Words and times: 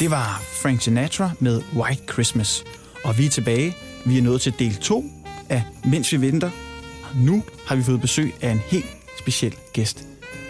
Det 0.00 0.10
var 0.10 0.42
Frank 0.62 0.80
Sinatra 0.82 1.30
med 1.40 1.62
White 1.76 2.02
Christmas. 2.12 2.64
Og 3.04 3.18
vi 3.18 3.26
er 3.26 3.30
tilbage. 3.30 3.76
Vi 4.04 4.18
er 4.18 4.22
nået 4.22 4.40
til 4.40 4.54
del 4.58 4.76
2 4.76 5.04
af 5.48 5.62
Mens 5.84 6.12
vi 6.12 6.20
venter. 6.20 6.50
Nu 7.14 7.44
har 7.66 7.76
vi 7.76 7.82
fået 7.82 8.00
besøg 8.00 8.34
af 8.40 8.50
en 8.50 8.60
helt 8.66 8.86
speciel 9.18 9.54
gæst. 9.72 10.04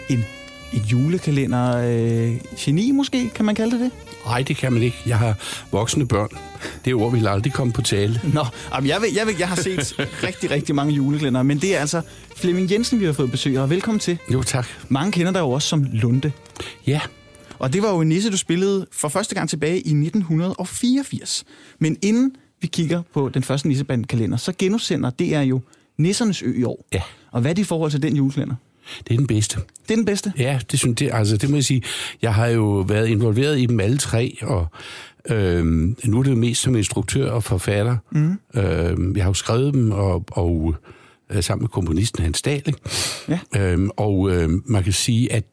En, 0.09 0.25
en 0.73 0.79
julekalender 0.81 1.77
øh, 1.77 2.35
geni 2.57 2.91
måske, 2.91 3.29
kan 3.29 3.45
man 3.45 3.55
kalde 3.55 3.71
det 3.71 3.79
det? 3.79 3.91
Nej, 4.25 4.41
det 4.41 4.57
kan 4.57 4.73
man 4.73 4.81
ikke. 4.81 4.97
Jeg 5.05 5.17
har 5.19 5.35
voksne 5.71 6.07
børn. 6.07 6.29
Det 6.85 6.93
ord 6.93 7.11
vil 7.11 7.27
aldrig 7.27 7.53
komme 7.53 7.73
på 7.73 7.81
tale. 7.81 8.21
Nå, 8.33 8.45
jamen 8.75 8.89
jeg, 8.89 9.01
ved, 9.01 9.09
jeg, 9.15 9.27
ved, 9.27 9.33
jeg 9.39 9.47
har 9.47 9.55
set 9.55 10.07
rigtig, 10.23 10.51
rigtig 10.51 10.75
mange 10.75 10.93
julekalender, 10.93 11.43
men 11.43 11.59
det 11.59 11.75
er 11.75 11.79
altså 11.79 12.01
Flemming 12.35 12.71
Jensen, 12.71 12.99
vi 12.99 13.05
har 13.05 13.13
fået 13.13 13.31
besøg 13.31 13.57
af. 13.57 13.61
og 13.61 13.69
Velkommen 13.69 13.99
til. 13.99 14.17
Jo, 14.33 14.43
tak. 14.43 14.67
Mange 14.89 15.11
kender 15.11 15.31
dig 15.31 15.39
jo 15.39 15.49
også 15.51 15.67
som 15.67 15.85
Lunde. 15.93 16.31
Ja, 16.87 16.99
Og 17.65 17.73
det 17.73 17.81
var 17.81 17.93
jo 17.93 18.01
en 18.01 18.09
nisse, 18.09 18.31
du 18.31 18.37
spillede 18.37 18.87
for 18.91 19.07
første 19.07 19.35
gang 19.35 19.49
tilbage 19.49 19.75
i 19.75 19.89
1984. 19.89 21.43
Men 21.79 21.97
inden 22.01 22.35
vi 22.61 22.67
kigger 22.67 23.01
på 23.13 23.29
den 23.29 23.43
første 23.43 23.67
nissebandkalender, 23.67 24.37
så 24.37 24.53
genudsender 24.57 25.09
det 25.09 25.35
er 25.35 25.41
jo 25.41 25.61
Nissernes 25.97 26.41
Ø 26.41 26.59
i 26.59 26.63
år. 26.63 26.85
Ja. 26.93 27.01
Og 27.31 27.41
hvad 27.41 27.51
er 27.51 27.55
det 27.55 27.61
i 27.61 27.65
forhold 27.65 27.91
til 27.91 28.01
den 28.01 28.15
julekalender? 28.15 28.55
det 29.07 29.13
er 29.13 29.17
den 29.17 29.27
bedste. 29.27 29.59
Det 29.87 29.91
er 29.91 29.95
den 29.95 30.05
bedste. 30.05 30.33
Ja, 30.37 30.59
det 30.71 30.79
synes 30.79 30.95
det, 30.95 31.09
altså 31.13 31.37
det 31.37 31.49
må 31.49 31.55
jeg 31.55 31.63
sige. 31.63 31.81
Jeg 32.21 32.33
har 32.33 32.47
jo 32.47 32.85
været 32.87 33.07
involveret 33.07 33.59
i 33.59 33.65
dem 33.65 33.79
alle 33.79 33.97
tre, 33.97 34.37
og 34.41 34.67
øhm, 35.29 35.97
nu 36.03 36.19
er 36.19 36.23
det 36.23 36.31
jo 36.31 36.35
mest 36.35 36.61
som 36.61 36.75
instruktør 36.75 37.31
og 37.31 37.43
forfatter. 37.43 37.97
Mm. 38.11 38.39
Øhm, 38.55 39.15
jeg 39.15 39.23
har 39.23 39.29
jo 39.29 39.33
skrevet 39.33 39.73
dem, 39.73 39.91
og, 39.91 40.25
og 40.31 40.75
øh, 41.29 41.43
sammen 41.43 41.63
med 41.63 41.69
komponisten 41.69 42.23
Hans 42.23 42.41
Dahl. 42.41 42.63
Ikke? 42.67 42.79
Ja. 43.29 43.39
Øhm, 43.55 43.89
og 43.97 44.31
øh, 44.31 44.49
man 44.65 44.83
kan 44.83 44.93
sige, 44.93 45.33
at, 45.33 45.43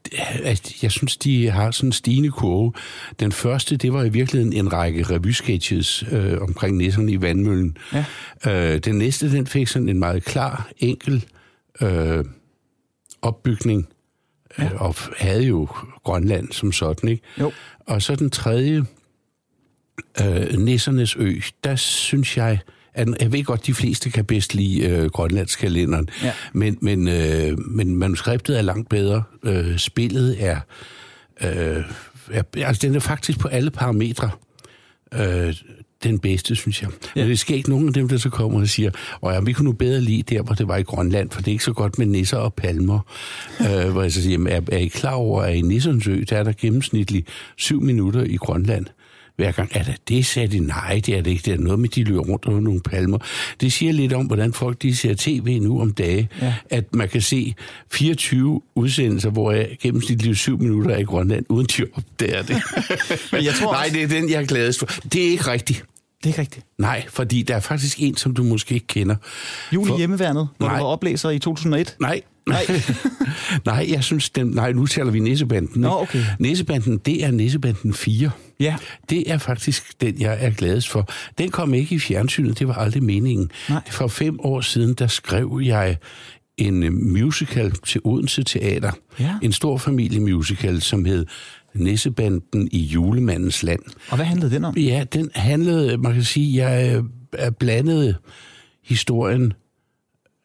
at 0.43 0.83
jeg 0.83 0.91
synes, 0.91 1.17
de 1.17 1.51
har 1.51 1.71
sådan 1.71 1.89
en 1.89 1.93
stigende 1.93 2.31
kurve. 2.31 2.73
Den 3.21 3.33
første, 3.33 3.77
det 3.77 3.93
var 3.93 4.05
i 4.05 4.09
virkeligheden 4.09 4.53
en 4.53 4.73
række 4.73 5.03
revysketches 5.03 6.05
øh, 6.13 6.41
omkring 6.41 6.77
nisserne 6.77 7.13
i 7.13 7.21
Vandmøllen. 7.21 7.77
Ja. 7.93 8.05
Øh, 8.47 8.79
den 8.79 8.95
næste, 8.95 9.33
den 9.33 9.47
fik 9.47 9.69
sådan 9.69 9.89
en 9.89 9.99
meget 9.99 10.25
klar, 10.25 10.71
enkel 10.79 11.25
øh, 11.81 12.25
opbygning, 13.23 13.89
ja. 14.59 14.65
øh, 14.65 14.83
og 14.83 14.95
havde 15.19 15.45
jo 15.45 15.69
Grønland 16.05 16.53
som 16.53 16.73
sådan, 16.73 17.09
ikke? 17.09 17.23
Jo. 17.41 17.53
Og 17.87 18.03
så 18.03 18.17
den 18.17 18.31
tredje, 18.31 18.85
øh, 20.21 20.59
Nissernes 20.59 21.17
Ø, 21.17 21.41
der 21.65 21.77
synes 21.77 22.37
jeg, 22.37 22.59
at 22.95 23.09
jeg 23.21 23.33
ved 23.33 23.45
godt, 23.45 23.67
de 23.67 23.75
fleste 23.75 24.11
kan 24.11 24.25
bedst 24.25 24.55
lide 24.55 24.81
øh, 24.89 25.11
Grønlandskalenderen, 25.11 26.09
Ja. 26.23 26.33
men, 26.53 26.79
men, 26.81 27.09
øh, 27.09 27.59
men 27.59 27.97
manuskriptet 27.97 28.59
er 28.59 28.63
langt 28.63 28.89
bedre. 28.89 29.23
Øh, 29.45 29.79
spillet 29.79 30.37
er, 30.45 30.61
øh, 31.43 31.85
er... 32.33 32.43
Altså, 32.57 32.87
den 32.87 32.95
er 32.95 33.01
faktisk 33.01 33.39
på 33.39 33.49
alle 33.49 33.71
parametre 33.71 34.31
øh, 35.15 35.55
den 36.05 36.19
bedste, 36.19 36.57
synes 36.57 36.83
jeg. 36.83 36.91
Ja. 37.17 37.21
Men 37.21 37.31
det 37.31 37.39
sker 37.39 37.55
ikke 37.55 37.71
nogen 37.71 37.89
af 37.89 37.95
dem, 37.95 38.09
der 38.09 38.17
så 38.17 38.31
kommer 38.31 38.61
og 38.61 38.69
siger, 38.69 38.91
og 39.21 39.33
ja, 39.33 39.41
vi 39.41 39.53
kunne 39.53 39.65
nu 39.65 39.73
bedre 39.73 40.01
lide 40.01 40.23
der, 40.35 40.43
hvor 40.43 40.55
det 40.55 40.69
var 40.69 40.77
i 40.77 40.83
Grønland, 40.83 41.31
for 41.31 41.41
det 41.41 41.49
er 41.49 41.53
ikke 41.53 41.65
så 41.65 41.73
godt 41.73 41.99
med 41.99 42.07
nisser 42.07 42.37
og 42.37 42.55
palmer. 42.55 42.99
øh, 43.61 43.91
hvor 43.91 44.03
jeg 44.03 44.13
så 44.13 44.23
siger, 44.23 44.49
er, 44.49 44.61
er 44.73 44.79
I 44.79 44.87
klar 44.87 45.13
over, 45.15 45.43
at 45.43 45.55
i 45.57 45.61
Nissens 45.61 46.07
Ø, 46.07 46.23
der 46.31 46.37
er 46.37 46.43
der 46.43 46.53
gennemsnitligt 46.61 47.29
syv 47.57 47.81
minutter 47.81 48.23
i 48.23 48.37
Grønland? 48.37 48.87
Hver 49.37 49.53
gang, 49.53 49.71
er 49.75 49.83
det 49.83 49.95
det, 50.09 50.27
sagde 50.27 50.49
de, 50.49 50.59
nej, 50.61 51.01
det 51.07 51.17
er 51.17 51.23
det 51.23 51.31
ikke, 51.31 51.43
det 51.45 51.53
er 51.55 51.59
noget 51.59 51.79
med, 51.79 51.89
de 51.89 52.05
løber 52.05 52.21
rundt 52.23 52.47
over 52.47 52.61
nogle 52.61 52.81
palmer. 52.81 53.19
Det 53.61 53.73
siger 53.73 53.93
lidt 53.93 54.13
om, 54.13 54.27
hvordan 54.27 54.53
folk 54.53 54.83
de 54.83 54.97
ser 54.97 55.15
tv 55.19 55.59
nu 55.63 55.81
om 55.81 55.93
dage, 55.93 56.29
Ja. 56.43 56.55
at 56.71 56.95
man 56.95 57.09
kan 57.09 57.21
se 57.23 57.55
24 57.93 58.61
udsendelser, 58.75 59.31
hvor 59.31 59.53
jeg 59.53 59.77
gennemsnitligt 59.83 60.39
syv 60.39 60.59
minutter 60.59 60.91
er 60.91 60.99
i 60.99 61.03
Grønland, 61.03 61.45
uden 61.49 61.67
de 61.67 61.85
opdager 61.95 62.43
det. 62.43 62.57
Men 63.33 63.45
jeg 63.45 63.55
tror 63.55 63.73
Nej, 63.73 63.81
også- 63.83 63.95
det 63.95 64.03
er 64.03 64.09
den, 64.09 64.31
jeg 64.31 64.43
er 64.43 64.47
gladest 64.47 64.79
for. 64.79 64.87
Det 65.13 65.27
er 65.27 65.31
ikke 65.31 65.51
rigtigt. 65.51 65.85
Det 66.23 66.27
er 66.27 66.29
ikke 66.31 66.41
rigtigt. 66.41 66.67
Nej, 66.79 67.05
fordi 67.09 67.43
der 67.43 67.57
er 67.57 67.61
faktisk 67.61 67.97
en, 68.03 68.17
som 68.17 68.35
du 68.35 68.43
måske 68.45 68.75
ikke 68.75 68.87
kender. 68.87 69.17
Jul 69.75 69.87
i 69.87 69.89
For- 69.89 69.99
hjemmeværnet, 69.99 70.49
hvor 70.59 70.67
Nej. 70.67 70.79
du 70.79 70.83
var 70.85 70.91
oplæser 70.91 71.31
i 71.31 71.39
2001. 71.39 71.97
Nej. 72.01 72.21
Nej. 72.47 72.67
nej, 73.67 73.87
jeg 73.91 74.05
synes, 74.05 74.31
den, 74.31 74.47
nej, 74.47 74.73
nu 74.73 74.87
taler 74.87 75.11
vi 75.11 75.19
Nissebanden. 75.19 75.81
Nå, 75.81 75.89
okay. 76.01 76.25
Nissebanden, 76.39 76.99
det 76.99 77.25
er 77.25 77.31
Nissebanden 77.31 77.95
4. 77.95 78.31
Ja. 78.61 78.77
Det 79.11 79.31
er 79.31 79.39
faktisk 79.39 80.01
den, 80.01 80.21
jeg 80.21 80.37
er 80.41 80.51
gladest 80.51 80.89
for. 80.89 81.09
Den 81.39 81.51
kom 81.51 81.75
ikke 81.75 81.95
i 81.95 81.99
fjernsynet, 81.99 82.59
det 82.59 82.69
var 82.69 82.75
aldrig 82.75 83.03
meningen. 83.03 83.51
Nej. 83.69 83.81
For 83.91 84.09
fem 84.09 84.41
år 84.41 84.61
siden, 84.61 84.95
der 84.95 85.07
skrev 85.07 85.61
jeg 85.65 85.97
en 86.57 86.83
øh, 86.83 86.93
musical 86.93 87.71
til 87.73 88.01
Odense 88.05 88.43
Teater. 88.43 88.93
Ja. 89.21 89.35
En 89.43 89.53
stor 89.53 89.79
familiemusical, 89.79 90.83
som 90.83 91.05
hed 91.05 91.27
Nissebanden 91.75 92.69
i 92.73 92.79
julemandens 92.79 93.63
land. 93.63 93.81
Og 94.11 94.17
hvad 94.17 94.27
handlede 94.27 94.55
den 94.55 94.65
om? 94.65 94.77
Ja, 94.77 95.05
den 95.13 95.31
handlede, 95.35 95.99
man 95.99 96.13
kan 96.15 96.23
sige, 96.25 96.65
jeg 96.67 96.97
øh, 96.97 97.05
er 97.33 97.51
blandet 97.51 98.17
historien. 98.85 99.53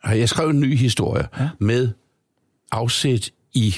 Jeg 0.05 0.29
skrev 0.29 0.49
en 0.49 0.59
ny 0.59 0.75
historie 0.75 1.27
Ja. 1.37 1.43
ja. 1.43 1.49
med 1.59 1.89
afsæt 2.71 3.31
i 3.53 3.75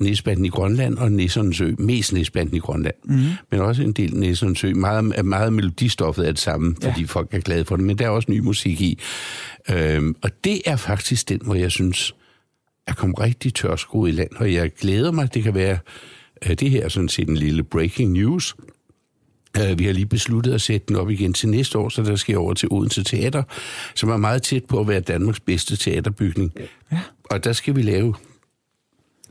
Næsbanden 0.00 0.44
i 0.44 0.48
Grønland 0.48 0.98
og 0.98 1.12
Nissernes 1.12 1.60
Ø. 1.60 1.74
Mest 1.78 2.12
Næsbanden 2.12 2.56
i 2.56 2.58
Grønland, 2.58 2.94
mm. 3.04 3.20
men 3.50 3.60
også 3.60 3.82
en 3.82 3.92
del 3.92 4.16
Nissernes 4.16 4.64
Ø. 4.64 4.74
Meget, 4.74 5.24
meget 5.24 5.52
melodistoffet 5.52 6.26
er 6.28 6.30
det 6.32 6.38
samme, 6.40 6.74
Ja. 6.82 6.88
fordi 6.90 7.04
folk 7.06 7.34
er 7.34 7.38
glade 7.40 7.64
for 7.64 7.76
det, 7.76 7.84
men 7.84 7.98
der 7.98 8.04
er 8.04 8.08
også 8.08 8.30
ny 8.30 8.38
musik 8.38 8.80
i. 8.80 8.98
Øhm, 9.70 10.16
og 10.22 10.30
det 10.44 10.60
er 10.66 10.76
faktisk 10.76 11.28
den, 11.28 11.40
hvor 11.44 11.54
jeg 11.54 11.70
synes, 11.70 12.14
jeg 12.86 12.96
kom 12.96 13.14
rigtig 13.14 13.54
tørskoet 13.54 14.08
i 14.08 14.12
land, 14.12 14.30
og 14.36 14.52
jeg 14.52 14.70
glæder 14.72 15.10
mig, 15.12 15.34
det 15.34 15.42
kan 15.42 15.54
være, 15.54 15.78
det 16.48 16.70
her 16.70 16.84
er 16.84 16.88
sådan 16.88 17.08
set 17.08 17.28
en 17.28 17.36
lille 17.36 17.62
breaking 17.62 18.12
news, 18.12 18.54
Øh, 19.58 19.78
Vi 19.78 19.84
har 19.84 19.92
lige 19.92 20.06
besluttet 20.06 20.52
at 20.52 20.60
sætte 20.60 20.86
den 20.88 20.96
op 20.96 21.10
igen 21.10 21.32
til 21.32 21.48
næste 21.48 21.78
år, 21.78 21.88
så 21.88 22.02
der 22.02 22.16
skal 22.16 22.32
jeg 22.32 22.38
over 22.38 22.54
til 22.54 22.68
Odense 22.72 23.02
Teater, 23.04 23.42
som 23.94 24.08
er 24.08 24.16
meget 24.16 24.42
tæt 24.42 24.64
på 24.64 24.80
at 24.80 24.88
være 24.88 25.00
Danmarks 25.00 25.40
bedste 25.40 25.76
teaterbygning. 25.76 26.52
Ja. 26.92 27.00
Og 27.30 27.44
der 27.44 27.52
skal 27.52 27.76
vi 27.76 27.82
lave 27.82 28.14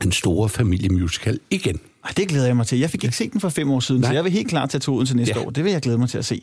en 0.04 0.12
stor 0.12 0.48
familiemusical 0.48 1.40
igen. 1.50 1.80
Ej, 2.04 2.10
det 2.16 2.28
glæder 2.28 2.46
jeg 2.46 2.56
mig 2.56 2.66
til. 2.66 2.78
Jeg 2.78 2.90
fik 2.90 3.04
ikke 3.04 3.16
set 3.16 3.32
den 3.32 3.40
for 3.40 3.48
fem 3.48 3.70
år 3.70 3.80
siden, 3.80 4.00
Nej. 4.00 4.10
så 4.10 4.14
jeg 4.14 4.24
vil 4.24 4.32
helt 4.32 4.48
klart 4.48 4.70
tage 4.70 4.80
toden 4.80 5.06
til 5.06 5.16
næste 5.16 5.34
ja. 5.38 5.46
År. 5.46 5.50
Det 5.50 5.64
vil 5.64 5.72
jeg 5.72 5.82
glæde 5.82 5.98
mig 5.98 6.08
til 6.08 6.18
at 6.18 6.24
se. 6.24 6.42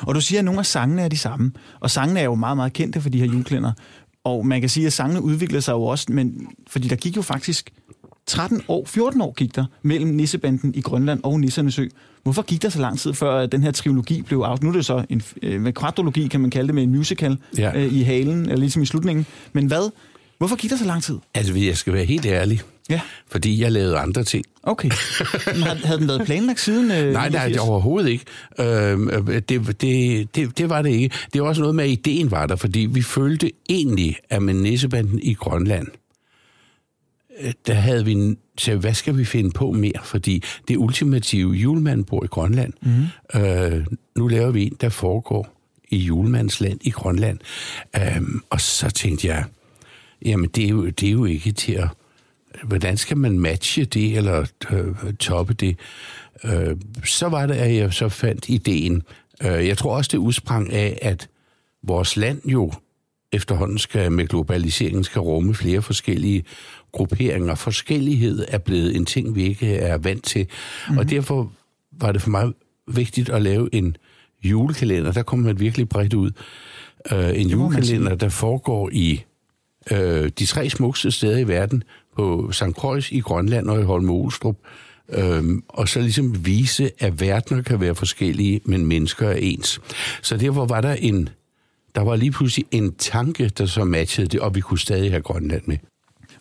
Og 0.00 0.14
du 0.14 0.20
siger, 0.20 0.38
at 0.38 0.44
nogle 0.44 0.60
af 0.60 0.66
sangene 0.66 1.02
er 1.02 1.08
de 1.08 1.18
samme. 1.18 1.52
Og 1.80 1.90
sangene 1.90 2.20
er 2.20 2.24
jo 2.24 2.34
meget, 2.34 2.56
meget 2.56 2.72
kendte 2.72 3.00
for 3.00 3.08
de 3.10 3.18
her 3.18 3.26
juleklænder. 3.26 3.72
Og 4.24 4.46
man 4.46 4.60
kan 4.60 4.70
sige, 4.70 4.86
at 4.86 4.92
sangene 4.92 5.22
udviklede 5.22 5.62
sig 5.62 5.72
jo 5.72 5.82
også, 5.82 6.06
men 6.08 6.46
fordi 6.66 6.88
der 6.88 6.96
gik 6.96 7.16
jo 7.16 7.22
faktisk 7.22 7.70
13 8.26 8.62
år, 8.68 8.84
14 8.86 9.20
år 9.20 9.32
gik 9.32 9.56
der 9.56 9.64
mellem 9.82 10.10
Nissebanden 10.10 10.74
i 10.74 10.80
Grønland 10.80 11.20
og 11.22 11.40
Nissernes 11.40 11.78
Ø. 11.78 11.86
Hvorfor 12.22 12.42
gik 12.42 12.62
der 12.62 12.68
så 12.68 12.80
lang 12.80 12.98
tid, 12.98 13.14
før 13.14 13.38
at 13.38 13.52
den 13.52 13.62
her 13.62 13.70
trilogi 13.70 14.22
blev 14.22 14.38
af? 14.38 14.62
Nu 14.62 14.68
er 14.68 14.72
det 14.72 14.86
så 14.86 15.04
en 15.08 15.22
øh, 15.42 15.72
kvadrologi, 15.72 16.28
kan 16.28 16.40
man 16.40 16.50
kalde 16.50 16.66
det, 16.66 16.74
med 16.74 16.82
en 16.82 16.90
musical 16.90 17.36
ja. 17.58 17.78
Øh, 17.78 17.92
i 17.92 18.02
halen, 18.02 18.42
eller 18.42 18.56
ligesom 18.56 18.82
i 18.82 18.86
slutningen. 18.86 19.26
Men 19.52 19.66
hvad? 19.66 19.90
Hvorfor 20.38 20.56
gik 20.56 20.70
der 20.70 20.76
så 20.76 20.84
lang 20.84 21.02
tid? 21.02 21.18
Altså, 21.34 21.54
jeg 21.54 21.76
skal 21.76 21.92
være 21.92 22.04
helt 22.04 22.26
ærlig, 22.26 22.60
Ja, 22.90 23.00
fordi 23.30 23.60
jeg 23.62 23.72
lavede 23.72 23.98
andre 23.98 24.24
ting. 24.24 24.44
okay. 24.62 24.90
Men 25.46 25.62
havde, 25.62 25.78
havde 25.86 25.98
den 26.00 26.08
været 26.08 26.22
planlagt 26.26 26.60
siden? 26.60 26.90
Øh, 26.90 26.96
Nej, 27.12 27.12
nej, 27.12 27.28
89? 27.28 27.52
det 27.52 27.60
overhovedet 27.60 28.10
ikke. 28.10 28.24
Øhm, 28.60 29.08
øh, 29.08 29.42
det, 29.48 29.80
det, 29.80 30.34
det, 30.36 30.58
det 30.58 30.68
var 30.68 30.82
det 30.82 30.90
ikke. 30.90 31.14
Det 31.32 31.42
var 31.42 31.48
også 31.48 31.60
noget 31.60 31.74
med, 31.74 31.84
at 31.84 31.90
ideen 31.90 32.30
var 32.30 32.46
der, 32.46 32.56
fordi 32.56 32.80
vi 32.80 33.02
følte 33.02 33.50
egentlig, 33.70 34.16
at 34.30 34.42
med 34.42 34.54
Nissebanden 34.54 35.20
i 35.22 35.34
Grønland, 35.34 35.86
øh, 35.88 35.92
der 37.66 37.74
havde 37.74 38.04
vi 38.04 38.36
så 38.58 38.76
hvad 38.76 38.94
skal 38.94 39.18
vi 39.18 39.24
finde 39.24 39.50
på 39.50 39.72
mere? 39.72 40.04
Fordi 40.04 40.42
det 40.68 40.76
ultimative 40.76 41.52
julemanden 41.52 42.04
bor 42.04 42.24
i 42.24 42.26
Grønland. 42.26 42.72
Mm. 42.82 43.40
Øh, 43.40 43.86
nu 44.16 44.28
laver 44.28 44.50
vi 44.50 44.66
en, 44.66 44.76
der 44.80 44.88
foregår 44.88 45.48
i 45.88 45.96
julemandens 45.96 46.60
land 46.60 46.78
i 46.82 46.90
Grønland. 46.90 47.38
Øhm, 47.96 48.42
og 48.50 48.60
så 48.60 48.90
tænkte 48.90 49.28
jeg, 49.28 49.44
jamen 50.24 50.50
det 50.54 50.64
er 50.64 50.68
jo, 50.68 50.86
det 50.86 51.08
er 51.08 51.12
jo 51.12 51.24
ikke 51.24 51.52
til 51.52 51.72
at... 51.72 51.88
Hvordan 52.62 52.96
skal 52.96 53.16
man 53.16 53.38
matche 53.38 53.84
det, 53.84 54.16
eller 54.16 54.46
øh, 54.70 55.14
toppe 55.14 55.54
det? 55.54 55.76
Øh, 56.44 56.76
så 57.04 57.28
var 57.28 57.46
det, 57.46 57.54
at 57.54 57.74
jeg 57.74 57.92
så 57.92 58.08
fandt 58.08 58.48
ideen. 58.48 59.02
Øh, 59.42 59.66
jeg 59.66 59.78
tror 59.78 59.96
også, 59.96 60.08
det 60.12 60.18
udsprang 60.18 60.72
af, 60.72 60.98
at 61.02 61.28
vores 61.82 62.16
land 62.16 62.48
jo 62.48 62.72
efterhånden 63.32 63.78
skal 63.78 64.12
med 64.12 64.26
globaliseringen 64.26 65.04
skal 65.04 65.20
rumme 65.20 65.54
flere 65.54 65.82
forskellige 65.82 66.44
grupperinger. 66.92 67.54
Forskellighed 67.54 68.44
er 68.48 68.58
blevet 68.58 68.96
en 68.96 69.06
ting, 69.06 69.34
vi 69.34 69.42
ikke 69.42 69.76
er 69.76 69.98
vant 69.98 70.24
til. 70.24 70.40
Mm-hmm. 70.42 70.98
Og 70.98 71.10
derfor 71.10 71.52
var 71.92 72.12
det 72.12 72.22
for 72.22 72.30
mig 72.30 72.52
vigtigt 72.86 73.28
at 73.28 73.42
lave 73.42 73.74
en 73.74 73.96
julekalender. 74.44 75.12
Der 75.12 75.22
kommer 75.22 75.46
man 75.46 75.60
virkelig 75.60 75.88
bredt 75.88 76.14
ud. 76.14 76.30
Øh, 77.12 77.40
en 77.40 77.48
julekalender, 77.48 78.14
der 78.14 78.28
foregår 78.28 78.90
i 78.92 79.24
øh, 79.90 80.30
de 80.38 80.46
tre 80.46 80.70
smukkeste 80.70 81.10
steder 81.10 81.38
i 81.38 81.48
verden, 81.48 81.84
på 82.16 82.48
St. 82.52 82.62
Croix 82.72 83.10
i 83.10 83.20
Grønland 83.20 83.68
og 83.68 83.80
i 83.80 83.82
Holme 83.82 84.12
Olstrup, 84.12 84.56
øhm, 85.08 85.62
og 85.68 85.88
så 85.88 86.00
ligesom 86.00 86.46
vise, 86.46 86.90
at 86.98 87.20
verdener 87.20 87.62
kan 87.62 87.80
være 87.80 87.94
forskellige, 87.94 88.60
men 88.64 88.86
mennesker 88.86 89.28
er 89.28 89.36
ens. 89.36 89.80
Så 90.22 90.36
derfor 90.36 90.66
var 90.66 90.80
der 90.80 90.94
en, 90.94 91.28
der 91.94 92.02
var 92.02 92.16
lige 92.16 92.30
pludselig 92.30 92.66
en 92.70 92.94
tanke, 92.94 93.48
der 93.48 93.66
så 93.66 93.84
matchede 93.84 94.26
det, 94.26 94.40
og 94.40 94.54
vi 94.54 94.60
kunne 94.60 94.78
stadig 94.78 95.10
have 95.10 95.22
Grønland 95.22 95.62
med. 95.66 95.76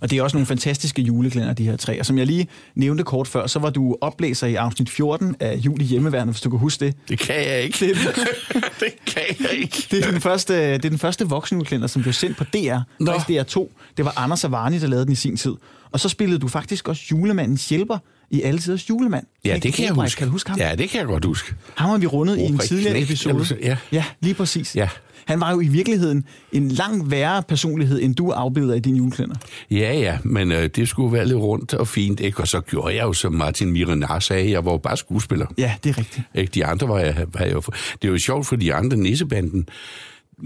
Og 0.01 0.09
det 0.09 0.17
er 0.17 0.23
også 0.23 0.37
nogle 0.37 0.45
fantastiske 0.45 1.01
juleklænder, 1.01 1.53
de 1.53 1.63
her 1.63 1.77
tre. 1.77 1.99
Og 1.99 2.05
som 2.05 2.17
jeg 2.17 2.25
lige 2.27 2.47
nævnte 2.75 3.03
kort 3.03 3.27
før, 3.27 3.47
så 3.47 3.59
var 3.59 3.69
du 3.69 3.97
oplæser 4.01 4.47
i 4.47 4.55
afsnit 4.55 4.89
14 4.89 5.35
af 5.39 5.55
Jul 5.55 5.81
i 5.81 5.83
Hjemmeværnet, 5.83 6.33
hvis 6.33 6.41
du 6.41 6.49
kan 6.49 6.59
huske 6.59 6.85
det. 6.85 6.95
Det 7.09 7.19
kan 7.19 7.35
jeg 7.35 7.61
ikke. 7.61 7.85
Det, 7.85 7.95
det 8.79 8.93
kan 9.05 9.23
jeg 9.39 9.51
ikke. 9.51 9.87
det, 9.91 10.05
er 10.05 10.11
den 10.11 10.21
første, 10.21 10.53
det 10.73 10.85
er 10.85 10.89
den 10.89 10.97
første 10.97 11.27
voksenjuleklænder, 11.27 11.87
som 11.87 12.01
blev 12.01 12.13
sendt 12.13 12.37
på 12.37 12.43
DR. 12.43 12.77
Nå. 12.99 13.11
Faktisk 13.11 13.57
DR2. 13.57 13.67
Det 13.97 14.05
var 14.05 14.13
Anders 14.17 14.43
Avarni, 14.43 14.79
der 14.79 14.87
lavede 14.87 15.05
den 15.05 15.11
i 15.11 15.15
sin 15.15 15.37
tid. 15.37 15.53
Og 15.91 15.99
så 15.99 16.09
spillede 16.09 16.39
du 16.39 16.47
faktisk 16.47 16.87
også 16.87 17.03
julemandens 17.11 17.69
hjælper 17.69 17.97
i 18.31 18.41
alle 18.41 18.59
tiders 18.59 18.89
julemand. 18.89 19.25
Ja, 19.45 19.57
det 19.63 19.73
kan 19.73 19.85
jeg 19.85 19.93
huske. 19.93 20.17
Kan 20.17 20.27
du 20.27 20.31
huske 20.31 20.49
ham? 20.49 20.59
Ja, 20.59 20.75
det 20.75 20.89
kan 20.89 20.99
jeg 20.99 21.07
godt 21.07 21.25
huske. 21.25 21.53
Ham 21.75 21.89
har 21.89 21.97
vi 21.97 22.07
rundet 22.07 22.37
i 22.37 22.41
en 22.41 22.57
tidligere 22.57 23.01
episode. 23.01 23.57
ja. 23.63 23.77
ja, 23.91 24.05
lige 24.21 24.33
præcis. 24.33 24.75
Ja. 24.75 24.89
Han 25.25 25.39
var 25.39 25.51
jo 25.51 25.59
i 25.61 25.67
virkeligheden 25.67 26.25
en 26.51 26.69
langt 26.69 27.11
værre 27.11 27.43
personlighed, 27.43 28.01
end 28.01 28.15
du 28.15 28.29
afbilder 28.29 28.73
i 28.75 28.79
din 28.79 28.95
juleklænder. 28.95 29.35
Ja, 29.71 29.93
ja, 29.99 30.17
men 30.23 30.51
øh, 30.51 30.69
det 30.75 30.87
skulle 30.89 31.13
være 31.13 31.25
lidt 31.25 31.37
rundt 31.39 31.73
og 31.73 31.87
fint, 31.87 32.19
ikke? 32.19 32.39
Og 32.39 32.47
så 32.47 32.61
gjorde 32.61 32.95
jeg 32.95 33.03
jo, 33.03 33.13
som 33.13 33.33
Martin 33.33 33.71
Miranar 33.71 34.19
sagde, 34.19 34.51
jeg 34.51 34.65
var 34.65 34.71
jo 34.71 34.77
bare 34.77 34.97
skuespiller. 34.97 35.45
Ja, 35.57 35.73
det 35.83 35.89
er 35.89 35.97
rigtigt. 35.97 36.25
Ikke? 36.35 36.51
De 36.53 36.65
andre 36.65 36.87
var 36.87 36.99
jeg, 36.99 37.25
var 37.33 37.45
jeg 37.45 37.53
jo... 37.53 37.61
Det 38.01 38.07
er 38.07 38.11
jo 38.11 38.17
sjovt, 38.17 38.47
for 38.47 38.55
de 38.55 38.73
andre 38.73 38.97
nissebanden, 38.97 39.69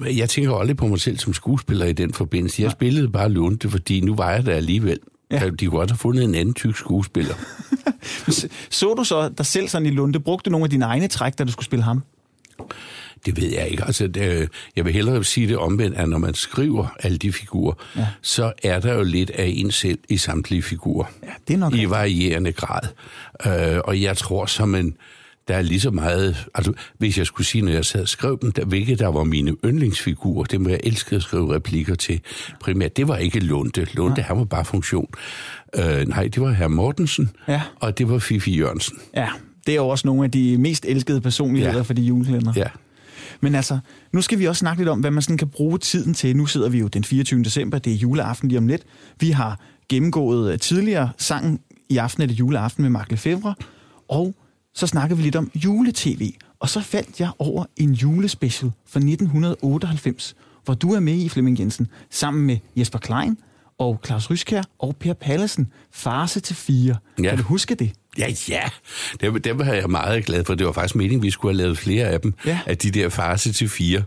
jeg 0.06 0.30
tænker 0.30 0.56
aldrig 0.56 0.78
på 0.78 0.88
mig 0.88 1.00
selv 1.00 1.18
som 1.18 1.34
skuespiller 1.34 1.86
i 1.86 1.94
den 1.94 2.14
forbindelse. 2.14 2.62
Jeg 2.62 2.72
spillede 2.72 3.10
bare 3.10 3.30
Lunde, 3.30 3.70
fordi 3.70 4.00
nu 4.02 4.16
var 4.16 4.32
jeg 4.32 4.46
der 4.46 4.54
alligevel. 4.54 5.00
Ja. 5.32 5.44
Ja. 5.44 5.50
De 5.50 5.66
kunne 5.66 5.78
godt 5.80 5.92
have 5.92 5.98
fundet 5.98 6.24
en 6.24 6.36
anden 6.36 6.54
tyk 6.54 6.78
skuespiller. 6.78 7.34
S- 8.32 8.46
Så 8.70 8.94
du 8.94 9.04
så 9.04 9.30
dig 9.38 9.46
selv 9.46 9.68
sådan 9.68 9.86
i 9.86 9.90
Lunde? 9.92 10.20
Brugte 10.20 10.46
du 10.46 10.52
nogle 10.52 10.64
af 10.64 10.70
dine 10.70 10.86
egne 10.86 11.08
træk, 11.08 11.38
da 11.38 11.44
du 11.44 11.52
skulle 11.52 11.66
spille 11.66 11.84
ham? 11.84 12.04
Det 13.26 13.38
ved 13.42 13.54
jeg 13.54 13.68
ikke. 13.68 13.84
Altså, 13.84 14.08
det, 14.08 14.50
jeg 14.76 14.86
vil 14.86 14.94
hellere 14.94 15.24
sige 15.24 15.48
det 15.48 15.58
omvendt, 15.58 15.98
at 15.98 16.10
når 16.10 16.18
man 16.18 16.34
skriver 16.34 16.88
alle 17.00 17.18
de 17.18 17.34
figurer, 17.34 17.74
Ja. 17.98 18.08
så 18.22 18.54
er 18.64 18.80
der 18.80 18.94
jo 18.94 19.04
lidt 19.04 19.30
af 19.30 19.54
en 19.56 19.72
selv 19.72 20.00
i 20.10 20.18
samtlige 20.18 20.62
figurer. 20.62 21.06
Ja, 21.24 21.30
det 21.48 21.54
er 21.54 21.58
nok 21.58 21.74
I 21.76 21.86
varierende 21.90 22.52
grad. 22.52 22.82
Øh, 23.76 23.82
og 23.86 24.02
jeg 24.02 24.18
tror 24.18 24.46
som 24.46 24.76
en, 24.76 24.96
der 25.48 25.56
er 25.56 25.62
lige 25.62 25.80
så 25.80 25.92
meget... 25.92 26.46
Altså, 26.56 26.74
hvis 26.98 27.18
jeg 27.18 27.26
skulle 27.26 27.48
sige, 27.48 27.62
når 27.62 27.72
jeg 27.72 27.86
sad 27.86 28.02
og 28.02 28.08
skrev 28.08 28.40
dem, 28.42 28.52
der, 28.52 28.66
hvilke 28.66 28.96
der 28.96 29.08
var 29.08 29.24
mine 29.24 29.56
yndlingsfigurer, 29.66 30.44
dem 30.44 30.70
jeg 30.70 30.80
elskede 30.84 31.16
at 31.16 31.22
skrive 31.24 31.56
replikker 31.56 31.96
til 31.96 32.22
primært, 32.60 32.98
det 32.98 33.08
var 33.08 33.18
ikke 33.18 33.40
Lunde. 33.40 33.88
Lunde, 33.94 34.22
han 34.22 34.38
var 34.38 34.44
bare 34.44 34.66
funktion. 34.66 35.08
Øh, 35.76 36.08
nej, 36.08 36.24
det 36.28 36.42
var 36.42 36.52
herr 36.52 36.68
Mortensen, 36.68 37.30
Ja. 37.48 37.62
og 37.80 37.98
det 37.98 38.10
var 38.10 38.20
Fifi 38.20 38.58
Jørgensen. 38.58 38.98
Ja, 39.16 39.28
det 39.66 39.72
er 39.72 39.76
jo 39.76 39.88
også 39.88 40.08
nogle 40.08 40.24
af 40.24 40.32
de 40.32 40.58
mest 40.58 40.86
elskede 40.86 41.22
personligheder 41.22 41.76
ja. 41.76 41.82
For 41.82 41.94
de 41.94 42.02
juleklænder. 42.02 42.54
Ja. 42.56 42.68
Men 43.42 43.56
altså, 43.56 43.80
nu 44.14 44.22
skal 44.22 44.40
vi 44.40 44.46
også 44.46 44.60
snakke 44.60 44.80
lidt 44.82 44.90
om, 44.90 45.00
hvad 45.00 45.12
man 45.12 45.22
sådan 45.22 45.38
kan 45.38 45.48
bruge 45.48 45.78
tiden 45.78 46.14
til. 46.14 46.38
Nu 46.38 46.46
sidder 46.46 46.70
vi 46.70 46.80
jo 46.80 46.88
den 46.88 47.04
24. 47.04 47.44
december, 47.44 47.78
det 47.78 47.94
er 47.94 47.98
juleaften 47.98 48.50
lige 48.50 48.60
om 48.60 48.68
lidt. 48.68 48.84
Vi 49.20 49.32
har 49.32 49.60
gennemgået 49.90 50.54
øh, 50.54 50.60
tidligere 50.60 51.10
sangen 51.18 51.60
i 51.90 51.98
aften 51.98 52.24
er 52.24 52.28
det 52.28 52.40
juleaften 52.40 52.82
med 52.82 52.90
Mark 52.90 53.12
Lefebvre, 53.12 53.56
og 54.10 54.36
så 54.74 54.88
snakker 54.88 55.16
vi 55.16 55.22
lidt 55.22 55.36
om 55.36 55.52
juletv. 55.56 56.22
Og 56.60 56.70
så 56.70 56.82
faldt 56.82 57.20
jeg 57.20 57.30
over 57.40 57.66
en 57.78 57.94
julespecial 57.94 58.72
fra 58.86 59.00
1998, 59.00 60.36
hvor 60.66 60.74
du 60.74 60.94
er 60.94 61.00
med 61.00 61.14
i 61.14 61.30
Flemming 61.30 61.60
Jensen, 61.60 61.88
sammen 62.10 62.46
med 62.46 62.58
Jesper 62.76 63.00
Klein 63.00 63.38
og 63.78 64.02
Claus 64.06 64.30
Ryskær 64.30 64.64
og 64.80 64.96
Per 64.96 65.14
Pallesen. 65.14 65.72
Farse 65.92 66.40
til 66.40 66.56
fire. 66.56 66.96
Ja. 67.20 67.30
Kan 67.30 67.38
du 67.38 67.44
huske 67.44 67.76
det? 67.76 67.92
Ja, 68.18 68.28
ja. 68.50 68.62
Dem, 69.22 69.42
dem 69.42 69.60
var 69.60 69.74
jeg 69.74 69.90
meget 69.90 70.26
glad 70.26 70.46
for. 70.46 70.56
Det 70.56 70.66
var 70.66 70.72
faktisk 70.72 70.96
meningen, 70.96 71.24
vi 71.24 71.32
skulle 71.32 71.54
have 71.54 71.64
lavet 71.64 71.78
flere 71.78 72.06
af 72.06 72.22
dem. 72.22 72.34
Ja. 72.46 72.60
Af 72.66 72.78
de 72.78 72.92
der 72.92 73.10
fase 73.10 73.54
til 73.54 73.70
fire. 73.70 74.04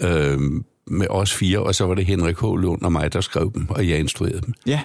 Øhm, 0.00 0.64
med 0.86 1.06
os 1.10 1.34
fire, 1.34 1.58
og 1.58 1.74
så 1.74 1.86
var 1.86 1.94
det 1.94 2.06
Henrik 2.06 2.36
H. 2.38 2.42
Lund 2.42 2.82
og 2.82 2.92
mig, 2.92 3.12
der 3.12 3.20
skrev 3.20 3.52
dem, 3.54 3.66
og 3.70 3.88
jeg 3.88 3.98
instruerede 3.98 4.40
dem. 4.40 4.54
Ja, 4.66 4.80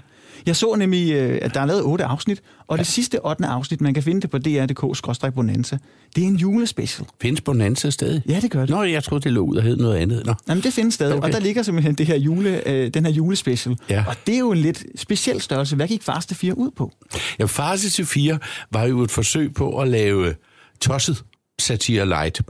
jeg 0.46 0.56
så 0.56 0.76
nemlig, 0.76 1.12
øh, 1.14 1.40
at 1.42 1.54
der 1.54 1.60
er 1.62 1.66
lavet 1.66 1.84
otte 1.84 2.06
afsnit, 2.06 2.42
og 2.68 2.78
ja. 2.78 2.80
det 2.80 2.88
sidste 2.88 3.26
ottende 3.26 3.50
afsnit, 3.50 3.82
man 3.82 3.94
kan 3.94 4.04
finde 4.04 4.22
det 4.22 4.30
på 4.30 4.38
dr.dk-bonanza, 4.38 5.78
det 6.16 6.24
er 6.24 6.28
en 6.28 6.36
julespecial. 6.36 7.08
Findes 7.22 7.42
Bonanza 7.42 7.90
stadig? 7.90 8.22
Ja, 8.30 8.40
det 8.40 8.52
gør 8.52 8.60
det. 8.62 8.70
Nå, 8.70 8.84
jeg 8.84 9.04
troede, 9.04 9.24
det 9.24 9.32
lå 9.32 9.42
ud 9.42 9.56
og 9.56 9.64
hed 9.64 9.78
noget 9.78 9.96
andet. 9.98 10.26
Nå. 10.26 10.34
Jamen, 10.50 10.64
det 10.64 10.74
findes 10.74 10.94
stadig, 10.94 11.16
okay. 11.16 11.28
Og 11.28 11.34
der 11.34 11.40
ligger 11.40 11.64
simpelthen 11.64 11.96
det 11.96 12.06
her 12.08 12.16
jule, 12.16 12.68
øh, 12.70 12.94
den 12.94 13.06
her 13.06 13.12
julespecial. 13.12 13.78
Ja. 13.90 14.04
Og 14.08 14.16
det 14.28 14.36
er 14.36 14.40
jo 14.40 14.52
en 14.52 14.58
lidt 14.58 14.84
speciel 14.96 15.42
størrelse. 15.42 15.76
Hvad 15.76 15.88
gik 15.88 16.04
Fars 16.04 16.26
til 16.26 16.38
4 16.38 16.58
ud 16.58 16.72
på? 16.72 16.92
Ja, 17.40 17.46
Fase 17.46 17.90
til 17.90 18.06
fire 18.06 18.40
var 18.72 18.84
jo 18.84 19.02
et 19.02 19.12
forsøg 19.12 19.54
på 19.54 19.80
at 19.80 19.88
lave 19.88 20.36
tosset 20.82 21.24
satire 21.60 22.06
light, 22.08 22.42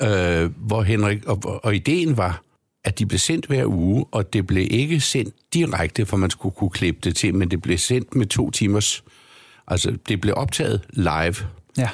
Ja. 0.00 0.42
øh, 0.42 0.50
hvor 0.66 0.82
Henrik, 0.82 1.24
og, 1.26 1.60
og 1.64 1.74
ideen 1.74 2.16
var, 2.16 2.42
at 2.84 2.98
de 2.98 3.06
blev 3.06 3.18
sendt 3.18 3.46
hver 3.46 3.64
uge, 3.66 4.04
og 4.12 4.32
det 4.32 4.46
blev 4.46 4.66
ikke 4.70 5.00
sendt 5.00 5.34
direkte, 5.54 6.06
for 6.06 6.16
man 6.16 6.30
skulle 6.30 6.54
kunne 6.54 6.70
klippe 6.70 7.00
det 7.04 7.16
til, 7.16 7.34
men 7.34 7.50
det 7.50 7.62
blev 7.62 7.78
sendt 7.78 8.14
med 8.16 8.26
to 8.26 8.50
timers, 8.50 9.04
altså 9.68 9.96
det 10.08 10.20
blev 10.20 10.34
optaget 10.36 10.80
live, 10.92 11.34
Ja. 11.78 11.88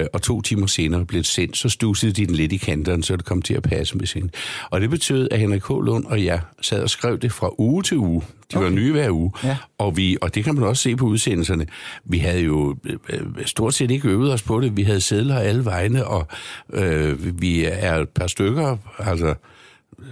øh, 0.00 0.06
og 0.12 0.22
to 0.22 0.40
timer 0.40 0.66
senere 0.66 1.04
blev 1.06 1.18
det 1.18 1.26
sendt, 1.26 1.56
så 1.56 1.68
stussede 1.68 2.12
de 2.12 2.26
den 2.26 2.34
lidt 2.34 2.52
i 2.52 2.56
kanterne, 2.56 3.04
så 3.04 3.16
det 3.16 3.24
kom 3.24 3.42
til 3.42 3.54
at 3.54 3.62
passe 3.62 3.96
med 3.96 4.06
sin. 4.06 4.30
Og 4.70 4.80
det 4.80 4.90
betød, 4.90 5.28
at 5.30 5.38
Henrik 5.40 5.62
H. 5.62 5.68
Lund 5.70 6.04
og 6.06 6.24
jeg 6.24 6.40
sad 6.60 6.82
og 6.82 6.90
skrev 6.90 7.18
det 7.18 7.32
fra 7.32 7.50
uge 7.58 7.82
til 7.82 7.96
uge. 7.96 8.22
De 8.52 8.56
okay. 8.56 8.64
var 8.64 8.70
nye 8.70 8.92
hver 8.92 9.10
uge. 9.10 9.32
Ja. 9.44 9.56
Og, 9.78 9.96
vi, 9.96 10.16
og 10.22 10.34
det 10.34 10.44
kan 10.44 10.54
man 10.54 10.64
også 10.64 10.82
se 10.82 10.96
på 10.96 11.06
udsendelserne. 11.06 11.66
Vi 12.04 12.18
havde 12.18 12.40
jo 12.40 12.76
øh, 12.84 12.96
øh, 13.08 13.20
stort 13.46 13.74
set 13.74 13.90
ikke 13.90 14.08
øvet 14.08 14.32
os 14.32 14.42
på 14.42 14.60
det. 14.60 14.76
Vi 14.76 14.82
havde 14.82 15.00
sædler 15.00 15.38
alle 15.38 15.64
vegne, 15.64 16.06
og 16.06 16.26
øh, 16.72 17.40
vi 17.40 17.64
er 17.64 17.94
et 17.98 18.08
par 18.08 18.26
stykker, 18.26 18.76
altså 18.98 19.34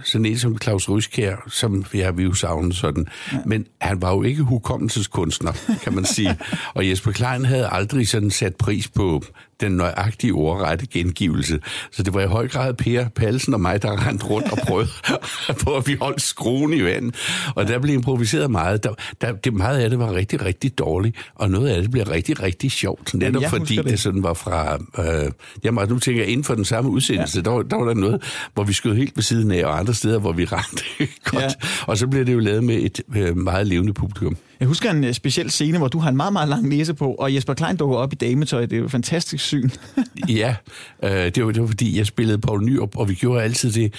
sådan 0.03 0.25
en 0.25 0.37
som 0.37 0.57
Claus 0.61 0.89
Ryskær, 0.89 1.35
som 1.47 1.85
vi 1.91 1.99
har 1.99 2.11
vi 2.11 2.23
jo 2.23 2.33
savnet 2.33 2.75
sådan. 2.75 3.07
Ja. 3.31 3.37
Men 3.45 3.65
han 3.81 4.01
var 4.01 4.11
jo 4.11 4.23
ikke 4.23 4.43
hukommelseskunstner, 4.43 5.51
kan 5.83 5.95
man 5.95 6.05
sige. 6.05 6.37
og 6.75 6.89
Jesper 6.89 7.11
Klein 7.11 7.45
havde 7.45 7.67
aldrig 7.67 8.07
sådan 8.07 8.31
sat 8.31 8.55
pris 8.55 8.87
på 8.87 9.23
den 9.61 9.71
nøjagtige 9.71 10.33
ordrette 10.33 10.85
gengivelse. 10.85 11.59
Så 11.91 12.03
det 12.03 12.13
var 12.13 12.21
i 12.21 12.27
høj 12.27 12.47
grad 12.47 12.73
Per 12.73 13.09
Palsen 13.09 13.53
og 13.53 13.61
mig, 13.61 13.81
der 13.81 14.07
rendte 14.07 14.25
rundt 14.25 14.51
og 14.51 14.57
prøvede 14.57 14.89
på, 15.63 15.75
at 15.75 15.87
vi 15.87 15.97
holdt 16.01 16.21
skruen 16.21 16.73
i 16.73 16.83
vandet. 16.83 17.15
Og 17.55 17.67
der 17.67 17.79
blev 17.79 17.95
improviseret 17.95 18.51
meget. 18.51 18.83
Der, 18.83 18.93
der, 19.21 19.31
det 19.31 19.53
meget 19.53 19.79
af 19.79 19.89
det 19.89 19.99
var 19.99 20.13
rigtig, 20.13 20.45
rigtig 20.45 20.77
dårligt, 20.77 21.17
og 21.35 21.49
noget 21.49 21.69
af 21.69 21.81
det 21.81 21.91
blev 21.91 22.03
rigtig, 22.03 22.43
rigtig 22.43 22.71
sjovt. 22.71 23.13
Netop 23.13 23.43
fordi 23.49 23.75
det. 23.75 23.85
det 23.85 23.99
sådan 23.99 24.23
var 24.23 24.33
fra... 24.33 24.77
Øh, 24.99 25.31
jamen, 25.63 25.89
nu 25.89 25.99
tænker 25.99 26.21
jeg, 26.21 26.31
inden 26.31 26.43
for 26.43 26.55
den 26.55 26.65
samme 26.65 26.89
udsendelse, 26.89 27.37
ja. 27.37 27.41
der, 27.41 27.49
var, 27.49 27.61
der 27.61 27.75
var 27.75 27.85
der 27.85 27.93
noget, 27.93 28.23
hvor 28.53 28.63
vi 28.63 28.73
skød 28.73 28.95
helt 28.95 29.15
ved 29.15 29.23
siden 29.23 29.51
af, 29.51 29.65
og 29.65 29.79
andre 29.79 29.93
steder, 29.93 30.19
hvor 30.19 30.31
vi 30.31 30.45
rendte 30.45 30.83
godt. 31.31 31.43
Ja. 31.43 31.49
Og 31.87 31.97
så 31.97 32.07
blev 32.07 32.25
det 32.25 32.33
jo 32.33 32.39
lavet 32.39 32.63
med 32.63 32.75
et 32.75 33.01
øh, 33.15 33.37
meget 33.37 33.67
levende 33.67 33.93
publikum. 33.93 34.37
Jeg 34.61 34.67
husker 34.67 34.91
en 34.91 35.03
øh, 35.03 35.13
speciel 35.13 35.51
scene, 35.51 35.77
hvor 35.77 35.87
du 35.87 35.99
har 35.99 36.09
en 36.09 36.17
meget, 36.17 36.33
meget 36.33 36.49
lang 36.49 36.67
næse 36.67 36.93
på, 36.93 37.13
og 37.13 37.35
Jesper 37.35 37.53
Klein 37.53 37.77
dukker 37.77 37.97
op 37.97 38.13
i 38.13 38.15
dametøj. 38.15 38.61
Det 38.61 38.73
er 38.73 38.77
jo 38.77 38.85
et 38.85 38.91
fantastisk 38.91 39.43
syn. 39.45 39.69
Ja, 40.29 40.55
øh, 41.03 41.11
det, 41.11 41.45
var, 41.45 41.51
det 41.51 41.61
var 41.61 41.67
fordi, 41.67 41.97
jeg 41.97 42.05
spillede 42.05 42.37
Paul 42.37 42.63
Nyrup, 42.63 42.97
og 42.97 43.09
vi 43.09 43.13
gjorde 43.13 43.43
altid 43.43 43.71
det. 43.71 43.93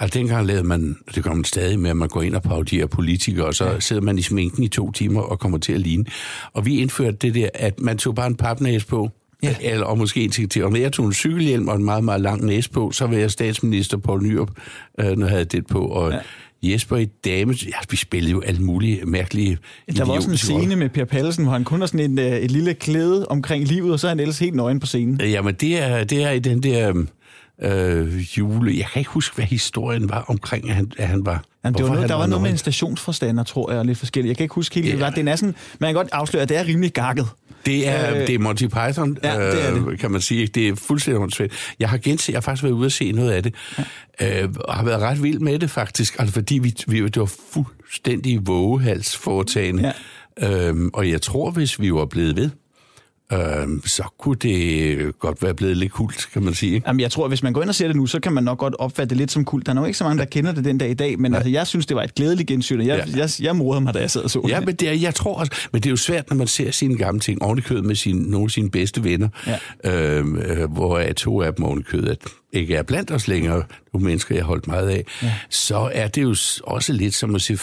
Altså 0.00 0.18
dengang 0.18 0.46
lavede 0.46 0.64
man, 0.64 0.96
det 1.14 1.24
gør 1.24 1.34
man 1.34 1.44
stadig 1.44 1.80
med, 1.80 1.90
at 1.90 1.96
man 1.96 2.08
går 2.08 2.22
ind 2.22 2.34
og 2.34 2.42
parodierer 2.42 2.86
politikere, 2.86 3.46
og 3.46 3.54
så 3.54 3.64
ja. 3.64 3.80
sidder 3.80 4.02
man 4.02 4.18
i 4.18 4.22
sminken 4.22 4.62
i 4.62 4.68
to 4.68 4.92
timer 4.92 5.20
og 5.20 5.38
kommer 5.38 5.58
til 5.58 5.72
at 5.72 5.80
ligne. 5.80 6.04
Og 6.52 6.66
vi 6.66 6.76
indførte 6.76 7.16
det 7.16 7.34
der, 7.34 7.48
at 7.54 7.80
man 7.80 7.98
tog 7.98 8.14
bare 8.14 8.26
en 8.26 8.36
papnæse 8.36 8.86
på, 8.86 9.10
Ja. 9.42 9.54
eller, 9.60 9.86
og 9.86 9.98
måske 9.98 10.24
en 10.24 10.30
ting 10.30 10.50
til. 10.50 10.64
Og 10.64 10.70
når 10.70 10.78
jeg 10.78 10.92
tog 10.92 11.06
en 11.06 11.12
cykelhjelm 11.12 11.68
og 11.68 11.76
en 11.76 11.84
meget, 11.84 12.04
meget 12.04 12.20
lang 12.20 12.44
næse 12.44 12.70
på, 12.70 12.90
så 12.92 13.06
var 13.06 13.16
jeg 13.16 13.30
statsminister 13.30 13.96
Paul 13.96 14.22
Nyrup, 14.22 14.50
øh, 15.00 15.06
når 15.06 15.26
jeg 15.26 15.30
havde 15.30 15.44
det 15.44 15.66
på. 15.66 15.86
Og 15.86 16.12
ja. 16.12 16.18
Jesper 16.72 16.96
i 16.96 17.04
dame, 17.04 17.54
ja, 17.66 17.76
vi 17.90 17.96
spillede 17.96 18.30
jo 18.32 18.40
alle 18.40 18.60
mulige 18.60 19.04
mærkelige 19.04 19.58
Der 19.96 20.04
var 20.04 20.12
også 20.14 20.28
en 20.28 20.30
roller. 20.30 20.36
scene 20.36 20.76
med 20.76 20.88
Per 20.88 21.04
Pallesen, 21.04 21.44
hvor 21.44 21.52
han 21.52 21.64
kun 21.64 21.80
har 21.80 21.86
sådan 21.86 22.10
en, 22.10 22.18
øh, 22.18 22.36
et 22.36 22.50
lille 22.50 22.74
klæde 22.74 23.26
omkring 23.28 23.64
livet, 23.64 23.92
og 23.92 24.00
så 24.00 24.06
er 24.06 24.08
han 24.08 24.20
ellers 24.20 24.38
helt 24.38 24.54
nøgen 24.54 24.80
på 24.80 24.86
scenen. 24.86 25.20
Jamen, 25.20 25.54
det 25.54 25.82
er, 25.82 26.04
det 26.04 26.22
er 26.22 26.30
i 26.30 26.38
den 26.38 26.62
der 26.62 27.04
øh, 27.62 28.18
jule... 28.38 28.78
Jeg 28.78 28.86
kan 28.92 29.00
ikke 29.00 29.10
huske, 29.10 29.34
hvad 29.36 29.44
historien 29.44 30.08
var 30.08 30.24
omkring, 30.28 30.68
at 30.68 30.74
han, 30.76 30.92
at 30.98 31.08
han 31.08 31.26
var... 31.26 31.44
Jamen, 31.64 31.78
det 31.78 31.84
var 31.88 31.94
noget, 31.94 32.08
der 32.08 32.14
var 32.14 32.26
noget 32.26 32.42
med 32.42 32.48
en 32.48 32.52
nøgen. 32.52 32.58
stationsforstander, 32.58 33.42
tror 33.44 33.70
jeg, 33.70 33.80
og 33.80 33.86
lidt 33.86 33.98
forskelligt. 33.98 34.28
Jeg 34.28 34.36
kan 34.36 34.44
ikke 34.44 34.54
huske 34.54 34.74
helt. 34.74 34.88
Ja. 34.88 34.96
hvad 34.96 35.12
den 35.12 35.28
er 35.28 35.36
sådan, 35.36 35.54
man 35.78 35.88
kan 35.88 35.94
godt 35.94 36.08
afsløre, 36.12 36.42
at 36.42 36.48
det 36.48 36.56
er 36.56 36.66
rimelig 36.66 36.92
gakket. 36.92 37.26
Det 37.66 37.88
er, 37.88 38.14
Øh, 38.14 38.26
det 38.26 38.34
er 38.34 38.38
Monty 38.38 38.64
Python, 38.64 39.18
ja, 39.22 39.50
det 39.50 39.66
er 39.66 39.74
det. 39.74 39.88
Øh, 39.88 39.98
kan 39.98 40.10
man 40.10 40.20
sige. 40.20 40.46
Det 40.46 40.68
er 40.68 40.74
fuldstændig 40.74 41.22
åndssvagt. 41.22 41.52
Jeg 41.78 41.88
har 41.88 41.98
genset, 41.98 42.28
jeg 42.28 42.36
har 42.36 42.40
faktisk 42.40 42.62
været 42.62 42.74
ude 42.74 42.86
at 42.86 42.92
se 42.92 43.12
noget 43.12 43.30
af 43.30 43.42
det, 43.42 43.54
ja. 44.20 44.42
øh, 44.42 44.48
og 44.60 44.74
har 44.74 44.84
været 44.84 45.00
ret 45.00 45.22
vild 45.22 45.38
med 45.38 45.58
det 45.58 45.70
faktisk, 45.70 46.16
altså 46.18 46.32
fordi 46.34 46.58
vi, 46.58 46.74
vi, 46.86 47.00
det 47.08 47.20
var 47.20 47.32
fuldstændig 47.52 48.46
vågehalsforetagende. 48.46 49.92
Ja. 50.40 50.68
Øhm, 50.68 50.90
og 50.92 51.10
jeg 51.10 51.22
tror, 51.22 51.50
hvis 51.50 51.80
vi 51.80 51.92
var 51.92 52.04
blevet 52.04 52.36
ved, 52.36 52.50
øhm, 53.32 53.82
så 53.86 54.02
kunne 54.18 54.36
det 54.36 55.18
godt 55.18 55.42
være 55.42 55.54
blevet 55.54 55.76
lidt 55.76 55.92
kult, 55.92 56.28
kan 56.32 56.42
man 56.44 56.54
sige. 56.54 56.82
Jamen, 56.86 57.00
jeg 57.00 57.10
tror, 57.10 57.24
at 57.24 57.30
hvis 57.30 57.42
man 57.42 57.52
går 57.52 57.60
ind 57.62 57.68
og 57.68 57.74
ser 57.74 57.86
det 57.86 57.96
nu, 57.96 58.06
så 58.06 58.20
kan 58.20 58.32
man 58.32 58.44
nok 58.44 58.58
godt 58.58 58.74
opfatte 58.78 59.10
det 59.10 59.16
lidt 59.16 59.32
som 59.32 59.44
kult. 59.44 59.66
Der 59.66 59.72
er 59.72 59.74
nok 59.74 59.86
ikke 59.86 59.98
så 59.98 60.04
mange, 60.04 60.18
der 60.18 60.24
kender 60.24 60.52
det 60.52 60.64
den 60.64 60.78
dag 60.78 60.90
i 60.90 60.94
dag, 60.94 61.18
men 61.20 61.34
altså, 61.34 61.50
jeg 61.50 61.66
synes, 61.66 61.86
det 61.86 61.96
var 61.96 62.02
et 62.02 62.14
glædeligt 62.14 62.48
gensyn, 62.48 62.80
og 62.80 62.86
jeg, 62.86 63.04
Ja. 63.08 63.18
jeg, 63.18 63.30
jeg 63.40 63.56
morede 63.56 63.80
mig, 63.80 63.94
da 63.94 63.98
jeg 63.98 64.10
sad 64.10 64.22
og 64.22 64.30
så 64.30 64.40
det. 64.44 64.48
Ja, 64.50 64.60
men 64.60 64.74
det 64.74 64.88
er, 64.88 64.92
jeg 64.92 65.14
tror 65.14 65.34
også, 65.38 65.52
men 65.72 65.80
det 65.82 65.86
er 65.86 65.90
jo 65.90 65.96
svært, 65.96 66.30
når 66.30 66.36
man 66.36 66.46
ser 66.46 66.70
sine 66.70 66.96
gamle 66.98 67.20
ting 67.20 67.42
oven 67.42 67.58
i 67.58 67.60
kødet 67.60 67.84
med 67.84 67.94
sine, 67.94 68.30
nogle 68.30 68.44
af 68.44 68.50
sine 68.50 68.70
bedste 68.70 69.04
venner, 69.04 69.28
ja. 69.84 69.90
øh, 70.18 70.26
øh, 70.60 70.72
hvor 70.72 70.98
er 70.98 71.12
to 71.12 71.42
af 71.42 71.54
dem 71.54 71.64
oven 71.64 71.80
i 71.80 71.82
kødet, 71.82 72.08
at 72.08 72.18
ikke 72.54 72.76
er 72.76 72.82
blandt 72.82 73.10
os 73.10 73.28
længere, 73.28 73.62
nogle 73.92 74.06
mennesker, 74.06 74.34
jeg 74.34 74.44
har 74.44 74.48
holdt 74.48 74.66
meget 74.66 74.88
af, 74.88 75.04
ja. 75.22 75.32
så 75.50 75.90
er 75.92 76.08
det 76.08 76.22
jo 76.22 76.36
også 76.64 76.92
lidt 76.92 77.14
som 77.14 77.34
at 77.34 77.42
se 77.42 77.58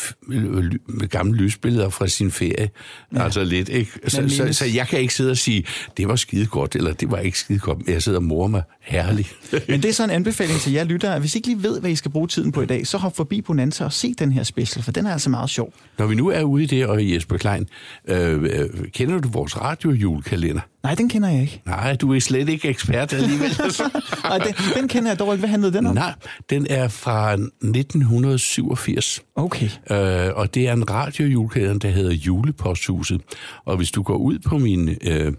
gamle 1.10 1.38
lysbilleder 1.38 1.90
fra 1.90 2.08
sin 2.08 2.32
ferie. 2.32 2.70
Ja. 3.16 3.24
Altså 3.24 3.44
lidt, 3.44 3.70
ikke? 3.70 3.92
Så, 4.08 4.30
så, 4.30 4.54
så 4.54 4.66
jeg 4.66 4.88
kan 4.88 5.00
ikke 5.00 5.14
sidde 5.14 5.32
og 5.32 5.38
sige, 5.38 5.66
det 5.98 6.08
var 6.08 6.16
skide 6.16 6.46
godt, 6.46 6.76
eller 6.76 6.94
det 6.94 7.12
var 7.12 7.18
ikke 7.18 7.40
skide 7.40 7.60
godt, 7.60 7.78
jeg 7.88 8.04
sidder 8.04 8.20
og 8.20 8.24
morer 8.24 8.48
mig 8.48 8.62
herligt. 8.82 9.36
Men 9.70 9.84
det 9.84 9.90
er 9.90 9.94
så 9.94 10.04
en 10.04 10.10
anbefaling 10.10 10.60
til 10.60 10.74
jer 10.74 10.84
lyttere, 10.84 11.16
at 11.16 11.20
hvis 11.20 11.36
I 11.36 11.38
ikke 11.38 11.48
lige 11.48 11.64
ved, 11.64 11.80
hvad 11.80 11.92
I 11.92 11.96
skal 11.96 12.12
bruge 12.12 12.28
tiden 12.28 12.52
på 12.52 12.62
i 12.62 12.66
dag, 12.66 12.88
så 12.88 12.98
hop 12.98 13.16
forbi 13.16 13.42
Bonanza 13.42 13.86
og 13.86 13.94
se 13.94 14.14
den 14.14 14.32
her 14.32 14.44
special, 14.44 14.84
for 14.84 14.92
den 14.92 15.06
er 15.06 15.12
altså 15.12 15.30
meget 15.30 15.50
sjov. 15.50 15.74
Når 15.98 16.06
vi 16.06 16.16
nu 16.16 16.28
er 16.28 16.44
ude 16.44 16.64
i 16.64 16.66
det, 16.66 16.86
og 16.86 17.12
Jesper 17.12 17.38
Klein, 17.38 17.68
øh, 18.08 18.44
øh, 18.44 18.70
kender 18.94 19.20
du 19.20 19.30
vores 19.30 19.62
radiojulekalender? 19.62 20.62
Nej, 20.84 20.96
den 20.96 21.10
kender 21.10 21.30
jeg 21.30 21.42
ikke. 21.42 21.62
Nej, 21.66 21.96
du 21.96 22.14
er 22.14 22.20
slet 22.20 22.50
ikke 22.50 22.68
ekspert 22.68 23.14
alligevel. 23.14 23.50
Nej, 24.24 24.38
den, 24.38 24.54
den 24.76 24.88
kender 24.88 25.12
jeg 25.12 25.20
dog 25.20 25.34
ikke. 25.34 25.40
Hvad 25.40 25.50
handlede 25.50 25.74
den 25.74 25.86
om? 25.86 25.96
Nej, 25.96 26.14
den 26.50 26.68
er 26.70 26.88
fra 26.88 27.34
1987. 27.34 29.22
Okay. 29.36 29.70
Øh, 29.92 30.30
og 30.36 30.54
det 30.54 30.68
er 30.68 30.74
en 30.74 30.90
radiojulekalender, 30.90 31.80
der 31.80 31.90
hedder 31.90 32.12
Juleposthuset. 32.12 33.22
Og 33.66 33.78
hvis 33.78 33.92
du 33.92 34.04
går 34.04 34.18
ud 34.18 34.40
på 34.40 34.58
min... 34.58 34.90
Øh, 35.04 35.34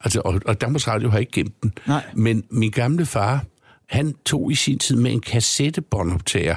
altså, 0.00 0.20
og, 0.24 0.40
og 0.46 0.60
Danmarks 0.60 0.88
Radio 0.88 1.10
har 1.10 1.18
ikke 1.18 1.32
gemt 1.32 1.62
den. 1.62 1.72
Nej. 1.86 2.04
Men 2.14 2.44
min 2.50 2.70
gamle 2.70 3.06
far, 3.06 3.44
han 3.88 4.14
tog 4.26 4.52
i 4.52 4.54
sin 4.54 4.78
tid 4.78 4.96
med 4.96 5.12
en 5.12 5.20
kassettebåndoptager 5.20 6.56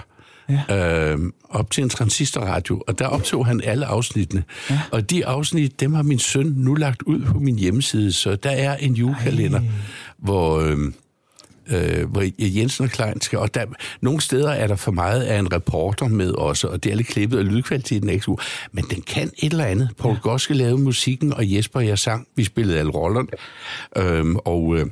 ja. 0.50 1.14
øh, 1.14 1.20
op 1.50 1.72
til 1.72 1.84
en 1.84 1.90
transistorradio, 1.90 2.84
og 2.88 3.00
der 3.00 3.08
optog 3.08 3.46
han 3.46 3.62
alle 3.64 3.86
afsnittene. 3.86 4.44
Ja. 4.70 4.80
Og 4.92 5.10
de 5.10 5.26
afsnit, 5.26 5.80
dem 5.80 5.94
har 5.94 6.04
min 6.04 6.20
søn 6.20 6.54
nu 6.58 6.74
lagt 6.74 7.02
ud 7.02 7.22
på 7.26 7.40
min 7.40 7.60
hjemmeside, 7.60 8.12
så 8.12 8.36
der 8.36 8.52
er 8.52 8.76
en 8.76 8.94
julekalender, 8.94 9.60
Ej. 9.60 9.66
hvor... 10.18 10.60
Øh, 10.60 10.78
øh, 11.68 12.10
hvor 12.10 12.24
Jensen 12.40 12.86
og 12.86 12.92
Klein 12.92 13.22
skal... 13.22 13.40
Og 13.40 13.54
der, 13.54 13.66
nogle 14.02 14.22
steder 14.22 14.52
er 14.52 14.68
der 14.68 14.76
for 14.76 14.92
meget 14.92 15.22
af 15.22 15.40
en 15.40 15.54
reporter 15.54 16.08
med 16.08 16.32
også, 16.32 16.68
og 16.68 16.84
det 16.84 16.92
er 16.92 16.96
lidt 16.96 17.08
klippet, 17.08 17.40
og 17.40 17.46
lydkvaliteten 17.46 18.10
er 18.10 18.14
ikke 18.14 18.26
så 18.26 18.42
Men 18.72 18.86
den 18.90 19.02
kan 19.02 19.32
et 19.38 19.52
eller 19.52 19.66
andet. 19.66 19.90
Paul 19.98 20.14
ja. 20.14 20.20
Goske 20.20 20.54
lavede 20.54 20.78
musikken, 20.78 21.34
og 21.34 21.54
Jesper 21.54 21.80
og 21.80 21.88
jeg 21.88 22.00
sang. 22.00 22.28
Vi 22.36 22.44
spillede 22.44 22.80
alle 22.80 22.92
rollerne. 22.92 23.28
Øh, 23.98 24.36
og... 24.36 24.78
Øh, 24.78 24.86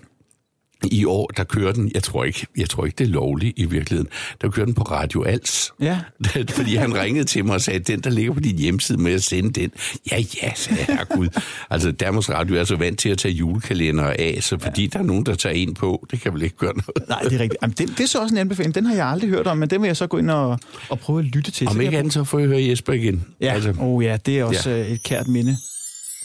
i 0.84 1.06
år, 1.06 1.28
der 1.38 1.44
kører 1.44 1.72
den, 1.72 1.92
jeg 1.94 2.04
tror 2.04 2.24
ikke, 2.24 2.48
jeg 2.58 2.70
tror 2.70 2.86
ikke 2.86 2.96
det 2.96 3.04
er 3.04 3.12
lovligt 3.12 3.60
i 3.60 3.66
virkeligheden, 3.66 4.10
der 4.42 4.50
kører 4.50 4.66
den 4.66 4.74
på 4.74 4.84
Radio 4.84 5.24
Als. 5.24 5.72
Ja. 5.80 6.00
Fordi 6.50 6.76
han 6.76 6.96
ringede 6.96 7.26
til 7.26 7.46
mig 7.46 7.56
og 7.56 7.62
sagde, 7.62 7.80
den 7.80 8.00
der 8.00 8.10
ligger 8.10 8.34
på 8.34 8.40
din 8.40 8.58
hjemmeside 8.58 9.02
med 9.02 9.14
at 9.14 9.24
sende 9.24 9.62
den. 9.62 9.72
Ja, 10.12 10.18
ja, 10.44 10.54
sagde 10.56 10.86
jeg, 10.88 11.06
Gud. 11.10 11.28
altså, 11.70 11.92
Danmarks 11.92 12.30
Radio 12.30 12.56
er 12.56 12.64
så 12.64 12.76
vant 12.76 13.00
til 13.00 13.10
at 13.10 13.18
tage 13.18 13.34
julekalender 13.34 14.14
af, 14.20 14.38
så 14.42 14.58
fordi 14.60 14.82
ja. 14.82 14.88
der 14.94 15.00
er 15.00 15.04
nogen, 15.04 15.26
der 15.26 15.36
tager 15.36 15.56
en 15.56 15.74
på, 15.74 16.08
det 16.12 16.22
kan 16.22 16.34
vel 16.34 16.42
ikke 16.42 16.58
gøre 16.58 16.74
noget. 16.74 17.10
Nej, 17.10 17.22
det 17.22 17.34
er 17.34 17.40
rigtigt. 17.40 17.62
Jamen, 17.62 17.76
det, 17.78 17.90
det 17.98 18.00
er 18.04 18.08
så 18.08 18.22
også 18.22 18.36
en 18.36 18.40
anbefaling. 18.40 18.76
Den 18.76 18.86
har 18.86 18.96
jeg 18.96 19.08
aldrig 19.08 19.30
hørt 19.30 19.48
om, 19.48 19.58
men 19.58 19.70
den 19.70 19.82
vil 19.82 19.88
jeg 19.88 19.98
så 19.98 20.08
gå 20.08 20.18
ind 20.18 20.32
og, 20.32 20.60
og 20.90 21.00
prøve 21.00 21.20
at 21.20 21.26
lytte 21.26 21.52
til. 21.52 21.68
Om 21.68 21.82
ikke 21.82 21.98
andet, 21.98 22.14
så 22.14 22.24
får 22.24 22.40
jeg 22.40 22.48
høre 22.48 22.64
Jesper 22.64 22.94
igen. 22.94 23.26
Ja, 23.42 23.54
altså. 23.54 23.74
oh, 23.80 24.04
ja 24.04 24.18
det 24.26 24.40
er 24.40 24.44
også 24.44 24.70
ja. 24.70 24.94
et 24.94 25.04
kært 25.04 25.28
minde. 25.28 25.58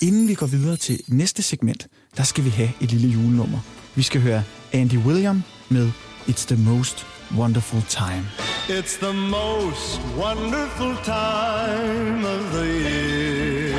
Inden 0.03 0.29
vi 0.29 0.35
går 0.35 0.47
videre 0.47 0.77
til 0.77 1.01
næste 1.09 1.43
segment, 1.43 1.87
der 2.17 2.23
skal 2.23 2.45
vi 2.45 2.51
have 2.51 2.71
et 2.81 2.93
lille 2.93 3.09
julenummer. 3.09 3.59
Vi 3.97 4.03
skal 4.03 4.21
høre 4.21 4.43
Andy 4.73 4.97
William 4.97 5.43
med 5.69 5.91
It's 6.29 6.47
the 6.47 6.57
Most 6.57 7.07
Wonderful 7.37 7.83
Time. 7.89 8.27
It's 8.69 8.97
the 9.07 9.13
most 9.13 10.01
wonderful 10.17 10.97
time 11.05 12.27
of 12.27 12.41
the 12.53 12.67
year. 12.91 13.79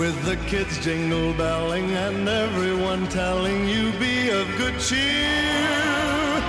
With 0.00 0.16
the 0.24 0.36
kids 0.48 0.84
jingle 0.84 1.32
belling 1.34 1.90
and 2.06 2.28
everyone 2.28 3.06
telling 3.06 3.68
you 3.74 3.92
be 4.04 4.30
of 4.40 4.46
good 4.62 4.80
cheer. 4.80 6.42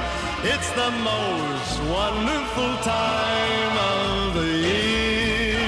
It's 0.53 0.71
the 0.81 0.91
most 1.11 1.75
wonderful 1.97 2.73
time 2.83 3.75
of 3.93 4.33
the 4.39 4.51
year. 4.69 5.59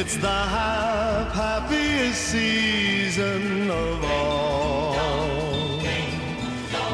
It's 0.00 0.16
the 0.16 0.40
happiest 1.38 2.20
season 2.30 2.69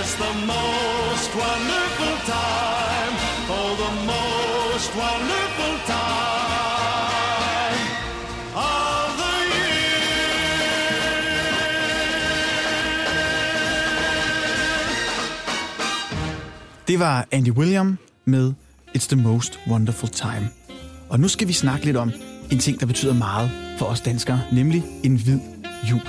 is 0.00 0.14
the 0.14 0.32
most 0.46 1.30
wonderful 1.44 2.14
time. 2.36 3.12
Oh, 3.56 3.70
the 3.84 3.92
most 4.12 4.90
wonderful 5.04 5.74
time 5.86 7.82
of 8.54 9.08
the 9.20 9.34
year. 9.54 9.88
Det 16.88 16.98
var 16.98 17.26
Andy 17.32 17.50
William 17.50 17.98
med 18.24 18.52
It's 18.96 19.08
the 19.08 19.16
Most 19.16 19.58
Wonderful 19.70 20.08
Time. 20.08 20.48
Og 21.08 21.20
nu 21.20 21.28
skal 21.28 21.48
vi 21.48 21.52
snakke 21.52 21.84
lidt 21.84 21.96
om 21.96 22.12
en 22.50 22.58
ting, 22.58 22.80
der 22.80 22.86
betyder 22.86 23.14
meget 23.14 23.50
for 23.78 23.86
os 23.86 24.00
danskere, 24.00 24.40
nemlig 24.52 24.84
en 25.04 25.16
hvid 25.16 25.38
jul. 25.90 26.02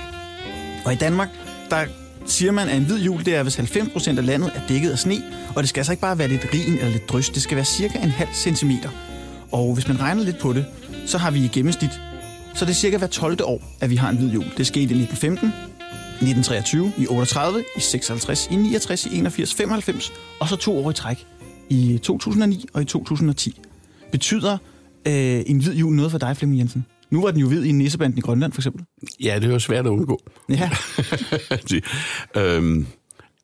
Og 0.85 0.93
i 0.93 0.95
Danmark, 0.95 1.29
der 1.69 1.85
siger 2.29 2.51
man, 2.51 2.69
at 2.69 2.77
en 2.77 2.85
hvid 2.85 3.03
jul, 3.03 3.25
det 3.25 3.35
er, 3.35 3.43
hvis 3.43 3.59
90% 3.59 4.17
af 4.17 4.25
landet 4.25 4.51
er 4.55 4.61
dækket 4.69 4.91
af 4.91 4.99
sne, 4.99 5.23
og 5.55 5.63
det 5.63 5.69
skal 5.69 5.79
altså 5.79 5.91
ikke 5.91 6.01
bare 6.01 6.17
være 6.17 6.27
lidt 6.27 6.47
rin 6.53 6.73
eller 6.73 6.89
lidt 6.89 7.09
drys, 7.09 7.29
det 7.29 7.41
skal 7.41 7.55
være 7.55 7.65
cirka 7.65 7.99
en 7.99 8.09
halv 8.09 8.29
centimeter. 8.33 8.89
Og 9.51 9.73
hvis 9.73 9.87
man 9.87 9.99
regner 9.99 10.23
lidt 10.23 10.39
på 10.39 10.53
det, 10.53 10.65
så 11.05 11.17
har 11.17 11.31
vi 11.31 11.39
i 11.39 11.47
gennemsnit, 11.47 12.01
så 12.55 12.65
det 12.65 12.71
er 12.71 12.75
cirka 12.75 12.97
hver 12.97 13.07
12. 13.07 13.37
år, 13.43 13.61
at 13.81 13.89
vi 13.89 13.95
har 13.95 14.09
en 14.09 14.17
hvid 14.17 14.29
jul. 14.29 14.45
Det 14.57 14.67
skete 14.67 14.81
i 14.81 15.01
1915, 15.01 15.47
1923, 15.47 16.91
i 16.97 17.07
38, 17.07 17.63
i 17.77 17.79
56, 17.79 18.47
i 18.51 18.55
69, 18.55 19.05
i 19.05 19.17
81, 19.17 19.53
95, 19.53 20.13
og 20.39 20.47
så 20.47 20.55
to 20.55 20.85
år 20.85 20.91
i 20.91 20.93
træk 20.93 21.25
i 21.69 21.99
2009 22.03 22.65
og 22.73 22.81
i 22.81 22.85
2010. 22.85 23.61
Betyder 24.11 24.57
øh, 25.07 25.43
en 25.45 25.59
hvid 25.59 25.73
jul 25.73 25.95
noget 25.95 26.11
for 26.11 26.17
dig, 26.17 26.37
Flemming 26.37 26.59
Jensen? 26.59 26.85
Nu 27.09 27.21
var 27.21 27.31
den 27.31 27.39
jo 27.39 27.47
hvid 27.47 27.63
i 27.63 27.71
Nissebanden 27.71 28.17
i 28.17 28.21
Grønland, 28.21 28.53
for 28.53 28.61
eksempel. 28.61 28.85
Ja, 29.23 29.39
det 29.39 29.51
var 29.51 29.57
svært 29.57 29.85
at 29.85 29.89
undgå. 29.89 30.21
Ja. 30.49 30.69
øhm, 32.41 32.85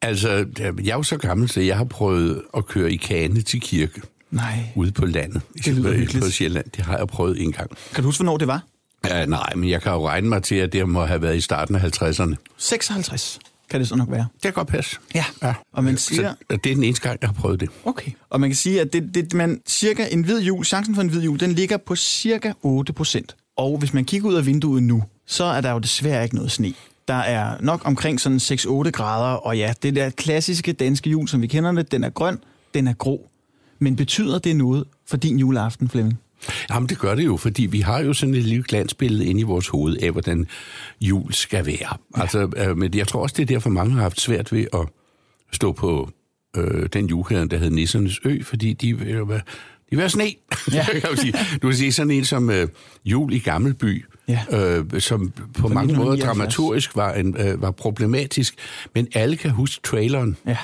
altså, 0.01 0.45
jeg 0.59 0.91
er 0.91 0.95
jo 0.95 1.03
så 1.03 1.17
gammel, 1.17 1.49
så 1.49 1.61
jeg 1.61 1.77
har 1.77 1.83
prøvet 1.83 2.41
at 2.57 2.65
køre 2.65 2.91
i 2.91 2.95
kane 2.97 3.41
til 3.41 3.61
kirke. 3.61 4.01
Nej. 4.31 4.59
ude 4.75 4.91
på 4.91 5.05
landet. 5.05 5.41
Det 5.65 5.73
lyder 5.73 5.91
Øh, 5.91 5.97
hyggeligt. 5.97 6.25
På 6.25 6.31
Sjælland. 6.31 6.65
Det 6.75 6.85
har 6.85 6.97
jeg 6.97 7.07
prøvet 7.07 7.41
en 7.41 7.51
gang. 7.51 7.69
Kan 7.93 8.03
du 8.03 8.07
huske, 8.07 8.23
hvornår 8.23 8.37
det 8.37 8.47
var? 8.47 8.63
Ja, 9.05 9.25
nej, 9.25 9.55
men 9.55 9.69
jeg 9.69 9.81
kan 9.81 9.91
jo 9.91 10.07
regne 10.07 10.29
mig 10.29 10.43
til, 10.43 10.55
at 10.55 10.73
det 10.73 10.89
må 10.89 11.05
have 11.05 11.21
været 11.21 11.37
i 11.37 11.41
starten 11.41 11.75
af 11.75 12.01
50'erne. 12.01 12.35
56 12.57 13.39
kan 13.69 13.79
det 13.79 13.89
så 13.89 13.95
nok 13.95 14.11
være. 14.11 14.27
Det 14.33 14.41
kan 14.41 14.53
godt 14.53 14.67
passe. 14.67 14.97
Ja. 15.15 15.25
ja. 15.43 15.53
Og 15.73 15.83
man 15.83 15.97
siger... 15.97 16.33
Så 16.51 16.57
det 16.63 16.71
er 16.71 16.75
den 16.75 16.83
eneste 16.83 17.07
gang, 17.07 17.17
jeg 17.21 17.29
har 17.29 17.33
prøvet 17.33 17.59
det. 17.59 17.69
Okay. 17.85 18.11
Og 18.29 18.39
man 18.41 18.49
kan 18.49 18.55
sige, 18.55 18.81
at 18.81 18.93
det, 18.93 19.09
det, 19.13 19.33
man, 19.33 19.61
cirka 19.67 20.07
en 20.11 20.21
hvid 20.23 20.41
jul, 20.41 20.65
chancen 20.65 20.95
for 20.95 21.01
en 21.01 21.09
hvid 21.09 21.21
jul, 21.21 21.39
den 21.39 21.51
ligger 21.53 21.77
på 21.77 21.95
cirka 21.95 22.53
8 22.61 22.93
procent. 22.93 23.35
Og 23.57 23.77
hvis 23.77 23.93
man 23.93 24.05
kigger 24.05 24.29
ud 24.29 24.35
af 24.35 24.45
vinduet 24.45 24.83
nu, 24.83 25.03
så 25.25 25.43
er 25.43 25.61
der 25.61 25.71
jo 25.71 25.79
desværre 25.79 26.23
ikke 26.23 26.35
noget 26.35 26.51
sne. 26.51 26.73
Der 27.07 27.13
er 27.13 27.57
nok 27.59 27.81
omkring 27.85 28.21
sådan 28.21 28.37
6-8 28.37 28.89
grader, 28.89 29.35
og 29.35 29.57
ja, 29.57 29.73
det 29.83 29.95
der 29.95 30.09
klassiske 30.09 30.73
danske 30.73 31.09
jul, 31.09 31.27
som 31.27 31.41
vi 31.41 31.47
kender 31.47 31.71
det, 31.71 31.91
den 31.91 32.03
er 32.03 32.09
grøn, 32.09 32.39
den 32.73 32.87
er 32.87 32.93
grå. 32.93 33.29
Men 33.79 33.95
betyder 33.95 34.39
det 34.39 34.55
noget 34.55 34.83
for 35.07 35.17
din 35.17 35.39
juleaften, 35.39 35.89
Flemming? 35.89 36.19
Jamen, 36.69 36.89
det 36.89 36.99
gør 36.99 37.15
det 37.15 37.25
jo, 37.25 37.37
fordi 37.37 37.65
vi 37.65 37.79
har 37.79 37.99
jo 37.99 38.13
sådan 38.13 38.35
et 38.35 38.43
lille 38.43 38.63
glansbillede 38.63 39.25
inde 39.25 39.41
i 39.41 39.43
vores 39.43 39.67
hoved 39.67 39.97
af, 39.97 40.11
hvordan 40.11 40.47
jul 41.01 41.33
skal 41.33 41.65
være. 41.65 41.97
Ja. 42.17 42.21
Altså, 42.21 42.51
øh, 42.57 42.77
men 42.77 42.95
jeg 42.95 43.07
tror 43.07 43.21
også, 43.21 43.33
det 43.37 43.41
er 43.41 43.47
derfor, 43.47 43.69
mange 43.69 43.93
har 43.93 44.01
haft 44.01 44.21
svært 44.21 44.51
ved 44.51 44.65
at 44.73 44.87
stå 45.51 45.71
på 45.71 46.09
øh, 46.57 46.89
den 46.93 47.05
julekalender, 47.05 47.47
der 47.47 47.63
hed 47.63 47.69
Nissernes 47.69 48.19
Ø, 48.25 48.43
fordi 48.43 48.73
de 48.73 48.97
vil 48.97 49.41
jo 49.91 49.97
være, 49.97 50.07
de 50.07 50.13
vil 50.17 50.25
være 50.25 50.33
sne, 50.67 50.73
ja. 50.73 50.85
kan 50.99 51.09
man 51.09 51.17
sige. 51.17 51.33
Du 51.61 51.67
kan 51.67 51.77
sige 51.77 51.91
sådan 51.91 52.11
en 52.11 52.25
som 52.25 52.49
øh, 52.49 52.67
Jul 53.05 53.33
i 53.33 53.39
Gammelby, 53.39 54.05
Ja. 54.27 54.39
øh, 54.51 55.01
som 55.01 55.31
på 55.59 55.67
mange 55.67 55.93
måder 55.95 56.11
1979. 56.11 56.25
dramaturgisk 56.25 56.95
var, 56.95 57.13
en, 57.13 57.35
øh, 57.39 57.61
var 57.61 57.71
problematisk, 57.71 58.55
men 58.95 59.07
alle 59.13 59.35
kan 59.35 59.51
huske 59.51 59.81
traileren, 59.83 60.37
Ja. 60.47 60.57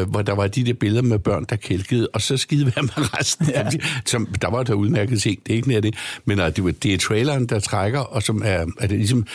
øh, 0.00 0.08
hvor 0.10 0.22
der 0.22 0.32
var 0.32 0.46
de 0.46 0.64
der 0.64 0.72
billeder 0.74 1.02
med 1.02 1.18
børn, 1.18 1.46
der 1.48 1.56
kælkede, 1.56 2.08
og 2.12 2.22
så 2.22 2.36
skide 2.36 2.66
være 2.76 2.82
med 2.82 3.18
resten. 3.18 3.46
Ja. 3.48 3.70
Som, 4.06 4.26
der 4.26 4.50
var 4.50 4.62
der 4.62 4.74
udmærket 4.74 5.22
ting, 5.22 5.40
det 5.46 5.52
er 5.52 5.56
ikke 5.56 5.68
mere 5.68 5.80
det, 5.80 5.94
men 6.24 6.40
øh, 6.40 6.56
det, 6.56 6.64
var- 6.64 6.70
det 6.70 6.94
er 6.94 6.98
traileren, 6.98 7.46
der 7.46 7.60
trækker, 7.60 8.00
og 8.00 8.22
som 8.22 8.42
er, 8.44 8.66
er 8.80 8.86
det 8.86 8.98
ligesom... 8.98 9.26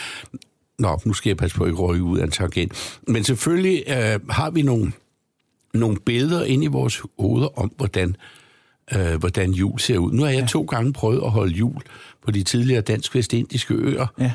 Nå, 0.78 1.00
nu 1.04 1.12
skal 1.12 1.30
jeg 1.30 1.36
passe 1.36 1.56
på, 1.56 1.64
at 1.64 1.68
ikke 1.68 1.78
røge 1.80 2.02
ud 2.02 2.18
af 2.18 2.24
en 2.24 2.30
tangent. 2.30 2.98
Men 3.08 3.24
selvfølgelig 3.24 3.84
øh, 3.88 4.20
har 4.30 4.50
vi 4.50 4.62
nogle, 4.62 4.92
nogle 5.74 5.96
billeder 6.06 6.44
ind 6.44 6.64
i 6.64 6.66
vores 6.66 7.02
hoveder 7.18 7.58
om, 7.58 7.72
hvordan, 7.76 8.08
øh, 8.08 8.14
hvordan 9.18 9.52
jul 9.52 9.78
ser 9.80 9.98
ud. 9.98 10.12
Nu 10.12 10.22
har 10.22 10.30
jeg 10.30 10.40
ja. 10.40 10.46
to 10.46 10.62
gange 10.62 10.92
prøvet 10.92 11.22
at 11.24 11.30
holde 11.30 11.52
jul 11.54 11.82
på 12.24 12.30
de 12.30 12.42
tidligere 12.42 12.80
dansk-vestindiske 12.80 13.74
øer 13.74 14.06
Ja. 14.18 14.32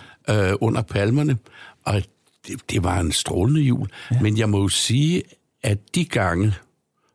øh, 0.50 0.56
under 0.62 0.82
palmerne, 0.82 1.38
og 1.86 2.02
det, 2.48 2.70
det 2.70 2.84
var 2.84 3.00
en 3.00 3.12
strålende 3.12 3.62
jul. 3.62 3.88
Ja. 4.12 4.22
Men 4.22 4.38
jeg 4.38 4.50
må 4.50 4.62
jo 4.62 4.68
sige, 4.68 5.24
at 5.64 5.78
de 5.96 6.06
gange, 6.06 6.54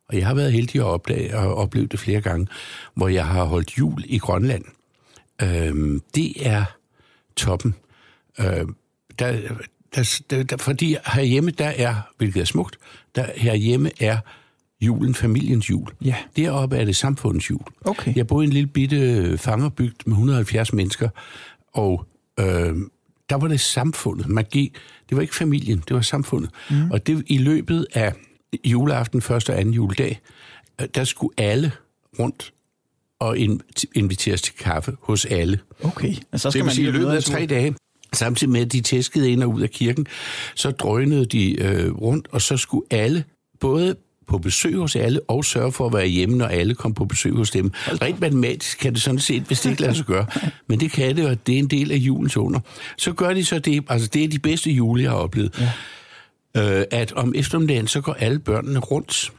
og 0.09 0.17
jeg 0.17 0.27
har 0.27 0.35
været 0.35 0.53
heldig 0.53 0.81
at 0.81 0.87
opdage, 0.87 1.39
og 1.39 1.55
opleve 1.55 1.87
det 1.87 2.01
flere 2.01 2.21
gange, 2.21 2.47
hvor 2.95 3.09
jeg 3.09 3.27
har 3.27 3.45
holdt 3.45 3.79
jul 3.79 4.05
i 4.07 4.19
Grønland, 4.19 4.65
øh, 5.43 6.01
det 6.15 6.47
er 6.47 6.65
toppen. 7.37 7.75
Øh, 8.41 8.67
der, 9.19 9.39
der, 9.95 10.21
der, 10.31 10.43
der, 10.43 10.57
fordi 10.57 10.97
herhjemme, 11.15 11.51
der 11.51 11.73
er, 11.77 11.95
hvilket 12.19 12.41
er 12.41 12.45
smukt, 12.45 12.79
der 13.15 13.27
herhjemme 13.37 13.91
er 14.01 14.19
julen 14.81 15.15
familiens 15.15 15.71
jul. 15.71 15.89
Ja. 16.05 16.15
Deroppe 16.37 16.77
er 16.77 16.85
det 16.85 16.97
samfundets 16.97 17.51
jul. 17.51 17.63
Okay. 17.85 18.17
Jeg 18.17 18.27
boede 18.27 18.45
i 18.45 18.47
en 18.47 18.53
lille 18.53 18.67
bitte 18.67 19.39
fangerbygd 19.39 19.97
med 20.07 20.13
170 20.13 20.73
mennesker, 20.73 21.09
og 21.73 22.07
øh, 22.41 22.47
der 23.31 23.35
var 23.37 23.49
det 23.49 23.61
samfundet. 23.61 24.29
Man 24.29 24.45
gik, 24.51 24.75
det 25.09 25.17
var 25.17 25.23
ikke 25.23 25.35
familien, 25.35 25.83
det 25.89 25.97
var 25.97 26.01
samfundet. 26.03 26.51
Mm. 26.71 26.91
Og 26.91 27.07
det 27.07 27.25
i 27.27 27.39
løbet 27.39 27.87
af 27.95 28.13
juleaften, 28.65 29.23
første 29.23 29.51
og 29.51 29.61
anden 29.61 29.75
juledag, 29.75 30.21
øh, 30.81 30.87
der 30.95 31.05
skulle 31.05 31.35
alle 31.39 31.73
rundt 32.19 32.53
og 33.19 33.39
in- 33.39 33.61
inviteres 33.95 34.43
til 34.43 34.55
kaffe 34.55 34.97
hos 35.01 35.25
alle. 35.25 35.59
Okay. 35.83 36.09
Altså, 36.09 36.23
så 36.39 36.51
skal 36.51 36.59
Det 36.59 36.65
man 36.67 36.75
sige, 36.75 36.89
i 36.89 36.91
løbet 36.91 37.11
af 37.11 37.25
tre 37.25 37.47
dage, 37.47 37.75
samtidig 38.13 38.53
med, 38.53 38.61
at 38.61 38.73
de 38.73 38.81
tæskede 38.81 39.31
ind 39.31 39.43
og 39.43 39.51
ud 39.51 39.61
af 39.61 39.71
kirken, 39.71 40.07
så 40.55 40.71
drønede 40.71 41.25
de 41.27 41.63
øh, 41.63 41.93
rundt, 41.93 42.29
og 42.33 42.43
så 42.43 42.57
skulle 42.57 42.87
alle, 42.91 43.25
både 43.61 43.95
på 44.31 44.39
besøg 44.39 44.77
hos 44.77 44.97
alle, 44.97 45.21
og 45.29 45.45
sørge 45.45 45.73
for 45.73 45.87
at 45.87 45.93
være 45.93 46.07
hjemme, 46.07 46.37
når 46.37 46.47
alle 46.47 46.75
kom 46.75 46.95
på 46.95 47.05
besøg 47.05 47.33
hos 47.33 47.51
dem. 47.51 47.73
Rent 48.03 48.21
matematisk 48.21 48.79
kan 48.79 48.93
det 48.95 49.03
sådan 49.03 49.19
set, 49.21 49.43
hvis 49.43 49.61
det 49.61 49.71
ikke 49.71 49.83
lader 49.83 49.95
sig 49.95 50.07
gøre. 50.07 50.27
Men 50.67 50.81
det 50.81 50.93
kan 50.93 51.17
det, 51.17 51.27
og 51.27 51.47
det 51.47 51.55
er 51.55 51.59
en 51.59 51.67
del 51.67 51.93
af 51.93 51.97
julens 51.97 52.37
under. 52.37 52.61
Så 52.99 53.13
gør 53.13 53.35
de 53.35 53.45
så 53.45 53.59
det, 53.59 53.85
altså 53.89 54.09
det 54.13 54.25
er 54.25 54.29
de 54.29 54.39
bedste 54.39 54.71
jule, 54.71 55.03
jeg 55.03 55.11
har 55.11 55.19
oplevet. 55.19 55.71
Ja. 56.55 56.79
Øh, 56.81 56.85
at 56.91 57.13
om 57.13 57.33
eftermiddagen, 57.37 57.87
så 57.87 58.01
går 58.01 58.13
alle 58.13 58.39
børnene 58.39 58.79
rundt 58.79 59.33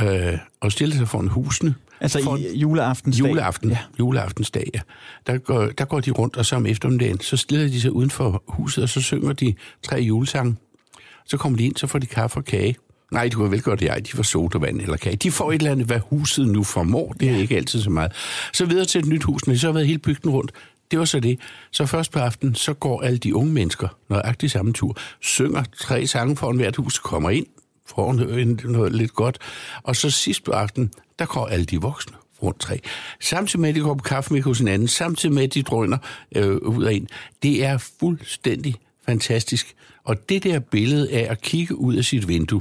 øh, 0.00 0.38
og 0.60 0.72
stiller 0.72 0.96
sig 0.96 1.08
foran 1.08 1.28
husene. 1.28 1.74
Altså 2.00 2.22
For- 2.24 2.36
i 2.36 2.58
juleaftensdag. 2.58 3.28
Juleaften, 3.28 3.70
Ja. 3.70 3.78
juleaftensdag, 3.98 4.70
ja. 4.74 4.80
Der 5.26 5.38
går, 5.38 5.66
der 5.66 5.84
går 5.84 6.00
de 6.00 6.10
rundt, 6.10 6.36
og 6.36 6.46
så 6.46 6.56
om 6.56 6.66
eftermiddagen, 6.66 7.20
så 7.20 7.36
stiller 7.36 7.66
de 7.68 7.80
sig 7.80 7.92
uden 7.92 8.10
for 8.10 8.42
huset, 8.48 8.82
og 8.84 8.88
så 8.88 9.00
synger 9.00 9.32
de 9.32 9.54
tre 9.82 9.96
julesange. 9.96 10.56
Så 11.26 11.36
kommer 11.36 11.58
de 11.58 11.64
ind, 11.64 11.76
så 11.76 11.86
får 11.86 11.98
de 11.98 12.06
kaffe 12.06 12.36
og 12.36 12.44
kage. 12.44 12.76
Nej, 13.14 13.24
det 13.24 13.34
kunne 13.34 13.50
vel 13.50 13.62
godt 13.62 13.82
jeg, 13.82 14.06
de 14.06 14.12
får 14.12 14.22
sodavand 14.22 14.80
eller 14.80 14.96
kage. 14.96 15.16
De 15.16 15.30
får 15.30 15.52
et 15.52 15.58
eller 15.58 15.72
andet, 15.72 15.86
hvad 15.86 16.00
huset 16.10 16.48
nu 16.48 16.64
formår. 16.64 17.12
Det 17.20 17.30
er 17.30 17.36
ikke 17.36 17.56
altid 17.56 17.82
så 17.82 17.90
meget. 17.90 18.12
Så 18.52 18.66
videre 18.66 18.84
til 18.84 18.98
et 18.98 19.06
nyt 19.06 19.24
hus, 19.24 19.46
men 19.46 19.58
så 19.58 19.66
har 19.66 19.72
været 19.72 19.86
hele 19.86 19.98
bygden 19.98 20.30
rundt. 20.30 20.52
Det 20.90 20.98
var 20.98 21.04
så 21.04 21.20
det. 21.20 21.38
Så 21.70 21.86
først 21.86 22.12
på 22.12 22.18
aftenen, 22.18 22.54
så 22.54 22.72
går 22.72 23.02
alle 23.02 23.18
de 23.18 23.34
unge 23.34 23.52
mennesker, 23.52 23.88
nøjagtigt 24.08 24.52
samme 24.52 24.72
tur, 24.72 24.96
synger 25.20 25.64
tre 25.78 26.06
sange 26.06 26.36
foran 26.36 26.56
hvert 26.56 26.76
hus, 26.76 26.98
kommer 26.98 27.30
ind, 27.30 27.46
får 27.86 28.12
noget, 28.12 28.64
noget 28.64 28.92
lidt 28.92 29.14
godt. 29.14 29.38
Og 29.82 29.96
så 29.96 30.10
sidst 30.10 30.44
på 30.44 30.52
aftenen, 30.52 30.90
der 31.18 31.26
går 31.26 31.46
alle 31.46 31.64
de 31.64 31.80
voksne 31.80 32.16
rundt 32.42 32.60
tre. 32.60 32.80
Samtidig 33.20 33.60
med, 33.60 33.68
at 33.68 33.74
de 33.74 33.80
går 33.80 33.94
på 33.94 34.02
kaffe 34.02 34.34
med 34.34 34.42
hos 34.42 34.58
hinanden, 34.58 34.88
samtidig 34.88 35.34
med, 35.34 35.42
at 35.42 35.54
de 35.54 35.62
drøner 35.62 35.98
øh, 36.36 36.56
ud 36.56 36.84
af 36.84 36.92
en. 36.92 37.08
Det 37.42 37.64
er 37.64 37.78
fuldstændig 38.00 38.74
fantastisk. 39.06 39.74
Og 40.04 40.28
det 40.28 40.44
der 40.44 40.58
billede 40.58 41.10
af 41.10 41.26
at 41.30 41.40
kigge 41.40 41.76
ud 41.76 41.94
af 41.94 42.04
sit 42.04 42.28
vindue, 42.28 42.60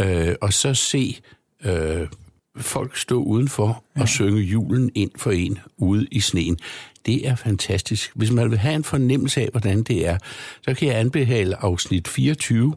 øh, 0.00 0.34
og 0.40 0.52
så 0.52 0.74
se 0.74 1.20
øh, 1.64 2.08
folk 2.56 2.96
stå 2.96 3.22
udenfor 3.22 3.84
og 3.96 4.08
synge 4.08 4.40
julen 4.42 4.90
ind 4.94 5.10
for 5.16 5.30
en 5.30 5.58
ude 5.76 6.06
i 6.10 6.20
sneen. 6.20 6.58
Det 7.06 7.28
er 7.28 7.34
fantastisk. 7.34 8.10
Hvis 8.14 8.30
man 8.30 8.50
vil 8.50 8.58
have 8.58 8.74
en 8.74 8.84
fornemmelse 8.84 9.40
af, 9.40 9.48
hvordan 9.50 9.82
det 9.82 10.06
er, 10.06 10.18
så 10.62 10.74
kan 10.74 10.88
jeg 10.88 10.98
anbefale 10.98 11.56
afsnit 11.64 12.08
24 12.08 12.74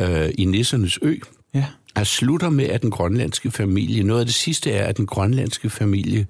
øh, 0.00 0.30
i 0.38 0.44
Nissernes 0.44 0.98
Ø, 1.02 1.16
Ja. 1.54 1.66
jeg 1.96 2.06
slutter 2.06 2.50
med, 2.50 2.64
at 2.64 2.82
den 2.82 2.90
grønlandske 2.90 3.50
familie, 3.50 4.02
noget 4.02 4.20
af 4.20 4.26
det 4.26 4.34
sidste 4.34 4.70
er, 4.70 4.86
at 4.86 4.96
den 4.96 5.06
grønlandske 5.06 5.70
familie 5.70 6.26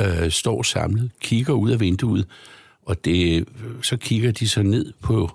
øh, 0.00 0.30
står 0.30 0.62
samlet, 0.62 1.10
kigger 1.20 1.52
ud 1.52 1.70
af 1.70 1.80
vinduet, 1.80 2.26
og 2.82 3.04
det, 3.04 3.48
så 3.82 3.96
kigger 3.96 4.32
de 4.32 4.48
så 4.48 4.62
ned 4.62 4.92
på 5.02 5.30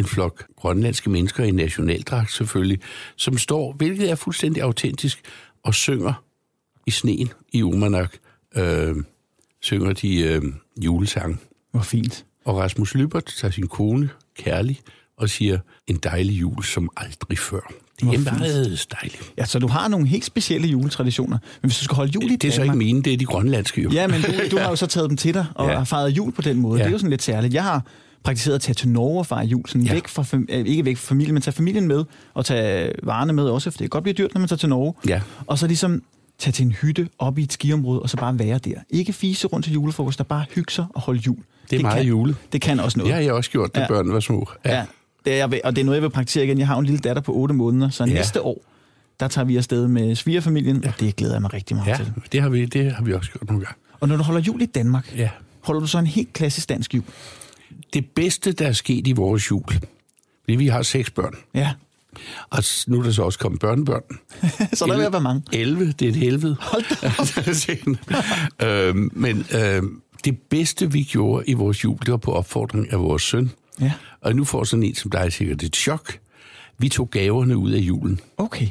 en 0.00 0.06
flok 0.06 0.44
grønlandske 0.56 1.10
mennesker 1.10 1.44
i 1.44 1.50
nationaldragt 1.50 2.32
selvfølgelig, 2.32 2.80
som 3.16 3.38
står, 3.38 3.72
hvilket 3.72 4.10
er 4.10 4.14
fuldstændig 4.14 4.62
autentisk, 4.62 5.20
og 5.64 5.74
synger 5.74 6.24
i 6.86 6.90
sneen 6.90 7.32
i 7.52 7.62
Umanak, 7.62 8.14
øh, 8.56 8.96
synger 9.60 9.92
de 9.92 10.20
øh, 10.22 10.42
julesang. 10.84 11.40
Hvor 11.70 11.82
fint. 11.82 12.24
Og 12.44 12.56
Rasmus 12.56 12.94
Lybert 12.94 13.24
tager 13.24 13.52
sin 13.52 13.66
kone, 13.68 14.10
Kærlig, 14.38 14.80
og 15.16 15.30
siger, 15.30 15.58
en 15.86 15.96
dejlig 15.96 16.40
jul 16.40 16.64
som 16.64 16.90
aldrig 16.96 17.38
før. 17.38 17.72
Det 18.00 18.14
er 18.14 18.18
meget 18.18 18.86
dejligt. 19.00 19.32
Ja, 19.38 19.44
så 19.44 19.58
du 19.58 19.68
har 19.68 19.88
nogle 19.88 20.06
helt 20.06 20.24
specielle 20.24 20.68
juletraditioner. 20.68 21.38
Men 21.62 21.68
hvis 21.68 21.78
du 21.78 21.84
skal 21.84 21.94
holde 21.94 22.12
jul 22.12 22.30
i 22.30 22.36
Det 22.36 22.48
er 22.48 22.52
så 22.52 22.62
ikke 22.62 22.76
mine, 22.76 23.02
det 23.02 23.12
er 23.12 23.16
de 23.16 23.24
grønlandske 23.24 23.82
jo. 23.82 23.90
Ja, 23.90 24.06
men 24.06 24.22
du, 24.22 24.32
du 24.50 24.58
har 24.58 24.68
jo 24.68 24.76
så 24.84 24.86
taget 24.86 25.10
dem 25.10 25.16
til 25.16 25.34
dig 25.34 25.46
og 25.54 25.68
ja. 25.68 25.76
Har 25.76 25.84
fejret 25.84 26.10
jul 26.10 26.32
på 26.32 26.42
den 26.42 26.58
måde. 26.58 26.78
Ja. 26.78 26.84
Det 26.84 26.88
er 26.88 26.92
jo 26.92 26.98
sådan 26.98 27.10
lidt 27.10 27.22
særligt. 27.22 27.54
Jeg 27.54 27.62
har 27.62 27.82
praktiseret 28.22 28.54
at 28.54 28.60
tage 28.60 28.74
til 28.74 28.88
Norge 28.88 29.18
og 29.18 29.26
fejre 29.26 29.46
jul, 29.46 29.62
sådan 29.68 29.82
ja. 29.82 29.88
Ja. 29.88 29.94
væk 29.94 30.08
fra, 30.08 30.24
øh, 30.48 30.66
ikke 30.66 30.84
væk 30.84 30.96
fra 30.96 31.08
familien, 31.10 31.34
men 31.34 31.42
tage 31.42 31.54
familien 31.54 31.88
med, 31.88 32.04
og 32.34 32.44
tage 32.44 32.92
varerne 33.02 33.32
med 33.32 33.44
også, 33.44 33.70
for 33.70 33.78
det 33.78 33.84
kan 33.84 33.88
godt 33.88 34.02
blive 34.04 34.14
dyrt, 34.14 34.34
når 34.34 34.38
man 34.38 34.48
tager 34.48 34.58
til 34.58 34.68
Norge. 34.68 34.94
Ja. 35.08 35.20
Og 35.46 35.58
så 35.58 35.66
ligesom 35.66 36.02
tage 36.38 36.52
til 36.52 36.64
en 36.66 36.72
hytte 36.72 37.08
op 37.18 37.38
i 37.38 37.42
et 37.42 37.52
skiområde, 37.52 38.00
og 38.00 38.10
så 38.10 38.16
bare 38.16 38.38
være 38.38 38.58
der. 38.58 38.74
Ikke 38.90 39.12
fise 39.12 39.46
rundt 39.46 39.64
til 39.64 39.72
julefrokost, 39.72 40.18
der 40.18 40.24
bare 40.24 40.44
hygge 40.54 40.72
sig 40.72 40.86
og 40.94 41.00
holde 41.00 41.20
jul. 41.26 41.36
Det 41.70 41.78
er 41.78 41.82
meget 41.82 41.96
kan, 41.96 42.06
jule. 42.06 42.36
Det 42.52 42.60
kan 42.60 42.80
også 42.80 42.98
noget. 42.98 43.08
Det 43.08 43.14
har 43.14 43.22
jeg 43.22 43.32
også 43.32 43.50
gjort, 43.50 43.74
da 43.74 43.80
Ja. 43.80 43.84
ja. 43.84 43.88
børnene 43.88 44.14
var 44.14 44.20
små. 44.20 44.48
Ja. 44.64 44.84
Det 45.24 45.32
er, 45.32 45.36
jeg 45.36 45.50
vil- 45.50 45.60
og 45.64 45.76
det 45.76 45.80
er 45.80 45.84
noget, 45.84 45.96
jeg 45.96 46.02
vil 46.02 46.10
praktisere 46.10 46.44
igen. 46.44 46.58
Jeg 46.58 46.66
har 46.66 46.78
en 46.78 46.84
lille 46.84 46.98
datter 47.00 47.22
på 47.22 47.32
8 47.34 47.54
måneder, 47.54 47.90
så 47.90 48.04
ja. 48.04 48.10
Ja. 48.10 48.16
næste 48.16 48.42
år, 48.42 48.62
der 49.20 49.28
tager 49.28 49.44
vi 49.44 49.56
afsted 49.56 49.88
med 49.88 50.14
svigerfamilien, 50.14 50.80
ja. 50.84 50.88
og 50.88 51.00
det 51.00 51.16
glæder 51.16 51.34
jeg 51.34 51.42
mig 51.42 51.52
rigtig 51.54 51.76
meget 51.76 51.88
ja, 51.88 51.96
til. 51.96 52.12
det 52.32 52.42
har, 52.42 52.48
vi, 52.48 52.64
det 52.64 52.92
har 52.92 53.04
vi 53.04 53.12
også 53.12 53.30
gjort 53.30 53.46
nogle 53.48 53.64
gange. 53.64 53.78
Og 54.00 54.08
når 54.08 54.16
du 54.16 54.22
holder 54.22 54.40
jul 54.40 54.62
i 54.62 54.66
Danmark, 54.66 55.12
Ja. 55.16 55.28
holder 55.60 55.80
du 55.80 55.86
så 55.86 55.98
en 55.98 56.06
helt 56.06 56.32
klassisk 56.32 56.68
dansk 56.68 56.94
jul? 56.94 57.04
Det 57.94 58.06
bedste, 58.14 58.52
der 58.52 58.66
er 58.68 58.72
sket 58.72 59.06
i 59.06 59.12
vores 59.12 59.50
jul, 59.50 59.64
fordi 60.44 60.56
vi 60.56 60.66
har 60.66 60.82
seks 60.82 61.10
børn, 61.10 61.34
Ja. 61.54 61.72
og 62.50 62.62
nu 62.86 62.98
er 62.98 63.02
der 63.02 63.10
så 63.10 63.22
også 63.22 63.38
kommet 63.38 63.60
børnebørn. 63.60 64.02
så 64.76 64.84
er 64.84 64.88
der 64.96 65.06
at 65.06 65.12
være 65.12 65.20
mange. 65.20 65.42
11, 65.52 65.92
det 65.92 66.02
er 66.02 66.08
et 66.08 66.16
helvede. 66.16 66.56
Hold 66.60 66.84
da 68.60 68.66
øhm, 68.88 69.10
men 69.12 69.46
øhm, 69.54 70.02
det 70.24 70.38
bedste, 70.38 70.92
vi 70.92 71.02
gjorde 71.02 71.44
i 71.46 71.52
vores 71.52 71.84
jul, 71.84 71.98
det 71.98 72.10
var 72.10 72.16
på 72.16 72.32
opfordring 72.32 72.92
af 72.92 73.00
vores 73.00 73.22
søn. 73.22 73.50
Ja. 73.80 73.92
Og 74.20 74.36
nu 74.36 74.44
får 74.44 74.64
sådan 74.64 74.82
en 74.82 74.94
som 74.94 75.10
dig 75.10 75.32
sikkert 75.32 75.62
et 75.62 75.76
chok. 75.76 76.18
Vi 76.78 76.88
tog 76.88 77.10
gaverne 77.10 77.56
ud 77.56 77.70
af 77.70 77.78
julen. 77.78 78.20
Okay. 78.36 78.68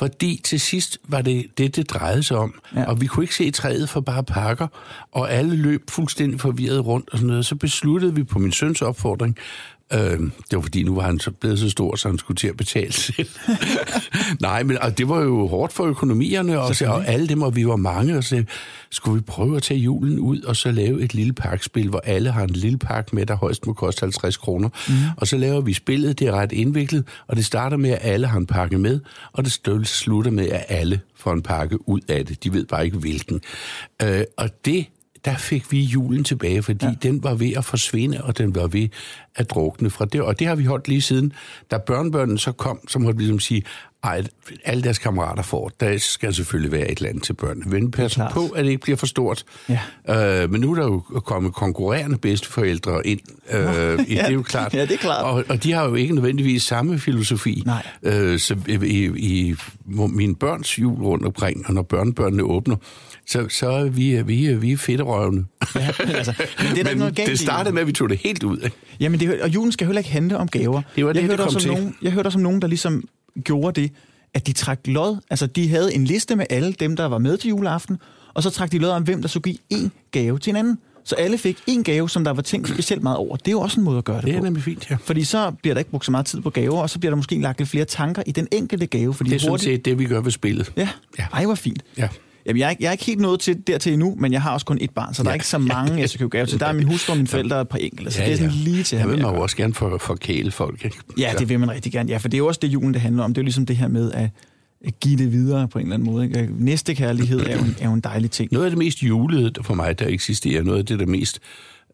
Fordi 0.00 0.40
til 0.44 0.60
sidst 0.60 0.98
var 1.08 1.22
det 1.22 1.46
det, 1.58 1.76
det 1.76 1.90
drejede 1.90 2.22
sig 2.22 2.36
om. 2.36 2.60
Ja. 2.76 2.84
Og 2.84 3.00
vi 3.00 3.06
kunne 3.06 3.24
ikke 3.24 3.34
se 3.34 3.50
træet 3.50 3.88
for 3.88 4.00
bare 4.00 4.24
pakker, 4.24 4.66
og 5.12 5.32
alle 5.32 5.56
løb 5.56 5.90
fuldstændig 5.90 6.40
forvirret 6.40 6.86
rundt 6.86 7.08
og 7.12 7.18
sådan 7.18 7.26
noget. 7.26 7.46
Så 7.46 7.54
besluttede 7.54 8.14
vi 8.14 8.24
på 8.24 8.38
min 8.38 8.52
søns 8.52 8.82
opfordring, 8.82 9.36
øh, 9.92 10.20
det 10.20 10.56
var 10.56 10.60
fordi 10.60 10.82
nu 10.82 10.94
var 10.94 11.02
han 11.02 11.20
så 11.20 11.30
blevet 11.30 11.58
så 11.58 11.70
stor, 11.70 11.96
så 11.96 12.08
han 12.08 12.18
skulle 12.18 12.36
til 12.36 12.48
at 12.48 12.56
betale 12.56 12.92
selv. 12.92 13.28
Nej, 14.40 14.62
men 14.62 14.78
og 14.78 14.98
det 14.98 15.08
var 15.08 15.20
jo 15.20 15.46
hårdt 15.46 15.72
for 15.72 15.84
økonomierne, 15.84 16.60
og, 16.60 16.76
så, 16.76 16.86
og 16.86 17.06
alle 17.06 17.28
dem, 17.28 17.42
og 17.42 17.56
vi 17.56 17.66
var 17.66 17.76
mange, 17.76 18.16
og 18.16 18.24
så 18.24 18.44
skulle 18.90 19.14
vi 19.14 19.20
prøve 19.20 19.56
at 19.56 19.62
tage 19.62 19.80
julen 19.80 20.18
ud, 20.18 20.42
og 20.42 20.56
så 20.56 20.70
lave 20.70 21.02
et 21.02 21.14
lille 21.14 21.32
pakspil, 21.32 21.88
hvor 21.88 22.00
alle 22.04 22.30
har 22.30 22.42
en 22.42 22.50
lille 22.50 22.78
pakke 22.78 23.16
med, 23.16 23.26
der 23.26 23.36
højst 23.36 23.66
må 23.66 23.72
koste 23.72 24.00
50 24.00 24.36
kroner. 24.36 24.68
Mm. 24.88 24.94
Og 25.16 25.26
så 25.26 25.36
laver 25.36 25.60
vi 25.60 25.72
spillet, 25.72 26.18
det 26.18 26.28
er 26.28 26.32
ret 26.32 26.52
indviklet, 26.52 27.04
og 27.26 27.36
det 27.36 27.44
starter 27.44 27.76
med, 27.76 27.90
at 27.90 27.98
alle 28.02 28.26
har 28.26 28.38
en 28.38 28.46
pakke 28.46 28.78
med, 28.78 29.00
og 29.32 29.44
det 29.44 29.88
slutter 29.88 30.30
med, 30.30 30.48
at 30.48 30.64
alle 30.68 31.00
får 31.16 31.32
en 31.32 31.42
pakke 31.42 31.88
ud 31.88 32.00
af 32.08 32.26
det. 32.26 32.44
De 32.44 32.52
ved 32.52 32.66
bare 32.66 32.84
ikke, 32.84 32.98
hvilken. 32.98 33.40
Øh, 34.02 34.24
og 34.36 34.64
det 34.64 34.86
der 35.24 35.36
fik 35.36 35.72
vi 35.72 35.80
julen 35.80 36.24
tilbage, 36.24 36.62
fordi 36.62 36.86
ja. 36.86 36.92
den 37.02 37.24
var 37.24 37.34
ved 37.34 37.52
at 37.56 37.64
forsvinde, 37.64 38.24
og 38.24 38.38
den 38.38 38.54
var 38.54 38.66
ved 38.66 38.88
at 39.36 39.50
drukne 39.50 39.90
fra 39.90 40.04
det. 40.04 40.22
Og 40.22 40.38
det 40.38 40.46
har 40.46 40.54
vi 40.54 40.64
holdt 40.64 40.88
lige 40.88 41.02
siden. 41.02 41.32
Da 41.70 41.78
børnebørnene 41.78 42.38
så 42.38 42.52
kom, 42.52 42.88
så 42.88 42.98
måtte 42.98 43.18
ligesom 43.18 43.40
sige, 43.40 43.62
ej, 44.02 44.22
alle 44.64 44.82
deres 44.82 44.98
kammerater 44.98 45.42
får, 45.42 45.70
der 45.80 45.98
skal 45.98 46.34
selvfølgelig 46.34 46.72
være 46.72 46.90
et 46.90 46.98
eller 46.98 47.08
andet 47.08 47.24
til 47.24 47.32
børnene. 47.32 47.70
Men 47.70 47.90
pas 47.90 48.18
på, 48.32 48.46
at 48.46 48.64
det 48.64 48.70
ikke 48.70 48.82
bliver 48.82 48.96
for 48.96 49.06
stort. 49.06 49.44
Ja. 49.68 50.42
Øh, 50.42 50.50
men 50.50 50.60
nu 50.60 50.70
er 50.70 50.74
der 50.74 50.84
jo 50.84 51.00
kommet 51.00 51.54
konkurrerende 51.54 52.18
bedsteforældre 52.18 53.06
ind. 53.06 53.20
Øh, 53.50 54.00
i, 54.00 54.14
det 54.14 54.20
er 54.20 54.30
jo 54.30 54.42
klart. 54.42 54.74
Ja, 54.74 54.82
det 54.82 54.92
er 54.92 54.96
klart. 54.96 55.24
Og, 55.24 55.44
og 55.48 55.62
de 55.62 55.72
har 55.72 55.88
jo 55.88 55.94
ikke 55.94 56.14
nødvendigvis 56.14 56.62
samme 56.62 56.98
filosofi. 56.98 57.62
Nej. 57.66 57.86
Øh, 58.02 58.38
så 58.38 58.56
i, 58.68 59.10
i, 59.16 59.54
mine 60.08 60.34
børns 60.34 60.78
jul 60.78 61.02
rundt 61.02 61.24
omkring, 61.24 61.66
og 61.66 61.74
når 61.74 61.82
børnebørnene 61.82 62.42
åbner, 62.42 62.76
så, 63.26 63.48
så 63.48 63.70
er 63.70 63.84
vi, 63.84 64.22
vi, 64.22 64.54
vi 64.54 64.72
er 64.72 64.76
fedterøvende. 64.76 65.44
Ja, 65.74 65.88
men 65.98 66.08
altså, 66.14 66.34
men 66.58 66.66
det 66.70 66.84
er 66.84 66.88
ikke 66.88 66.98
noget 66.98 67.16
galt 67.16 67.30
det 67.30 67.38
startede 67.38 67.74
med, 67.74 67.80
at 67.80 67.86
vi 67.86 67.92
tog 67.92 68.08
det 68.08 68.18
helt 68.18 68.42
ud. 68.42 68.58
Ikke? 68.58 68.76
Jamen, 69.00 69.20
det, 69.20 69.40
og 69.40 69.48
julen 69.48 69.72
skal 69.72 69.86
heller 69.86 70.00
ikke 70.00 70.10
handle 70.10 70.38
om 70.38 70.48
gaver. 70.48 70.82
Det 70.96 71.04
var 71.04 71.10
jeg 71.10 71.14
det, 71.14 71.22
hørte 71.22 71.36
det 71.36 71.46
kom 71.46 71.54
om 71.54 71.60
til. 71.60 71.70
Nogen, 71.70 71.96
jeg 72.02 72.12
hørte 72.12 72.26
også 72.26 72.38
om 72.38 72.42
nogen, 72.42 72.62
der 72.62 72.68
ligesom 72.68 73.04
gjorde 73.44 73.80
det, 73.80 73.92
at 74.34 74.46
de 74.46 74.52
trak 74.52 74.80
lod. 74.84 75.16
Altså, 75.30 75.46
de 75.46 75.68
havde 75.68 75.94
en 75.94 76.04
liste 76.04 76.36
med 76.36 76.46
alle 76.50 76.72
dem, 76.72 76.96
der 76.96 77.06
var 77.06 77.18
med 77.18 77.36
til 77.36 77.48
juleaften, 77.48 77.98
og 78.34 78.42
så 78.42 78.50
trak 78.50 78.72
de 78.72 78.78
lod 78.78 78.90
om, 78.90 79.02
hvem 79.02 79.20
der 79.22 79.28
skulle 79.28 79.44
give 79.44 79.58
en 79.70 79.92
gave 80.12 80.38
til 80.38 80.50
en 80.50 80.56
anden. 80.56 80.78
Så 81.04 81.14
alle 81.14 81.38
fik 81.38 81.58
en 81.66 81.84
gave, 81.84 82.10
som 82.10 82.24
der 82.24 82.30
var 82.32 82.42
tænkt 82.42 82.68
specielt 82.68 83.02
meget 83.02 83.18
over. 83.18 83.36
Det 83.36 83.48
er 83.48 83.52
jo 83.52 83.60
også 83.60 83.80
en 83.80 83.84
måde 83.84 83.98
at 83.98 84.04
gøre 84.04 84.16
det, 84.16 84.24
Det 84.24 84.34
er 84.34 84.38
på. 84.38 84.44
nemlig 84.44 84.62
fint, 84.62 84.90
ja. 84.90 84.96
Fordi 85.04 85.24
så 85.24 85.50
bliver 85.62 85.74
der 85.74 85.78
ikke 85.78 85.90
brugt 85.90 86.04
så 86.04 86.10
meget 86.10 86.26
tid 86.26 86.40
på 86.40 86.50
gaver, 86.50 86.78
og 86.82 86.90
så 86.90 86.98
bliver 86.98 87.10
der 87.10 87.16
måske 87.16 87.40
lagt 87.40 87.58
lidt 87.58 87.68
flere 87.70 87.84
tanker 87.84 88.22
i 88.26 88.32
den 88.32 88.48
enkelte 88.52 88.86
gave. 88.86 89.14
Fordi 89.14 89.30
Det 89.30 89.36
er 89.36 89.40
sådan 89.40 89.50
hurtigt... 89.50 89.70
set 89.76 89.84
det, 89.84 89.98
vi 89.98 90.04
gør 90.04 90.20
ved 90.20 90.30
spillet. 90.30 90.72
Ja, 90.76 90.88
Ja. 91.18 91.26
ej, 91.32 91.44
hvor 91.44 91.54
fint. 91.54 91.82
Ja. 91.98 92.08
Jamen, 92.46 92.60
jeg 92.60 92.66
er, 92.66 92.70
ikke, 92.70 92.82
jeg 92.82 92.88
er 92.88 92.92
ikke 92.92 93.04
helt 93.04 93.20
nået 93.20 93.40
til 93.40 93.56
dertil 93.66 93.92
endnu, 93.92 94.14
men 94.18 94.32
jeg 94.32 94.42
har 94.42 94.52
også 94.52 94.66
kun 94.66 94.78
et 94.80 94.90
barn, 94.90 95.14
så 95.14 95.22
der 95.22 95.28
er 95.28 95.32
Ja. 95.32 95.34
ikke 95.34 95.46
så 95.46 95.58
mange, 95.58 95.94
jeg 96.00 96.08
skal 96.08 96.18
købe 96.18 96.30
gave 96.30 96.46
til. 96.46 96.60
Der 96.60 96.66
er 96.66 96.72
min 96.72 96.84
hustru 96.86 97.12
og 97.12 97.16
mine 97.16 97.28
forældre 97.28 97.56
og 97.56 97.62
et 97.62 97.68
par 97.68 97.78
enkelte, 97.78 98.10
så 98.10 98.22
det 98.24 98.32
er 98.32 98.36
sådan 98.36 98.50
lige 98.52 98.82
til 98.82 98.96
Jeg 98.96 99.02
ham. 99.02 99.10
vil 99.12 99.22
gør. 99.22 99.28
jo 99.28 99.40
også 99.40 99.56
gerne 99.56 99.74
for, 99.74 99.98
forkæle 99.98 100.50
folk. 100.50 100.84
Ikke? 100.84 100.96
Ja, 101.18 101.32
det 101.38 101.48
vil 101.48 101.60
man 101.60 101.70
rigtig 101.70 101.92
gerne. 101.92 102.08
Ja, 102.10 102.16
for 102.16 102.28
det 102.28 102.34
er 102.36 102.38
jo 102.38 102.46
også 102.46 102.58
det, 102.62 102.68
julen 102.68 102.94
det 102.94 103.02
handler 103.02 103.22
om. 103.24 103.34
Det 103.34 103.38
er 103.38 103.42
jo 103.42 103.44
ligesom 103.44 103.66
det 103.66 103.76
her 103.76 103.88
med 103.88 104.12
at 104.12 104.28
at 104.84 105.00
give 105.00 105.16
det 105.18 105.32
videre 105.32 105.68
på 105.68 105.78
en 105.78 105.82
eller 105.84 105.94
anden 105.94 106.10
måde. 106.12 106.24
Ikke? 106.24 106.48
Næste 106.58 106.94
kærlighed 106.94 107.40
er 107.40 107.56
jo, 107.56 107.62
en, 107.64 107.76
er 107.80 107.86
jo 107.88 107.92
en 107.94 108.00
dejlig 108.00 108.30
ting. 108.30 108.48
Noget 108.52 108.64
af 108.64 108.70
det 108.70 108.78
mest 108.78 109.02
julede 109.02 109.52
for 109.62 109.74
mig, 109.74 109.98
der 109.98 110.06
eksisterer, 110.08 110.62
noget 110.62 110.78
af 110.78 110.86
det, 110.86 110.98
der 110.98 111.06
mest 111.06 111.40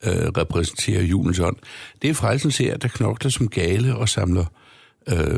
øh, 0.05 0.13
repræsenterer 0.13 1.03
julens 1.03 1.39
ånd, 1.41 1.57
det 2.03 2.11
er 2.11 2.15
frelsens 2.15 2.59
her, 2.59 2.77
der 2.77 2.89
knokler 2.89 3.31
som 3.31 3.49
gale 3.49 3.97
og 3.97 4.09
samler, 4.09 4.41
øh, 4.41 4.47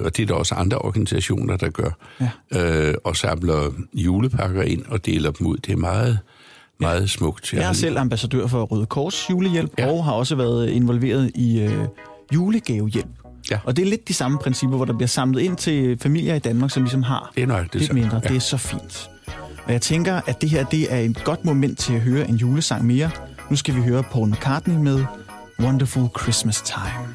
og 0.04 0.16
det 0.16 0.22
er 0.22 0.26
der 0.26 0.34
også 0.34 0.54
andre 0.54 0.78
organisationer, 0.78 1.56
der 1.56 1.68
gør, 1.70 1.90
ja. 2.20 2.88
øh, 2.88 2.94
og 3.04 3.16
samler 3.16 3.70
julepakker 3.94 4.62
ind 4.62 4.84
og 4.88 5.06
deler 5.06 5.30
dem 5.30 5.46
ud. 5.46 5.56
Det 5.56 5.72
er 5.72 5.76
meget, 5.76 6.18
meget 6.80 7.10
smukt. 7.10 7.52
Jeg 7.52 7.68
er 7.68 7.72
selv 7.72 7.98
ambassadør 7.98 8.46
for 8.46 8.62
Røde 8.64 8.86
Kors 8.86 9.30
julehjælp, 9.30 9.72
ja. 9.78 9.86
Ja. 9.86 9.92
og 9.92 10.04
har 10.04 10.12
også 10.12 10.36
været 10.36 10.68
involveret 10.70 11.30
i 11.34 11.60
øh, 11.60 11.84
julegavehjælp. 12.34 13.06
Ja. 13.50 13.58
Og 13.64 13.76
det 13.76 13.82
er 13.82 13.86
lidt 13.86 14.08
de 14.08 14.14
samme 14.14 14.38
principper, 14.38 14.76
hvor 14.76 14.84
der 14.84 14.92
bliver 14.92 15.08
samlet 15.08 15.40
ind 15.40 15.56
til 15.56 15.98
familier 16.02 16.34
i 16.34 16.38
Danmark, 16.38 16.70
som 16.70 16.82
ligesom 16.82 17.02
har 17.02 17.32
Det 17.34 17.42
er 17.42 17.46
nøjagtigt 17.46 17.74
lidt 17.74 17.86
så. 17.88 17.94
mindre. 17.94 18.20
Ja. 18.24 18.28
Det 18.28 18.36
er 18.36 18.40
så 18.40 18.56
fint. 18.56 19.10
Og 19.64 19.72
jeg 19.72 19.82
tænker, 19.82 20.20
at 20.26 20.40
det 20.42 20.50
her 20.50 20.64
det 20.64 20.92
er 20.94 20.98
et 20.98 21.24
godt 21.24 21.44
moment 21.44 21.78
til 21.78 21.92
at 21.94 22.00
høre 22.00 22.28
en 22.28 22.34
julesang 22.36 22.84
mere. 22.86 23.10
Nu 23.50 23.56
skal 23.56 23.74
vi 23.74 23.80
høre 23.80 24.02
Paul 24.02 24.28
McCartney 24.28 24.76
med 24.76 25.04
Wonderful 25.60 26.08
Christmas 26.22 26.62
Time. 26.62 27.14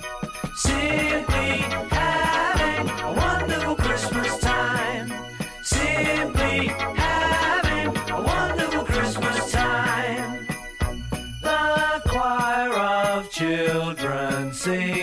Simply 0.63 1.57
having 1.89 2.87
a 2.87 3.13
wonderful 3.13 3.75
Christmas 3.75 4.37
time. 4.37 5.11
Simply 5.63 6.67
having 6.67 7.97
a 7.97 8.21
wonderful 8.21 8.83
Christmas 8.85 9.51
time. 9.51 10.45
The 11.41 12.01
choir 12.05 12.73
of 12.73 13.31
children 13.31 14.53
sing 14.53 15.00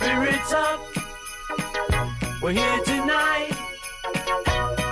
spirit's 0.00 0.52
up. 0.54 0.80
We're 2.40 2.52
here 2.52 2.80
tonight, 2.84 3.52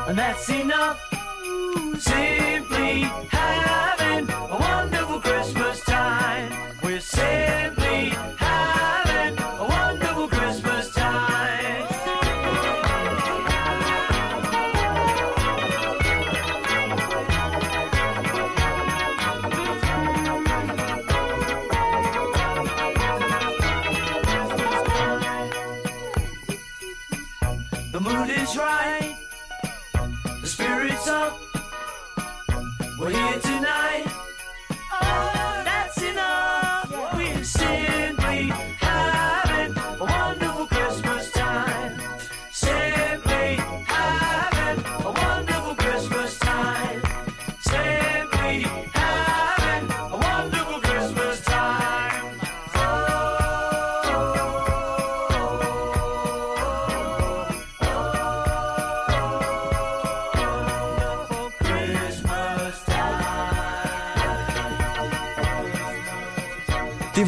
and 0.06 0.18
that's 0.18 0.50
enough. 0.50 1.00
Simply 1.98 3.02
having 3.30 3.97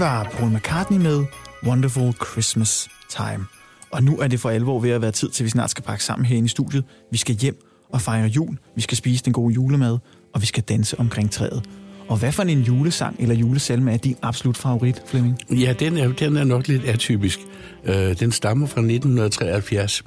Det 0.01 0.09
var 0.09 0.31
Paul 0.33 0.53
McCartney 0.53 0.99
med 0.99 1.25
Wonderful 1.67 2.13
Christmas 2.13 2.89
Time. 3.11 3.47
Og 3.91 4.03
nu 4.03 4.19
er 4.19 4.29
det 4.29 4.41
for 4.41 4.51
alvor 4.51 4.81
ved 4.81 4.91
at 4.91 5.03
være 5.03 5.11
tid 5.11 5.31
til, 5.31 5.43
at 5.43 5.45
vi 5.45 5.51
snart 5.51 5.71
skal 5.71 5.85
pakke 5.85 6.05
sammen 6.05 6.27
herinde 6.27 6.47
i 6.47 6.49
studiet. 6.49 6.85
Vi 7.11 7.19
skal 7.19 7.35
hjem 7.35 7.57
og 7.93 8.01
fejre 8.01 8.27
jul. 8.27 8.59
Vi 8.77 8.81
skal 8.81 8.97
spise 8.97 9.25
den 9.25 9.33
gode 9.33 9.55
julemad, 9.55 9.99
og 10.35 10.41
vi 10.41 10.47
skal 10.47 10.63
danse 10.63 11.01
omkring 11.01 11.31
træet. 11.31 11.63
Og 12.09 12.17
hvad 12.17 12.33
for 12.33 12.43
en 12.43 12.61
julesang 12.61 13.17
eller 13.19 13.35
julesalme 13.35 13.93
er 13.93 13.97
din 13.97 14.17
absolut 14.23 14.57
favorit, 14.57 15.03
Flemming? 15.07 15.39
Ja, 15.51 15.75
den 15.79 15.97
er, 15.97 16.13
den 16.13 16.37
er 16.37 16.45
nok 16.45 16.69
lidt 16.69 16.85
atypisk. 16.85 17.39
Øh, 17.85 18.21
den 18.21 18.33
stammer 18.33 18.67
fra 18.67 18.81
1973, 18.81 20.03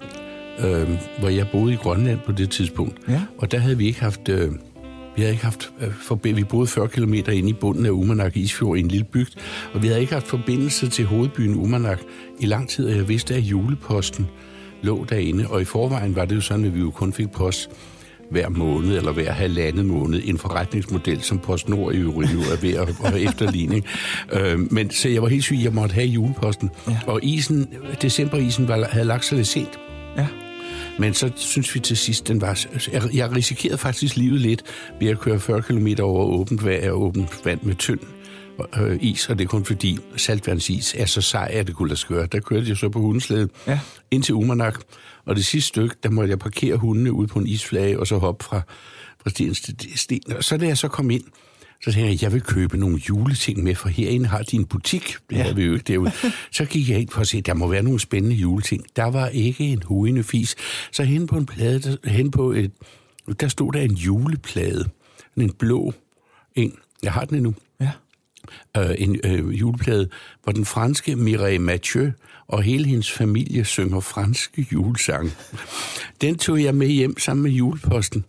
øh, 0.60 0.90
hvor 1.20 1.30
jeg 1.30 1.48
boede 1.52 1.74
i 1.74 1.78
Grønland 1.78 2.20
på 2.26 2.32
det 2.32 2.50
tidspunkt. 2.50 3.00
Ja. 3.08 3.22
Og 3.38 3.52
der 3.52 3.58
havde 3.58 3.78
vi 3.78 3.86
ikke 3.86 4.00
haft... 4.00 4.30
Øh, 4.30 4.52
vi 5.16 5.22
havde 5.22 5.32
ikke 5.32 5.44
haft 5.44 5.72
øh, 5.82 5.88
forbi- 6.02 6.32
vi 6.32 6.44
boede 6.44 6.68
40 6.68 6.88
km 6.88 7.14
inde 7.14 7.50
i 7.50 7.54
bunden 7.54 7.86
af 7.86 7.90
Umanak 7.90 8.38
Isfjord 8.38 8.78
i 8.78 8.80
en 8.80 8.88
lille 8.88 9.04
bygd, 9.06 9.32
og 9.74 9.82
vi 9.82 9.88
havde 9.88 10.02
ikke 10.02 10.14
haft 10.14 10.28
forbindelse 10.28 10.90
til 10.90 11.06
hovedbyen 11.06 11.56
Umanak 11.56 12.00
i 12.40 12.46
lang 12.46 12.70
tid, 12.70 12.86
og 12.88 12.96
jeg 12.96 13.08
vidste, 13.10 13.36
at 13.36 13.42
juleposten 13.42 14.28
lå 14.82 15.06
derinde, 15.10 15.48
og 15.48 15.62
i 15.62 15.66
forvejen 15.66 16.16
var 16.16 16.26
det 16.26 16.36
jo 16.36 16.42
sådan, 16.42 16.66
at 16.66 16.76
vi 16.76 16.80
jo 16.80 16.92
kun 16.92 17.14
fik 17.14 17.32
post 17.32 17.70
hver 18.32 18.50
måned 18.50 18.98
eller 18.98 19.12
hver 19.12 19.32
halvandet 19.32 19.86
måned. 19.86 20.22
En 20.26 20.38
forretningsmodel, 20.38 21.22
som 21.22 21.40
PostNord 21.40 21.94
i 21.94 21.98
øvrigt 21.98 22.34
jo 22.34 22.40
er 22.40 22.62
ved 22.62 22.74
at, 22.74 23.14
at 23.14 23.22
efterligne. 23.22 23.82
Øh, 24.34 24.74
men 24.74 24.90
så 24.92 25.10
jeg 25.10 25.22
var 25.22 25.28
helt 25.28 25.44
syg, 25.44 25.58
jeg 25.64 25.74
måtte 25.74 25.94
have 25.94 26.08
juleposten. 26.08 26.70
Ja. 26.88 26.98
Og 27.08 27.20
isen, 27.24 27.70
decemberisen 28.02 28.68
var, 28.68 28.88
havde 28.92 29.06
lagt 29.06 29.26
sig 29.26 29.36
lidt 29.38 29.48
sent. 29.48 29.80
Ja. 30.18 30.28
Men 31.00 31.14
så 31.14 31.32
synes 31.36 31.76
vi 31.76 31.80
til 31.80 31.98
sidst, 31.98 32.28
den 32.28 32.42
var... 32.42 32.66
Jeg, 33.14 33.36
risikerede 33.36 33.78
faktisk 33.78 34.16
livet 34.16 34.42
lidt 34.42 34.64
ved 35.00 35.08
at 35.08 35.20
køre 35.20 35.40
40 35.40 35.62
km 35.62 35.88
over 36.02 36.26
åbent 36.26 36.66
vand, 36.66 36.90
åbent 36.90 37.46
vand 37.46 37.60
med 37.62 37.76
tynd 37.76 38.00
øh, 38.78 38.98
is, 39.02 39.30
og 39.30 39.38
det 39.38 39.44
er 39.44 39.48
kun 39.48 39.66
fordi 39.66 39.98
saltvandsis 40.16 40.96
er 40.98 41.06
så 41.06 41.22
sej, 41.22 41.50
at 41.54 41.68
det 41.68 41.76
kunne 41.76 41.90
lade 41.90 42.00
sig 42.00 42.10
gøre. 42.10 42.26
Der 42.26 42.40
kørte 42.40 42.70
jeg 42.70 42.78
så 42.78 42.90
på 42.90 43.00
hundeslæde 43.00 43.50
Ja. 43.68 43.80
ind 44.12 44.24
til 44.24 44.36
Umanak, 44.36 44.80
og 45.26 45.36
det 45.36 45.46
sidste 45.46 45.68
stykke, 45.68 45.96
der 46.04 46.10
måtte 46.10 46.30
jeg 46.30 46.40
parkere 46.40 46.76
hundene 46.78 47.12
ude 47.12 47.28
på 47.28 47.40
en 47.40 47.48
isflage, 47.48 48.00
og 48.00 48.08
så 48.08 48.18
hoppe 48.18 48.46
fra, 48.46 48.62
fra 49.24 49.30
sten 49.30 49.54
til 49.54 49.76
sten. 50.00 50.22
Og 50.38 50.44
så 50.44 50.58
da 50.58 50.66
jeg 50.66 50.78
så 50.78 50.88
kom 50.88 51.10
ind, 51.10 51.24
så 51.84 51.92
tænkte 51.92 52.12
jeg, 52.12 52.22
jeg 52.24 52.34
vil 52.34 52.42
købe 52.42 52.78
nogle 52.78 52.98
juleting 53.10 53.64
med, 53.64 53.76
for 53.76 53.90
herinde 53.90 54.26
har 54.26 54.44
de 54.44 54.56
en 54.56 54.66
butik. 54.66 55.16
Det 55.30 55.36
Ja. 55.38 55.54
vi 55.54 55.64
jo 55.64 55.74
ikke 55.74 55.84
derude. 55.84 56.12
Så 56.52 56.66
gik 56.66 56.90
jeg 56.90 57.00
ind 57.00 57.10
for 57.10 57.22
at 57.22 57.28
se, 57.28 57.42
der 57.42 57.54
må 57.54 57.68
være 57.68 57.84
nogle 57.84 58.00
spændende 58.00 58.36
juleting. 58.36 58.86
Der 58.96 59.04
var 59.04 59.28
ikke 59.28 59.64
en 59.64 59.82
huende 59.86 60.24
fis. 60.24 60.56
Så 60.92 61.04
hen 61.04 61.28
på 61.28 61.38
en 61.38 61.46
plade, 61.46 61.80
der, 61.80 62.10
hen 62.10 62.32
på 62.32 62.52
et, 62.52 62.72
der 63.40 63.48
stod 63.48 63.72
der 63.74 63.82
en 63.82 63.94
juleplade. 63.96 64.90
En 65.38 65.52
blå 65.54 65.94
en. 66.56 66.74
Jeg 67.04 67.14
har 67.14 67.26
den 67.26 67.36
endnu 67.38 67.54
Ja. 67.82 67.92
øh, 68.78 68.96
en 68.98 69.20
øh, 69.24 69.60
juleplade, 69.60 70.10
hvor 70.44 70.52
den 70.54 70.66
franske 70.66 71.16
Mireille 71.16 71.60
Mathieu 71.60 72.12
og 72.48 72.64
hele 72.64 72.86
hendes 72.86 73.12
familie 73.12 73.66
synger 73.66 74.00
franske 74.00 74.68
julesange. 74.72 75.32
Den 76.22 76.38
tog 76.38 76.64
jeg 76.64 76.76
med 76.76 76.88
hjem 76.88 77.20
sammen 77.20 77.44
med 77.44 77.52
juleposten, 77.52 78.26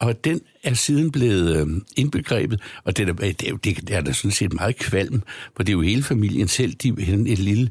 og 0.00 0.24
den 0.24 0.40
er 0.62 0.74
siden 0.74 1.12
blevet 1.12 1.56
øh, 1.60 1.66
indbegrebet, 1.96 2.60
og 2.84 2.96
det 2.96 3.08
er, 3.08 3.12
da- 3.12 3.26
det, 3.32 3.48
er, 3.48 3.56
det 3.56 3.90
er 3.90 4.00
der 4.00 4.12
sådan 4.12 4.30
set 4.30 4.52
meget 4.52 4.76
kvalm, 4.76 5.22
for 5.56 5.62
det 5.62 5.68
er 5.68 5.72
jo 5.76 5.80
hele 5.82 6.02
familien 6.02 6.48
selv, 6.48 6.72
de 6.74 6.88
et 7.26 7.38
lille 7.38 7.70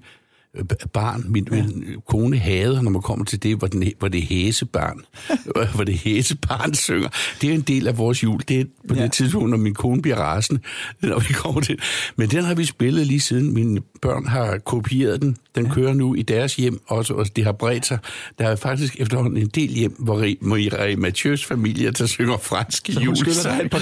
barn, 0.94 1.24
min, 1.28 1.48
ja. 1.52 1.56
min 1.64 1.86
kone 2.08 2.38
hader, 2.38 2.82
når 2.82 2.92
man 2.92 3.02
kommer 3.02 3.26
til 3.26 3.44
det, 3.44 3.58
hvor, 3.58 3.68
den, 3.68 3.92
hvor 4.00 4.08
det 4.08 4.22
hæsebarn, 4.24 5.02
hvor 5.76 5.84
det 5.84 5.98
hæsebarn 5.98 6.74
synger. 6.74 7.10
Det 7.42 7.50
er 7.50 7.54
en 7.54 7.62
del 7.62 7.88
af 7.88 7.98
vores 7.98 8.24
jul. 8.24 8.42
Det 8.48 8.60
er 8.60 8.66
på 8.88 8.94
Ja. 8.94 9.00
ja. 9.00 9.04
det 9.06 9.12
tidspunkt, 9.12 9.50
når 9.50 9.58
min 9.58 9.74
kone 9.74 10.02
bliver 10.02 10.18
rasende, 10.18 10.62
når 11.02 11.20
vi 11.20 11.34
kommer 11.34 11.62
til. 11.62 11.80
Men 12.16 12.30
den 12.30 12.44
har 12.44 12.54
vi 12.56 12.66
spillet 12.66 13.08
lige 13.08 13.20
siden. 13.20 13.54
Mine 13.54 13.82
børn 14.02 14.28
har 14.28 14.58
kopieret 14.58 15.22
den. 15.22 15.38
Den 15.56 15.66
ja. 15.66 15.74
kører 15.74 15.94
nu 15.94 16.16
i 16.16 16.22
deres 16.22 16.56
hjem 16.56 16.80
også, 16.88 17.14
og 17.14 17.36
det 17.36 17.44
har 17.44 17.52
bredt 17.52 17.86
sig. 17.86 17.98
Der 18.40 18.48
er 18.48 18.56
faktisk 18.56 18.96
efterhånden 19.00 19.38
en 19.38 19.48
del 19.48 19.70
hjem, 19.70 19.96
hvor 20.00 20.22
Ri- 20.24 20.38
Mireille 20.48 21.08
Mathieu's 21.08 21.46
familie, 21.48 21.92
der 21.92 22.06
synger 22.06 22.38
franske 22.38 22.94
Så 22.94 23.00
hun 23.00 23.16
skylder 23.16 23.44
dig 23.44 23.62
et 23.66 23.72
par 23.72 23.80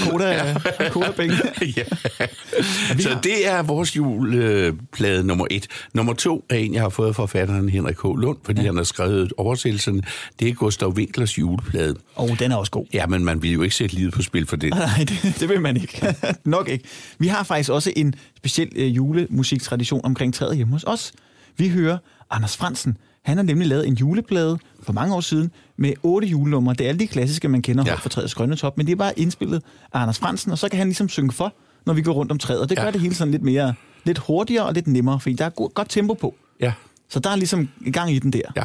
koda 0.92 1.12
penge. 1.12 1.36
ja. 1.78 1.84
vi 2.96 3.02
Så 3.02 3.18
det 3.24 3.48
er 3.48 3.62
vores 3.64 3.96
juleplade 3.96 5.24
nummer 5.24 5.46
et. 5.52 5.68
Nummer 5.94 6.14
to 6.14 6.46
er 6.50 6.57
en, 6.60 6.74
jeg 6.74 6.82
har 6.82 6.90
fået 6.90 7.16
fra 7.16 7.24
forfatteren 7.24 7.70
Henrik 7.70 7.96
H. 8.04 8.06
Lund, 8.06 8.38
fordi 8.44 8.62
ja. 8.62 8.68
han 8.68 8.78
har 8.78 8.84
skrevet 8.84 9.34
oversættelsen. 9.38 10.04
Det 10.40 10.48
er 10.50 10.54
Gustav 10.54 10.90
Winklers 10.90 11.40
juleplade. 11.40 11.96
Og 12.16 12.30
oh, 12.30 12.40
den 12.40 12.52
er 12.52 12.56
også 12.56 12.72
god. 12.72 12.86
Ja, 12.94 13.08
men 13.08 13.24
man 13.26 13.42
vil 13.42 13.52
jo 13.52 13.62
ikke 13.62 13.76
sætte 13.76 13.96
livet 13.96 14.14
på 14.14 14.22
spil 14.22 14.46
for 14.46 14.56
det. 14.56 14.70
Nej, 14.74 14.88
det, 15.00 15.36
det 15.40 15.50
vil 15.50 15.62
man 15.62 15.78
ikke. 15.78 16.16
Nok 16.46 16.70
ikke. 16.70 16.86
Vi 17.20 17.28
har 17.28 17.44
faktisk 17.44 17.70
også 17.70 17.94
en 17.96 18.14
speciel 18.38 18.70
øh, 18.76 18.96
julemusiktradition 18.96 20.02
omkring 20.04 20.34
træet 20.34 20.56
hjemme 20.56 20.74
hos 20.74 20.84
os. 20.88 21.12
Vi 21.58 21.70
hører 21.70 21.98
Anders 22.32 22.58
Fransen. 22.58 22.98
Han 23.24 23.38
har 23.38 23.44
nemlig 23.44 23.68
lavet 23.68 23.88
en 23.88 23.94
juleplade 23.94 24.58
for 24.84 24.94
mange 24.94 25.16
år 25.16 25.22
siden 25.22 25.52
med 25.78 25.94
otte 26.04 26.28
julenumre. 26.28 26.74
Det 26.74 26.82
er 26.86 26.90
alle 26.90 27.00
de 27.00 27.08
klassiske, 27.08 27.48
man 27.48 27.62
kender 27.62 27.84
Ja. 27.88 27.96
for 27.96 28.10
træets 28.10 28.36
grønne 28.36 28.56
top, 28.56 28.78
men 28.78 28.86
det 28.86 28.92
er 28.92 28.96
bare 28.96 29.20
indspillet 29.20 29.62
af 29.94 30.00
Anders 30.02 30.20
Fransen, 30.20 30.52
og 30.52 30.58
så 30.58 30.70
kan 30.70 30.78
han 30.78 30.88
ligesom 30.88 31.10
synge 31.10 31.32
for, 31.32 31.54
når 31.86 31.94
vi 31.94 32.02
går 32.02 32.14
rundt 32.14 32.32
om 32.32 32.38
træet. 32.40 32.62
Og 32.62 32.70
det 32.70 32.78
gør 32.78 32.86
Ja. 32.86 32.92
det 32.92 33.02
hele 33.02 33.16
sådan 33.16 33.32
lidt 33.32 33.44
mere, 33.44 33.74
lidt 34.06 34.18
hurtigere 34.18 34.66
og 34.66 34.74
lidt 34.74 34.88
nemmere, 34.88 35.20
fordi 35.20 35.36
der 35.36 35.46
er 35.46 35.50
go- 35.50 35.70
godt 35.76 35.90
tempo 35.90 36.14
på. 36.14 36.36
Ja, 36.62 36.74
Så 37.10 37.20
der 37.20 37.30
er 37.30 37.36
ligesom 37.36 37.70
gang 37.94 38.12
i 38.12 38.20
den 38.20 38.34
der. 38.34 38.42
ja. 38.56 38.64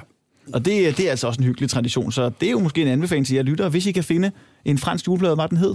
Og 0.52 0.64
det, 0.64 0.88
er- 0.88 0.92
det 0.92 1.06
er 1.06 1.10
altså 1.10 1.26
også 1.26 1.40
en 1.40 1.44
hyggelig 1.46 1.70
tradition, 1.70 2.12
så 2.12 2.30
det 2.40 2.46
er 2.46 2.50
jo 2.50 2.58
måske 2.58 2.82
en 2.82 2.88
anbefaling 2.88 3.26
til 3.26 3.34
jer 3.36 3.42
lyttere, 3.42 3.68
hvis 3.68 3.86
I 3.86 3.92
kan 3.92 4.04
finde 4.04 4.30
en 4.64 4.78
fransk 4.78 5.06
juleplade, 5.06 5.34
hvad 5.34 5.48
den 5.48 5.58
hed. 5.58 5.74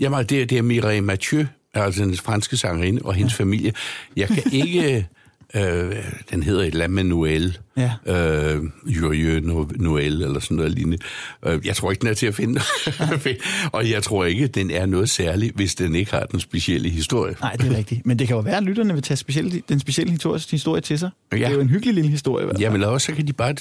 Jamen, 0.00 0.26
det, 0.26 0.42
er- 0.42 0.46
det 0.46 0.58
er 0.58 0.62
Mireille 0.62 1.00
Mathieu, 1.00 1.44
altså 1.74 2.02
den 2.04 2.16
franske 2.16 2.56
sangerinde 2.56 3.02
og 3.04 3.14
hendes 3.14 3.38
ja. 3.38 3.42
familie. 3.42 3.72
Jeg 4.16 4.28
kan 4.28 4.42
ikke... 4.52 5.06
Øh, 5.54 5.96
den 6.30 6.42
hedder 6.42 6.60
et 6.60 6.66
eller 6.66 6.84
andet 6.84 7.06
med 7.06 7.16
Noël. 7.16 7.58
Ja. 7.76 7.92
Øh, 8.06 8.56
No- 8.56 9.76
Noël, 9.82 10.24
eller 10.24 10.40
sådan 10.40 10.56
noget 10.56 10.72
lignende. 10.72 10.98
Øh, 11.46 11.66
jeg 11.66 11.76
tror 11.76 11.90
ikke, 11.90 12.00
den 12.00 12.08
er 12.08 12.14
til 12.14 12.26
at 12.26 12.34
finde. 12.34 12.60
og 13.72 13.90
jeg 13.90 14.02
tror 14.02 14.24
ikke, 14.24 14.46
den 14.46 14.70
er 14.70 14.86
noget 14.86 15.10
særligt, 15.10 15.56
hvis 15.56 15.74
den 15.74 15.94
ikke 15.94 16.10
har 16.10 16.24
den 16.24 16.40
specielle 16.40 16.88
historie. 16.88 17.34
Nej, 17.40 17.52
det 17.52 17.72
er 17.72 17.76
rigtigt. 17.76 18.06
Men 18.06 18.18
det 18.18 18.26
kan 18.26 18.36
jo 18.36 18.42
være, 18.42 18.56
at 18.56 18.62
lytterne 18.62 18.94
vil 18.94 19.02
tage 19.02 19.16
specielle, 19.16 19.62
den 19.68 19.80
specielle 19.80 20.10
historie, 20.12 20.40
historie 20.50 20.80
til 20.80 20.98
sig. 20.98 21.10
Ja. 21.32 21.36
Det 21.36 21.44
er 21.46 21.50
jo 21.50 21.60
en 21.60 21.68
hyggelig 21.68 21.94
lille 21.94 22.10
historie. 22.10 22.44
hvert 22.44 22.56
fald. 22.56 22.62
Jamen 22.62 22.82
også, 22.84 23.04
så 23.06 23.12
kan 23.12 23.26
de 23.26 23.32
bare 23.32 23.54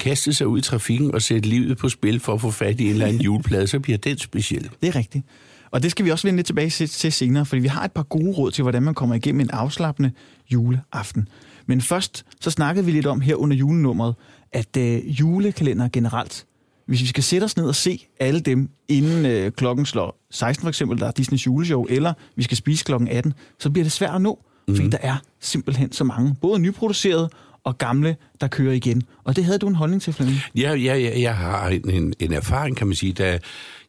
kaste 0.00 0.32
sig 0.34 0.46
ud 0.46 0.58
i 0.58 0.62
trafikken 0.62 1.14
og 1.14 1.22
sætte 1.22 1.48
livet 1.48 1.78
på 1.78 1.88
spil 1.88 2.20
for 2.20 2.34
at 2.34 2.40
få 2.40 2.50
fat 2.50 2.80
i 2.80 2.84
en 2.84 2.90
eller 2.90 3.06
anden 3.06 3.22
juleplade, 3.28 3.66
så 3.66 3.80
bliver 3.80 3.98
den 3.98 4.18
speciel. 4.18 4.68
Det 4.82 4.88
er 4.88 4.96
rigtigt. 4.96 5.24
Og 5.72 5.82
det 5.82 5.90
skal 5.90 6.04
vi 6.04 6.10
også 6.10 6.26
vende 6.26 6.38
lidt 6.38 6.46
tilbage 6.46 6.70
til, 6.70 7.12
senere, 7.12 7.46
fordi 7.46 7.62
vi 7.62 7.68
har 7.68 7.84
et 7.84 7.92
par 7.92 8.02
gode 8.02 8.30
råd 8.32 8.50
til, 8.50 8.62
hvordan 8.62 8.82
man 8.82 8.94
kommer 8.94 9.14
igennem 9.14 9.40
en 9.40 9.50
afslappende 9.50 10.10
juleaften. 10.52 11.28
Men 11.66 11.80
først, 11.80 12.24
så 12.40 12.50
snakkede 12.50 12.86
vi 12.86 12.92
lidt 12.92 13.06
om 13.06 13.20
her 13.20 13.34
under 13.34 13.56
julenummeret, 13.56 14.14
at 14.52 14.76
øh, 14.76 15.20
julekalender 15.20 15.88
generelt, 15.92 16.46
hvis 16.86 17.00
vi 17.00 17.06
skal 17.06 17.22
sætte 17.22 17.44
os 17.44 17.56
ned 17.56 17.64
og 17.64 17.74
se 17.74 18.06
alle 18.20 18.40
dem, 18.40 18.68
inden 18.88 19.26
øh, 19.26 19.52
klokken 19.52 19.86
slår 19.86 20.26
16 20.30 20.62
for 20.62 20.68
eksempel, 20.68 20.98
der 20.98 21.06
er 21.06 21.10
Disneys 21.10 21.46
juleshow, 21.46 21.84
eller 21.88 22.12
vi 22.36 22.42
skal 22.42 22.56
spise 22.56 22.84
klokken 22.84 23.08
18, 23.08 23.34
så 23.58 23.70
bliver 23.70 23.84
det 23.84 23.92
svært 23.92 24.14
at 24.14 24.20
nå, 24.22 24.44
fordi 24.68 24.82
Mhm. 24.82 24.90
der 24.90 24.98
er 25.02 25.16
simpelthen 25.40 25.92
så 25.92 26.04
mange, 26.04 26.34
både 26.40 26.58
nyproducerede 26.58 27.30
og 27.64 27.78
gamle, 27.78 28.16
der 28.40 28.48
kører 28.48 28.72
igen. 28.72 29.02
Og 29.24 29.36
det 29.36 29.44
havde 29.44 29.58
du 29.58 29.68
en 29.68 29.74
holdning 29.74 30.02
til, 30.02 30.12
Flemming? 30.12 30.38
Ja, 30.54 30.74
ja, 30.74 30.96
ja, 30.96 31.20
jeg 31.20 31.36
har 31.36 31.68
en, 31.68 32.14
en, 32.18 32.32
erfaring, 32.32 32.76
kan 32.76 32.86
man 32.86 32.96
sige. 32.96 33.12
Da 33.12 33.38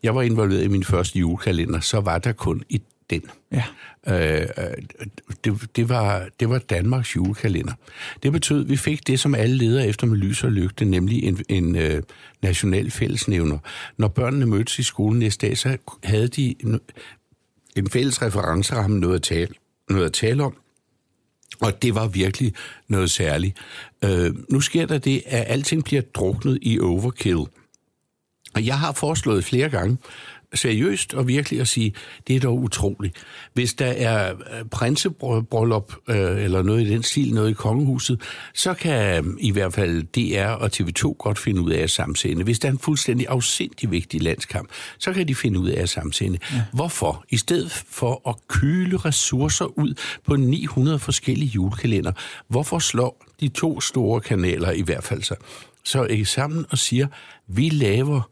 jeg 0.03 0.15
var 0.15 0.21
involveret 0.21 0.63
i 0.63 0.67
min 0.67 0.83
første 0.83 1.19
julekalender, 1.19 1.79
så 1.79 1.99
var 1.99 2.17
der 2.17 2.31
kun 2.31 2.63
i 2.69 2.81
den. 3.09 3.21
Ja. 3.51 3.63
Øh, 4.07 4.47
det, 5.43 5.75
det, 5.75 5.89
var, 5.89 6.27
det 6.39 6.49
var 6.49 6.57
Danmarks 6.57 7.15
julekalender. 7.15 7.73
Det 8.23 8.31
betød, 8.31 8.63
at 8.63 8.69
vi 8.69 8.77
fik 8.77 9.07
det, 9.07 9.19
som 9.19 9.35
alle 9.35 9.55
leder 9.55 9.83
efter 9.83 10.07
med 10.07 10.17
lys 10.17 10.43
og 10.43 10.51
lygte, 10.51 10.85
nemlig 10.85 11.23
en, 11.23 11.43
en 11.49 11.75
øh, 11.75 12.03
national 12.41 12.91
fællesnævner. 12.91 13.57
Når 13.97 14.07
børnene 14.07 14.45
mødtes 14.45 14.79
i 14.79 14.83
skolen 14.83 15.19
næste 15.19 15.47
dag, 15.47 15.57
så 15.57 15.77
havde 16.03 16.27
de 16.27 16.55
en, 16.59 16.79
en 17.75 17.89
fælles 17.89 18.21
referenceramme, 18.21 18.99
noget 18.99 19.15
at 19.15 19.21
tale, 19.21 19.53
noget 19.89 20.05
at 20.05 20.13
tale 20.13 20.43
om, 20.43 20.55
og 21.63 21.81
det 21.81 21.95
var 21.95 22.07
virkelig 22.07 22.53
noget 22.87 23.11
særligt. 23.11 23.57
Øh, 24.03 24.35
nu 24.49 24.61
sker 24.61 24.85
der 24.85 24.97
det, 24.97 25.23
at 25.25 25.43
alting 25.47 25.83
bliver 25.83 26.01
druknet 26.01 26.59
i 26.61 26.79
overkill. 26.79 27.45
Og 28.55 28.65
jeg 28.65 28.79
har 28.79 28.91
foreslået 28.91 29.43
flere 29.43 29.69
gange, 29.69 29.97
seriøst 30.53 31.13
og 31.13 31.27
virkelig 31.27 31.59
at 31.61 31.67
sige, 31.67 31.93
det 32.27 32.35
er 32.35 32.39
dog 32.39 32.59
utroligt. 32.59 33.17
Hvis 33.53 33.73
der 33.73 33.85
er 33.85 34.33
øh, 34.33 34.65
prinsebryllup 34.71 35.93
øh, 36.09 36.43
eller 36.43 36.61
noget 36.61 36.81
i 36.81 36.89
den 36.89 37.03
stil, 37.03 37.33
noget 37.33 37.49
i 37.49 37.53
kongehuset, 37.53 38.21
så 38.53 38.73
kan 38.73 39.25
øh, 39.25 39.33
i 39.39 39.51
hvert 39.51 39.73
fald 39.73 40.03
DR 40.03 40.47
og 40.47 40.69
TV2 40.73 41.13
godt 41.17 41.39
finde 41.39 41.61
ud 41.61 41.71
af 41.71 41.79
at 41.81 41.89
samsende. 41.89 42.43
Hvis 42.43 42.59
der 42.59 42.67
er 42.67 42.71
en 42.71 42.79
fuldstændig 42.79 43.27
afsindig 43.29 43.91
vigtig 43.91 44.21
landskamp, 44.21 44.69
så 44.97 45.13
kan 45.13 45.27
de 45.27 45.35
finde 45.35 45.59
ud 45.59 45.69
af 45.69 45.81
at 45.81 45.89
samsende. 45.89 46.39
Ja. 46.53 46.61
Hvorfor? 46.73 47.25
I 47.29 47.37
stedet 47.37 47.71
for 47.71 48.29
at 48.29 48.35
kyle 48.47 48.97
ressourcer 48.97 49.65
ud 49.65 49.93
på 50.25 50.35
900 50.35 50.99
forskellige 50.99 51.49
julekalender, 51.49 52.11
hvorfor 52.47 52.79
slår 52.79 53.25
de 53.39 53.47
to 53.47 53.81
store 53.81 54.21
kanaler 54.21 54.71
i 54.71 54.81
hvert 54.81 55.03
fald 55.03 55.23
sig? 55.23 55.37
Så 55.83 56.03
ikke 56.03 56.25
sammen 56.25 56.65
og 56.69 56.77
siger, 56.77 57.07
vi 57.47 57.69
laver 57.69 58.29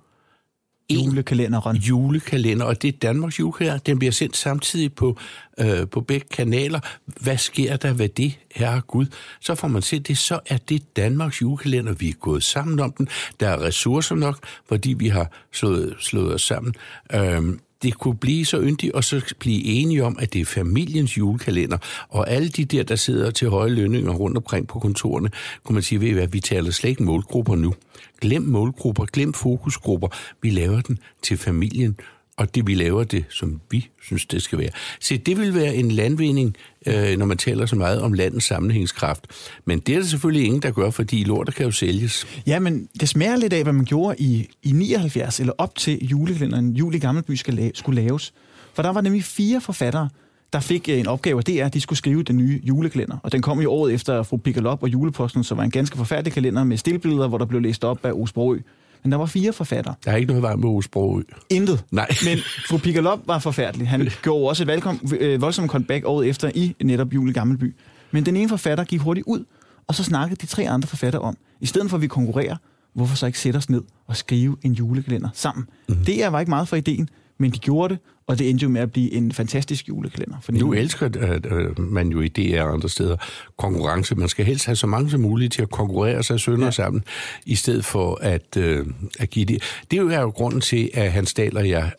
Julekalenderen. 0.93 1.77
julekalender, 1.77 2.65
og 2.65 2.81
det 2.81 2.87
er 2.87 2.97
Danmarks 3.01 3.39
julekalender. 3.39 3.77
Den 3.77 3.99
bliver 3.99 4.11
sendt 4.11 4.37
samtidig 4.37 4.93
på, 4.93 5.17
øh, 5.57 5.87
på 5.87 6.01
begge 6.01 6.27
kanaler. 6.31 6.79
Hvad 7.05 7.37
sker 7.37 7.77
der 7.77 7.93
ved 7.93 8.09
det, 8.09 8.39
herre 8.55 8.81
Gud? 8.81 9.05
Så 9.39 9.55
får 9.55 9.67
man 9.67 9.81
set 9.81 10.07
det, 10.07 10.17
så 10.17 10.39
er 10.45 10.57
det 10.57 10.95
Danmarks 10.95 11.41
julekalender. 11.41 11.93
Vi 11.93 12.09
er 12.09 12.13
gået 12.13 12.43
sammen 12.43 12.79
om 12.79 12.91
den. 12.91 13.07
Der 13.39 13.47
er 13.47 13.61
ressourcer 13.61 14.15
nok, 14.15 14.37
fordi 14.67 14.93
vi 14.93 15.07
har 15.07 15.31
slået, 15.51 15.95
slået 15.99 16.33
os 16.33 16.41
sammen. 16.41 16.73
Øhm, 17.13 17.59
det 17.83 17.97
kunne 17.97 18.15
blive 18.15 18.45
så 18.45 18.61
yndigt, 18.61 18.93
og 18.93 19.03
så 19.03 19.33
blive 19.39 19.63
enige 19.63 20.03
om, 20.03 20.17
at 20.19 20.33
det 20.33 20.41
er 20.41 20.45
familiens 20.45 21.17
julekalender. 21.17 21.77
Og 22.09 22.29
alle 22.29 22.49
de 22.49 22.65
der, 22.65 22.83
der 22.83 22.95
sidder 22.95 23.31
til 23.31 23.49
høje 23.49 23.69
lønninger 23.69 24.11
rundt 24.11 24.37
omkring 24.37 24.67
på 24.67 24.79
kontorerne, 24.79 25.29
kunne 25.63 25.73
man 25.73 25.83
sige, 25.83 26.01
ved 26.01 26.07
I 26.07 26.13
hvad, 26.13 26.27
vi 26.27 26.39
taler 26.39 26.71
slet 26.71 26.89
ikke 26.89 27.03
målgrupper 27.03 27.55
nu. 27.55 27.73
Glem 28.21 28.41
målgrupper, 28.41 29.05
glem 29.05 29.33
fokusgrupper. 29.33 30.07
Vi 30.41 30.49
laver 30.49 30.81
den 30.81 30.99
til 31.21 31.37
familien, 31.37 31.97
og 32.37 32.55
det 32.55 32.67
vi 32.67 32.73
laver 32.73 33.03
det, 33.03 33.25
som 33.29 33.61
vi 33.71 33.89
synes, 34.03 34.25
det 34.25 34.41
skal 34.41 34.59
være. 34.59 34.69
Se, 34.99 35.17
det 35.17 35.37
vil 35.37 35.55
være 35.55 35.75
en 35.75 35.91
landvinding, 35.91 36.55
øh, 36.85 37.17
når 37.17 37.25
man 37.25 37.37
taler 37.37 37.65
så 37.65 37.75
meget 37.75 38.01
om 38.01 38.13
landets 38.13 38.45
sammenhængskraft. 38.45 39.27
Men 39.65 39.79
det 39.79 39.95
er 39.95 39.99
der 39.99 40.05
selvfølgelig 40.05 40.45
ingen, 40.45 40.61
der 40.61 40.71
gør, 40.71 40.89
fordi 40.89 41.23
lortet 41.23 41.55
kan 41.55 41.65
jo 41.65 41.71
sælges. 41.71 42.27
Ja, 42.47 42.59
men 42.59 42.89
det 42.99 43.09
smager 43.09 43.35
lidt 43.35 43.53
af, 43.53 43.63
hvad 43.63 43.73
man 43.73 43.85
gjorde 43.85 44.15
i, 44.19 44.49
i 44.63 44.71
79, 44.71 45.39
eller 45.39 45.53
op 45.57 45.75
til 45.75 46.07
julekalenderen 46.07 46.73
Jul 46.75 46.95
i 46.95 46.99
Gammelby 46.99 47.31
skal 47.31 47.53
la- 47.59 47.71
skulle 47.73 48.01
laves. 48.01 48.33
For 48.73 48.81
der 48.83 48.89
var 48.89 49.01
nemlig 49.01 49.23
fire 49.23 49.61
forfattere, 49.61 50.09
der 50.53 50.59
fik 50.59 50.89
øh, 50.89 50.99
en 50.99 51.07
opgave, 51.07 51.37
og 51.37 51.47
det 51.47 51.61
er, 51.61 51.65
at 51.65 51.73
de 51.73 51.81
skulle 51.81 51.97
skrive 51.97 52.23
den 52.23 52.37
nye 52.37 52.61
julekalender. 52.63 53.17
Og 53.23 53.31
den 53.31 53.41
kom 53.41 53.59
jo 53.61 53.71
året 53.71 53.93
efter 53.93 54.23
fru 54.23 54.37
Pickelop 54.37 54.83
og 54.83 54.89
juleposten, 54.89 55.43
så 55.43 55.55
var 55.55 55.63
en 55.63 55.71
ganske 55.71 55.97
forfærdelig 55.97 56.33
kalender 56.33 56.63
med 56.63 56.77
stillbilleder, 56.77 57.27
hvor 57.27 57.37
der 57.37 57.45
blev 57.45 57.61
læst 57.61 57.83
op 57.83 58.05
af 58.05 58.11
Osbro 58.11 58.55
men 59.03 59.11
der 59.11 59.17
var 59.17 59.25
fire 59.25 59.53
forfattere. 59.53 59.95
Der 60.05 60.11
er 60.11 60.15
ikke 60.15 60.27
noget 60.27 60.41
vej 60.41 60.55
med 60.55 60.69
Osbro. 60.69 61.21
Intet. 61.49 61.83
Nej. 61.91 62.07
Men 62.27 62.37
fru 62.67 62.77
Pickelop 62.77 63.19
var 63.25 63.39
forfærdelig. 63.39 63.87
Han 63.87 64.09
gjorde 64.23 64.49
også 64.49 64.63
et 64.63 64.67
valgkom, 64.67 65.09
øh, 65.19 65.41
voldsomt 65.41 65.71
comeback 65.71 66.05
året 66.05 66.29
efter 66.29 66.51
i 66.55 66.75
netop 66.83 67.13
Jul 67.13 67.29
i 67.29 67.33
Gammelby. 67.33 67.75
Men 68.11 68.25
den 68.25 68.35
ene 68.35 68.49
forfatter 68.49 68.83
gik 68.83 69.01
hurtigt 69.01 69.27
ud, 69.27 69.45
og 69.87 69.95
så 69.95 70.03
snakkede 70.03 70.41
de 70.41 70.45
tre 70.45 70.69
andre 70.69 70.87
forfattere 70.87 71.21
om, 71.21 71.37
i 71.59 71.65
stedet 71.65 71.89
for 71.89 71.97
at 71.97 72.01
vi 72.01 72.07
konkurrerer, 72.07 72.55
hvorfor 72.93 73.15
så 73.15 73.25
ikke 73.25 73.39
sætte 73.39 73.57
os 73.57 73.69
ned 73.69 73.81
og 74.07 74.17
skrive 74.17 74.57
en 74.61 74.73
julekalender 74.73 75.29
sammen. 75.33 75.67
Mm. 75.89 75.95
Det 75.95 76.31
var 76.31 76.39
ikke 76.39 76.49
meget 76.49 76.67
for 76.67 76.75
ideen, 76.75 77.09
men 77.41 77.51
de 77.51 77.57
gjorde 77.57 77.93
det, 77.93 78.01
og 78.27 78.39
det 78.39 78.49
endte 78.49 78.63
jo 78.63 78.69
med 78.69 78.81
at 78.81 78.91
blive 78.91 79.11
en 79.13 79.31
fantastisk 79.31 79.87
julekalender. 79.87 80.37
Fordi 80.41 80.59
Nu 80.59 80.73
elsker 80.73 81.09
øh, 81.19 81.39
øh, 81.59 81.79
man 81.79 82.09
jo 82.09 82.21
i 82.21 82.27
DR 82.27 82.61
og 82.61 82.73
andre 82.73 82.89
steder 82.89 83.17
konkurrence. 83.57 84.15
Man 84.15 84.29
skal 84.29 84.45
helst 84.45 84.65
have 84.65 84.75
så 84.75 84.87
mange 84.87 85.09
som 85.09 85.19
muligt 85.21 85.53
til 85.53 85.61
at 85.61 85.69
konkurrere 85.69 86.23
sig 86.23 86.39
sønder 86.39 86.65
ja. 86.65 86.71
sammen, 86.71 87.03
i 87.45 87.55
stedet 87.55 87.85
for 87.85 88.15
at, 88.21 88.57
øh, 88.57 88.85
at 89.19 89.29
give 89.29 89.45
det. 89.45 89.63
Det 89.91 89.99
er 89.99 90.21
jo- 90.21 90.29
grunden 90.29 90.61
til, 90.61 90.89
at 90.93 91.11
Hans 91.11 91.33
Dahl 91.33 91.57
og 91.57 91.69
jeg 91.69 91.91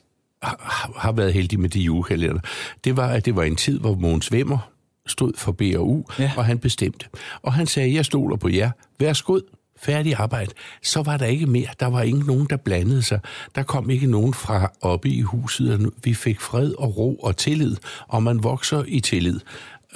har, 0.42 1.12
været 1.12 1.33
heldige 1.33 1.61
med 1.61 1.68
de 1.68 1.81
julekalender. 1.81 2.40
Det 2.85 2.96
var, 2.96 3.09
at 3.09 3.24
det 3.24 3.37
var 3.37 3.42
en 3.42 3.57
tid, 3.57 3.78
hvor 3.78 3.94
Mogens 3.94 4.33
Vemmer 4.33 4.59
stod 5.07 5.33
for 5.37 5.52
BRU, 5.52 6.05
ja. 6.18 6.33
Og 6.37 6.44
han 6.44 6.59
bestemte. 6.59 7.07
Og 7.42 7.52
han 7.52 7.66
sagde, 7.66 7.94
jeg 7.94 8.05
stoler 8.05 8.37
på 8.37 8.48
jer. 8.48 8.70
Værsgo, 8.98 9.38
færdig 9.83 10.14
arbejde. 10.14 10.51
Så 10.83 11.03
var 11.03 11.16
der 11.16 11.27
ikke 11.27 11.47
mere. 11.47 11.68
Der 11.81 11.87
var 11.87 12.03
ikke 12.03 12.18
nogen, 12.18 12.47
der 12.51 12.57
blandede 12.57 13.03
sig. 13.03 13.21
Der 13.55 13.62
kom 13.62 13.90
ikke 13.90 14.07
nogen 14.07 14.35
fra 14.35 14.73
oppe 14.81 15.09
i 15.09 15.21
huset. 15.21 15.73
og 15.73 15.92
Vi 16.05 16.14
fik 16.14 16.40
fred 16.40 16.73
og 16.79 16.97
ro 16.97 17.16
og 17.16 17.37
tillid, 17.37 17.77
og 18.09 18.23
man 18.23 18.42
vokser 18.42 18.85
i 18.88 19.01
tillid. 19.01 19.40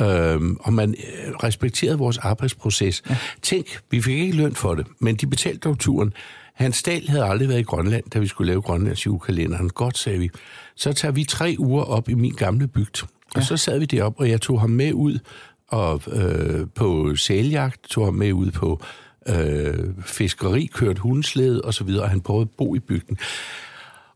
Øhm, 0.00 0.56
og 0.60 0.72
man 0.72 0.90
øh, 0.90 1.34
respekterede 1.34 1.98
vores 1.98 2.18
arbejdsproces. 2.18 3.02
Ja. 3.10 3.16
Tænk, 3.42 3.66
vi 3.90 4.02
fik 4.02 4.18
ikke 4.18 4.36
løn 4.36 4.54
for 4.54 4.74
det, 4.74 4.86
men 4.98 5.16
de 5.16 5.26
betalte 5.26 5.58
dog 5.58 5.78
turen. 5.78 6.12
Hans 6.54 6.82
Dahl 6.82 7.08
havde 7.08 7.24
aldrig 7.24 7.48
været 7.48 7.60
i 7.60 7.62
Grønland, 7.62 8.04
da 8.14 8.18
vi 8.18 8.26
skulle 8.26 8.46
lave 8.48 8.62
Grønlands 8.62 9.06
julekalenderen. 9.06 9.68
Godt, 9.70 9.98
sagde 9.98 10.18
vi. 10.18 10.30
Så 10.76 10.92
tager 10.92 11.12
vi 11.12 11.24
tre 11.24 11.56
uger 11.58 11.82
op 11.82 12.08
i 12.08 12.14
min 12.14 12.32
gamle 12.32 12.66
bygd. 12.66 13.06
Og 13.34 13.42
så 13.42 13.56
sad 13.56 13.78
vi 13.78 13.84
derop, 13.84 14.14
og 14.18 14.28
jeg 14.28 14.40
tog 14.40 14.60
ham 14.60 14.70
med 14.70 14.92
ud 14.92 15.18
og, 15.68 16.02
øh, 16.12 16.66
på 16.74 17.16
sæljagt, 17.16 17.82
tog 17.82 18.04
ham 18.04 18.14
med 18.14 18.32
ud 18.32 18.50
på 18.50 18.80
øh, 19.28 19.74
fiskeri, 20.04 20.66
kørte 20.74 21.00
hundeslæde 21.00 21.62
og 21.62 21.74
så 21.74 21.84
videre, 21.84 22.02
og 22.02 22.10
han 22.10 22.20
prøvede 22.20 22.42
at 22.42 22.50
bo 22.58 22.74
i 22.74 22.78
bygden. 22.78 23.18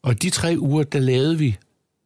Og 0.03 0.23
de 0.23 0.31
tre 0.31 0.57
uger, 0.59 0.83
der 0.83 0.99
lavede 0.99 1.39
vi 1.39 1.57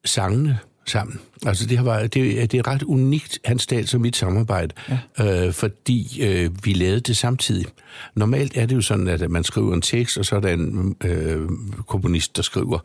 sangene 0.04 0.58
sammen. 0.86 1.20
Altså 1.46 1.66
det, 1.66 1.76
har 1.78 1.84
været, 1.84 2.14
det, 2.14 2.42
er- 2.42 2.46
det 2.46 2.58
er 2.58 2.66
ret 2.66 2.82
unikt, 2.82 3.38
hans 3.44 3.66
dag 3.66 3.88
som 3.88 4.00
mit 4.00 4.16
samarbejde, 4.16 4.74
ja. 5.18 5.46
øh, 5.46 5.52
fordi 5.52 6.22
øh, 6.22 6.50
vi 6.64 6.72
lavede 6.72 7.00
det 7.00 7.16
samtidig. 7.16 7.66
Normalt 8.14 8.56
er 8.56 8.66
det 8.66 8.76
jo 8.76 8.80
sådan, 8.80 9.08
at 9.08 9.30
man 9.30 9.44
skriver 9.44 9.74
en 9.74 9.82
tekst, 9.82 10.18
og 10.18 10.24
så 10.24 10.36
er 10.36 10.40
der 10.40 10.48
en 10.52 10.96
øh, 11.04 11.48
komponist, 11.86 12.36
der 12.36 12.42
skriver 12.42 12.78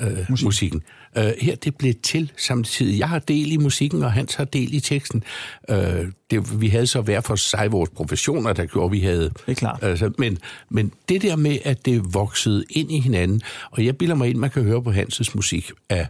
øh, 0.00 0.18
Musik. 0.28 0.44
musikken. 0.44 0.82
Øh, 1.18 1.32
her 1.40 1.54
det 1.54 1.76
blev 1.76 1.94
til 2.02 2.32
samtidig. 2.36 2.98
Jeg 2.98 3.08
har 3.08 3.18
del 3.18 3.52
i 3.52 3.56
musikken, 3.56 4.02
og 4.02 4.12
Hans 4.12 4.34
har 4.34 4.44
del 4.44 4.74
i 4.74 4.80
teksten. 4.80 5.24
Øh, 5.70 6.06
det, 6.30 6.60
vi 6.60 6.68
havde 6.68 6.86
så 6.86 7.00
hver 7.00 7.20
for 7.20 7.36
sig 7.36 7.72
vores 7.72 7.90
professioner, 7.90 8.52
der 8.52 8.66
gjorde, 8.66 8.90
vi 8.90 9.00
havde... 9.00 9.24
Det 9.24 9.32
er 9.46 9.54
klart. 9.54 9.78
Altså, 9.82 10.12
men, 10.18 10.38
men 10.68 10.92
det 11.08 11.22
der 11.22 11.36
med, 11.36 11.58
at 11.64 11.86
det 11.86 12.14
voksede 12.14 12.64
ind 12.70 12.92
i 12.92 12.98
hinanden, 12.98 13.42
og 13.70 13.84
jeg 13.84 13.96
bilder 13.96 14.14
mig 14.14 14.28
ind, 14.28 14.38
man 14.38 14.50
kan 14.50 14.62
høre 14.62 14.82
på 14.82 14.90
Hanses 14.90 15.34
musik, 15.34 15.70
at 15.88 16.06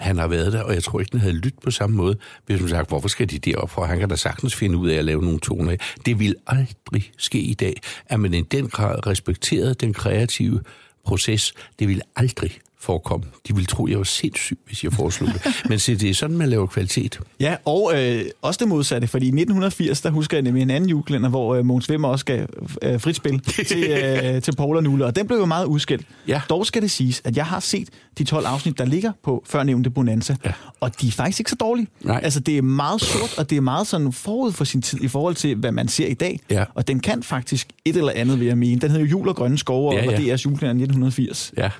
han 0.00 0.18
har 0.18 0.26
været 0.26 0.52
der, 0.52 0.62
og 0.62 0.74
jeg 0.74 0.82
tror 0.82 1.00
ikke, 1.00 1.12
den 1.12 1.20
havde 1.20 1.34
lyttet 1.34 1.62
på 1.62 1.70
samme 1.70 1.96
måde, 1.96 2.16
hvis 2.46 2.60
man 2.60 2.68
sagt, 2.68 2.88
hvorfor 2.88 3.08
skal 3.08 3.30
de 3.30 3.38
derop 3.38 3.70
for? 3.70 3.84
Han 3.84 3.98
kan 3.98 4.08
da 4.08 4.16
sagtens 4.16 4.54
finde 4.54 4.78
ud 4.78 4.88
af 4.88 4.96
at 4.96 5.04
lave 5.04 5.22
nogle 5.22 5.38
toner. 5.38 5.76
Det 6.06 6.18
vil 6.18 6.34
aldrig 6.46 7.12
ske 7.18 7.38
i 7.38 7.54
dag, 7.54 7.80
at 8.06 8.20
man 8.20 8.34
i 8.34 8.42
den 8.42 8.68
grad 8.68 9.06
respekterede 9.06 9.74
den 9.74 9.92
kreative 9.92 10.60
proces. 11.04 11.54
Det 11.78 11.88
vil 11.88 12.02
aldrig 12.16 12.58
forekomme. 12.84 13.26
De 13.48 13.54
vil 13.56 13.66
tro, 13.66 13.86
jeg 13.86 13.98
var 13.98 14.04
sindssyg, 14.04 14.58
hvis 14.66 14.84
jeg 14.84 14.92
foreslog 14.92 15.28
det. 15.28 15.42
Men 15.68 15.78
se, 15.78 15.96
det 15.96 16.10
er 16.10 16.14
sådan, 16.14 16.36
man 16.36 16.48
laver 16.48 16.66
kvalitet. 16.66 17.20
Ja, 17.40 17.56
og 17.64 17.92
øh, 17.96 18.24
også 18.42 18.58
det 18.58 18.68
modsatte, 18.68 19.08
fordi 19.08 19.24
i 19.24 19.28
1980, 19.28 20.00
der 20.00 20.10
husker 20.10 20.36
jeg 20.36 20.42
nemlig 20.42 20.62
en 20.62 20.70
anden 20.70 20.90
julekalender, 20.90 21.28
hvor 21.28 21.54
øh, 21.54 21.64
Mogens 21.64 21.90
Vimmer 21.90 22.08
også 22.08 22.24
gav 22.24 22.46
øh, 22.82 23.00
frit 23.00 23.16
spil 23.16 23.40
til, 23.68 23.84
øh, 24.24 24.42
til 24.42 24.56
Paul 24.56 24.76
og 24.76 24.82
Nulle, 24.82 25.04
og 25.04 25.16
den 25.16 25.26
blev 25.26 25.38
jo 25.38 25.44
meget 25.44 25.64
udskilt. 25.66 26.06
Ja. 26.28 26.40
Dog 26.50 26.66
skal 26.66 26.82
det 26.82 26.90
siges, 26.90 27.22
at 27.24 27.36
jeg 27.36 27.46
har 27.46 27.60
set 27.60 27.88
de 28.18 28.24
12 28.24 28.46
afsnit, 28.46 28.78
der 28.78 28.84
ligger 28.84 29.12
på 29.24 29.44
førnævnte 29.46 29.90
Bonanza, 29.90 30.36
ja. 30.44 30.52
og 30.80 31.00
de 31.00 31.08
er 31.08 31.12
faktisk 31.12 31.40
ikke 31.40 31.50
så 31.50 31.56
dårlige. 31.56 31.86
Nej. 32.02 32.20
Altså, 32.22 32.40
det 32.40 32.58
er 32.58 32.62
meget 32.62 33.00
sort, 33.00 33.38
og 33.38 33.50
det 33.50 33.56
er 33.56 33.60
meget 33.60 33.86
sådan 33.86 34.12
forud 34.12 34.52
for 34.52 34.64
sin 34.64 34.82
tid 34.82 35.02
i 35.02 35.08
forhold 35.08 35.34
til, 35.34 35.56
hvad 35.56 35.72
man 35.72 35.88
ser 35.88 36.06
i 36.06 36.14
dag. 36.14 36.40
Ja. 36.50 36.64
Og 36.74 36.88
den 36.88 37.00
kan 37.00 37.22
faktisk 37.22 37.68
et 37.84 37.96
eller 37.96 38.12
andet, 38.16 38.40
vil 38.40 38.46
jeg 38.46 38.58
mene. 38.58 38.80
Den 38.80 38.90
hedder 38.90 39.04
jo 39.04 39.10
Jul 39.10 39.28
og 39.28 39.36
Grønne 39.36 39.58
Skove, 39.58 39.94
Ja, 39.94 40.00
og 40.00 40.06
var 40.06 40.12
ja. 40.12 40.18
DR's 40.18 40.42
julekalender 40.44 40.84
1980. 40.84 41.52
Ja. 41.56 41.70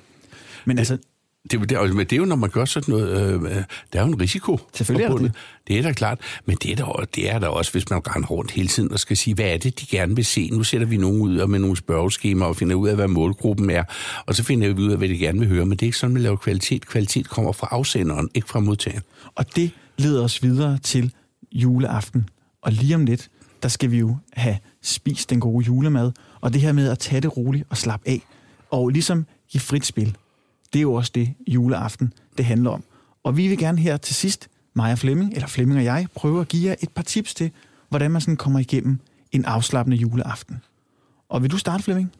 Men 0.64 0.79
altså, 0.79 0.98
Det, 1.50 1.61
det, 1.61 1.72
er- 1.72 1.87
men 1.92 1.98
det 2.07 2.12
er 2.12 2.16
jo, 2.16 2.24
når 2.24 2.37
man 2.37 2.50
gør 2.50 2.64
sådan 2.64 2.92
noget, 2.94 3.35
øh, 3.35 3.42
der 3.92 3.98
er 3.98 4.00
jo 4.00 4.09
en 4.09 4.20
risiko. 4.20 4.59
Selvfølgelig 4.74 5.05
er 5.05 5.09
der 5.09 5.12
forbundet. 5.16 5.37
det. 5.68 5.79
er 5.79 5.83
da 5.83 5.92
klart, 5.92 6.20
men 6.46 6.57
det 6.62 6.72
er 6.72 6.77
der, 6.77 7.05
det 7.14 7.31
er 7.31 7.38
der 7.38 7.48
også, 7.48 7.72
hvis 7.72 7.90
man 7.90 8.00
render 8.07 8.29
rundt 8.29 8.50
hele 8.50 8.68
tiden 8.68 8.92
og 8.92 8.98
skal 8.98 9.16
sige, 9.16 9.35
hvad 9.35 9.44
er 9.44 9.57
det, 9.57 9.81
de 9.81 9.87
gerne 9.87 10.16
vil 10.16 10.24
se? 10.24 10.48
Nu 10.53 10.62
sætter 10.64 10.87
vi 10.87 10.96
nogen 10.96 11.20
ud 11.20 11.38
og 11.38 11.50
med 11.50 11.59
nogle 11.59 11.77
spørgeskemaer 11.77 12.48
og 12.48 12.57
finder 12.57 12.74
ud 12.77 12.88
af, 12.88 12.94
hvad 12.94 13.09
målgruppen 13.09 13.70
er, 13.70 13.85
og 14.27 14.35
så 14.35 14.42
finder 14.42 14.72
vi 14.74 14.83
ud 14.83 14.90
af, 14.90 14.98
hvad 14.98 15.09
de 15.09 15.18
gerne 15.18 15.38
vil 15.38 15.48
høre, 15.48 15.66
men 15.66 15.70
det 15.79 15.83
er 15.83 15.87
ikke 15.87 15.98
sådan, 15.98 16.12
man 16.14 16.22
laver 16.22 16.37
kvalitet. 16.37 16.87
Kvalitet 16.87 17.29
kommer 17.29 17.53
fra 17.53 17.68
afsenderen, 17.70 18.29
ikke 18.35 18.48
fra 18.48 18.61
modtageren. 18.61 19.03
Og 19.35 19.57
det 19.57 19.70
leder 19.98 20.24
os 20.24 20.42
videre 20.42 20.79
til 20.79 21.12
juleaften. 21.53 22.29
Og 22.62 22.73
lige 22.73 22.94
om 22.94 23.04
lidt, 23.04 23.29
der 23.62 23.69
skal 23.69 23.90
vi 23.90 23.98
jo 23.98 24.17
have 24.33 24.56
spist 24.83 25.31
den 25.31 25.40
gode 25.40 25.65
julemad. 25.67 26.12
Og 26.40 26.52
det 26.52 26.60
her 26.60 26.73
med 26.73 26.88
at 26.90 26.98
tage 26.98 27.21
det 27.21 27.37
roligt 27.37 27.65
og 27.71 27.77
slappe 27.77 28.08
af. 28.08 28.21
Og 28.71 28.88
ligesom 28.88 29.27
give 29.52 29.60
frit 29.60 29.87
spil. 29.87 30.17
Det 30.75 30.79
er 30.79 30.83
jo 30.83 30.94
også 30.94 31.12
det 31.14 31.35
juleaften, 31.46 32.12
det 32.38 32.44
handler 32.44 32.70
om. 32.70 32.85
Og 33.22 33.37
vi 33.37 33.48
vil 33.48 33.58
gerne 33.58 33.79
her 33.79 33.96
til 33.96 34.14
sidst, 34.14 34.48
Maja 34.75 34.94
Flemming, 34.94 35.33
eller 35.35 35.46
Flemming 35.46 35.79
og 35.79 35.85
jeg, 35.85 36.06
prøve 36.14 36.40
at 36.40 36.48
give 36.48 36.68
jer 36.68 36.75
et 36.83 36.88
par 36.88 37.02
tips 37.02 37.35
til, 37.35 37.50
hvordan 37.88 38.10
man 38.10 38.20
sådan 38.20 38.37
kommer 38.37 38.58
igennem 38.58 38.98
en 39.33 39.44
afslappende 39.44 39.96
juleaften. 39.96 40.56
Og 41.29 41.42
vil 41.42 41.50
du 41.50 41.58
starte, 41.58 41.83
Flemming? 41.83 42.12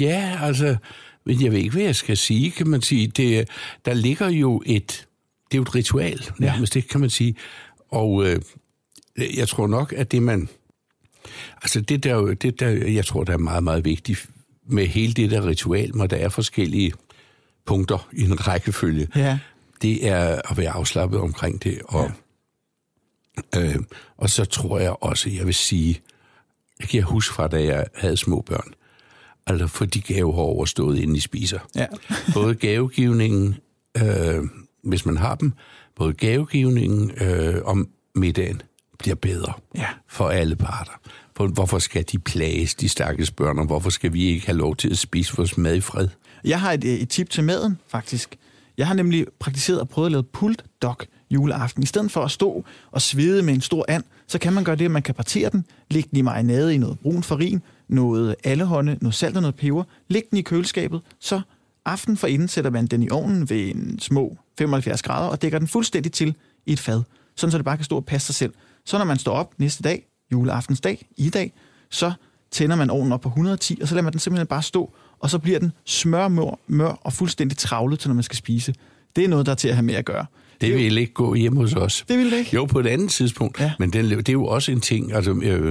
Ja, 0.00 0.38
altså, 0.42 0.76
men 1.24 1.42
jeg 1.42 1.52
ved 1.52 1.58
ikke, 1.58 1.72
hvad 1.72 1.82
jeg 1.82 1.96
skal 1.96 2.16
sige, 2.16 2.50
kan 2.50 2.68
man 2.68 2.82
sige. 2.82 3.06
Det, 3.06 3.48
der 3.84 3.94
ligger 3.94 4.28
jo 4.28 4.62
et, 4.66 5.06
det 5.50 5.54
er 5.54 5.58
jo 5.58 5.62
et 5.62 5.74
ritual, 5.74 6.20
nærmest, 6.38 6.74
det 6.74 6.88
kan 6.88 7.00
man 7.00 7.10
sige. 7.10 7.34
Og 7.90 8.26
øh, 8.26 8.40
jeg 9.36 9.48
tror 9.48 9.66
nok, 9.66 9.92
at 9.92 10.12
det 10.12 10.22
man, 10.22 10.48
altså 11.62 11.80
det 11.80 12.04
der, 12.04 12.34
det 12.34 12.60
der, 12.60 12.68
jeg 12.70 13.06
tror, 13.06 13.24
der 13.24 13.32
er 13.32 13.38
meget, 13.38 13.64
meget 13.64 13.84
vigtigt 13.84 14.28
med 14.66 14.86
hele 14.86 15.12
det 15.12 15.30
der 15.30 15.46
ritual, 15.46 15.92
hvor 15.92 16.06
der 16.06 16.16
er 16.16 16.28
forskellige 16.28 16.92
punkter 17.66 18.08
i 18.12 18.22
en 18.24 18.46
rækkefølge, 18.48 19.08
Ja. 19.16 19.38
det 19.82 20.08
er 20.08 20.40
at 20.50 20.56
være 20.56 20.70
afslappet 20.70 21.20
omkring 21.20 21.64
det. 21.64 21.80
Og, 21.84 22.10
ja. 23.54 23.62
øh, 23.62 23.76
og 24.16 24.30
så 24.30 24.44
tror 24.44 24.78
jeg 24.78 24.96
også, 25.02 25.30
jeg 25.30 25.46
vil 25.46 25.54
sige, 25.54 26.00
jeg 26.80 26.88
kan 26.88 27.02
huske 27.02 27.34
fra, 27.34 27.48
da 27.48 27.64
jeg 27.64 27.86
havde 27.94 28.16
små 28.16 28.40
børn, 28.40 28.74
altså 29.46 29.66
for 29.66 29.84
de 29.84 30.00
gaver 30.00 30.32
har 30.32 30.40
overstået, 30.42 30.98
inden 30.98 31.14
de 31.16 31.20
spiser. 31.20 31.58
Ja. 31.76 31.86
Både 32.34 32.54
gavegivningen, 32.54 33.56
øh, 34.02 34.42
hvis 34.84 35.06
man 35.06 35.16
har 35.16 35.34
dem, 35.34 35.52
både 35.96 36.12
gavegivningen 36.12 37.10
øh, 37.10 37.62
om 37.64 37.88
middagen 38.14 38.62
bliver 38.98 39.14
bedre 39.14 39.52
Ja. 39.74 39.86
for 40.08 40.28
alle 40.28 40.56
parter. 40.56 40.92
For 41.36 41.46
hvorfor 41.46 41.78
skal 41.78 42.04
de 42.12 42.18
plages, 42.18 42.74
de 42.74 42.88
stakkels 42.88 43.30
børn, 43.30 43.58
og 43.58 43.66
hvorfor 43.66 43.90
skal 43.90 44.12
vi 44.12 44.24
ikke 44.24 44.46
have 44.46 44.58
lov 44.58 44.76
til 44.76 44.90
at 44.90 44.98
spise 44.98 45.36
vores 45.36 45.58
mad 45.58 45.76
i 45.76 45.80
fred? 45.80 46.08
Jeg 46.44 46.60
har 46.60 46.72
et, 46.72 46.84
øh, 46.84 46.94
et 46.94 47.08
tip 47.08 47.30
til 47.30 47.44
maden, 47.44 47.78
faktisk. 47.88 48.36
Jeg 48.78 48.86
har 48.86 48.94
nemlig 48.94 49.26
praktiseret 49.40 49.80
og 49.80 49.88
prøvet 49.88 50.06
at 50.06 50.12
lave 50.12 50.22
pulled 50.22 50.58
dog 50.82 50.96
juleaften. 51.30 51.82
I 51.82 51.86
stedet 51.86 52.10
for 52.10 52.20
at 52.20 52.30
stå 52.30 52.64
og 52.90 53.02
svede 53.02 53.42
med 53.42 53.54
en 53.54 53.60
stor 53.60 53.84
and, 53.88 54.04
så 54.26 54.38
kan 54.38 54.52
man 54.52 54.64
gøre 54.64 54.76
det, 54.76 54.84
at 54.84 54.90
man 54.90 55.02
kan 55.02 55.14
partere 55.14 55.50
den, 55.50 55.64
lægge 55.90 56.08
den 56.10 56.18
i 56.18 56.22
marinade 56.22 56.74
i 56.74 56.78
noget 56.78 56.98
brun 56.98 57.22
farin, 57.22 57.62
noget 57.88 58.36
allehånde, 58.44 58.98
noget 59.00 59.14
salt 59.14 59.36
og 59.36 59.42
noget 59.42 59.54
peber, 59.54 59.84
lægge 60.08 60.28
den 60.30 60.38
i 60.38 60.42
køleskabet, 60.42 61.00
så 61.20 61.40
aften 61.84 62.16
for 62.16 62.26
inden 62.26 62.48
sætter 62.48 62.70
man 62.70 62.86
den 62.86 63.02
i 63.02 63.10
ovnen 63.10 63.50
ved 63.50 63.74
en 63.74 63.98
små 63.98 64.36
75 64.58 65.02
grader 65.02 65.28
og 65.28 65.42
dækker 65.42 65.58
den 65.58 65.68
fuldstændig 65.68 66.12
til 66.12 66.34
i 66.66 66.72
et 66.72 66.80
fad, 66.80 67.02
sådan 67.36 67.50
så 67.50 67.58
det 67.58 67.64
bare 67.64 67.76
kan 67.76 67.84
stå 67.84 67.96
og 67.96 68.04
passe 68.04 68.26
sig 68.26 68.34
selv. 68.34 68.52
Så 68.84 68.98
når 68.98 69.04
man 69.04 69.18
står 69.18 69.32
op 69.32 69.54
næste 69.58 69.82
dag, 69.82 70.06
juleaftensdag, 70.32 71.06
i 71.16 71.30
dag, 71.30 71.52
så 71.90 72.12
tænder 72.50 72.76
man 72.76 72.90
ovnen 72.90 73.12
op 73.12 73.20
på 73.20 73.28
110, 73.28 73.78
og 73.82 73.88
så 73.88 73.94
lader 73.94 74.02
man 74.02 74.12
den 74.12 74.20
simpelthen 74.20 74.46
bare 74.46 74.62
stå, 74.62 74.94
og 75.24 75.30
så 75.30 75.38
bliver 75.38 75.58
den 75.58 75.72
smørmør 75.84 76.58
mør 76.66 76.98
og 77.02 77.12
fuldstændig 77.12 77.58
travlet 77.58 77.98
til, 77.98 78.08
når 78.08 78.14
man 78.14 78.22
skal 78.24 78.36
spise. 78.36 78.74
Det 79.16 79.24
er 79.24 79.28
noget, 79.28 79.46
der 79.46 79.52
er 79.52 79.56
til 79.56 79.68
at 79.68 79.74
have 79.74 79.82
med 79.84 79.94
at 79.94 80.04
gøre. 80.04 80.26
Det 80.60 80.74
vil 80.74 80.98
ikke 80.98 81.12
gå 81.12 81.34
hjemme 81.34 81.60
hos 81.60 81.72
os. 81.72 82.04
Det 82.08 82.18
vil 82.18 82.30
det 82.30 82.38
ikke? 82.38 82.50
Jo, 82.54 82.64
på 82.64 82.80
et 82.80 82.86
andet 82.86 83.10
tidspunkt. 83.10 83.60
Ja. 83.60 83.64
Ja. 83.64 83.72
Men 83.78 83.90
den, 83.92 84.10
det 84.10 84.28
er 84.28 84.32
jo 84.32 84.46
også 84.46 84.72
en 84.72 84.80
ting, 84.80 85.12
altså 85.12 85.30
øh, 85.42 85.66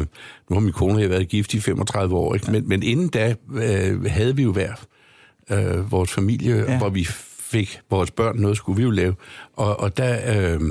nu 0.49 0.53
har 0.55 0.59
min 0.59 0.73
kone 0.73 1.01
jeg 1.01 1.09
været 1.09 1.27
gift 1.27 1.53
i 1.53 1.59
35 1.59 2.15
år, 2.15 2.33
ikke? 2.33 2.51
Men, 2.51 2.69
men 2.69 2.83
inden 2.83 3.07
da 3.07 3.35
øh, 3.53 4.05
havde 4.05 4.35
vi 4.35 4.43
jo 4.43 4.51
hver 4.51 4.71
øh, 5.51 5.91
vores 5.91 6.11
familie, 6.11 6.55
Ja. 6.55 6.71
ja. 6.71 6.77
hvor 6.77 6.89
vi 6.89 7.07
fik 7.39 7.79
vores 7.89 8.11
børn, 8.11 8.37
noget 8.37 8.57
skulle 8.57 8.77
vi 8.77 8.83
jo 8.83 8.89
lave. 8.91 9.15
Og, 9.53 9.79
og, 9.79 9.97
der, 9.97 10.17
øh, 10.53 10.61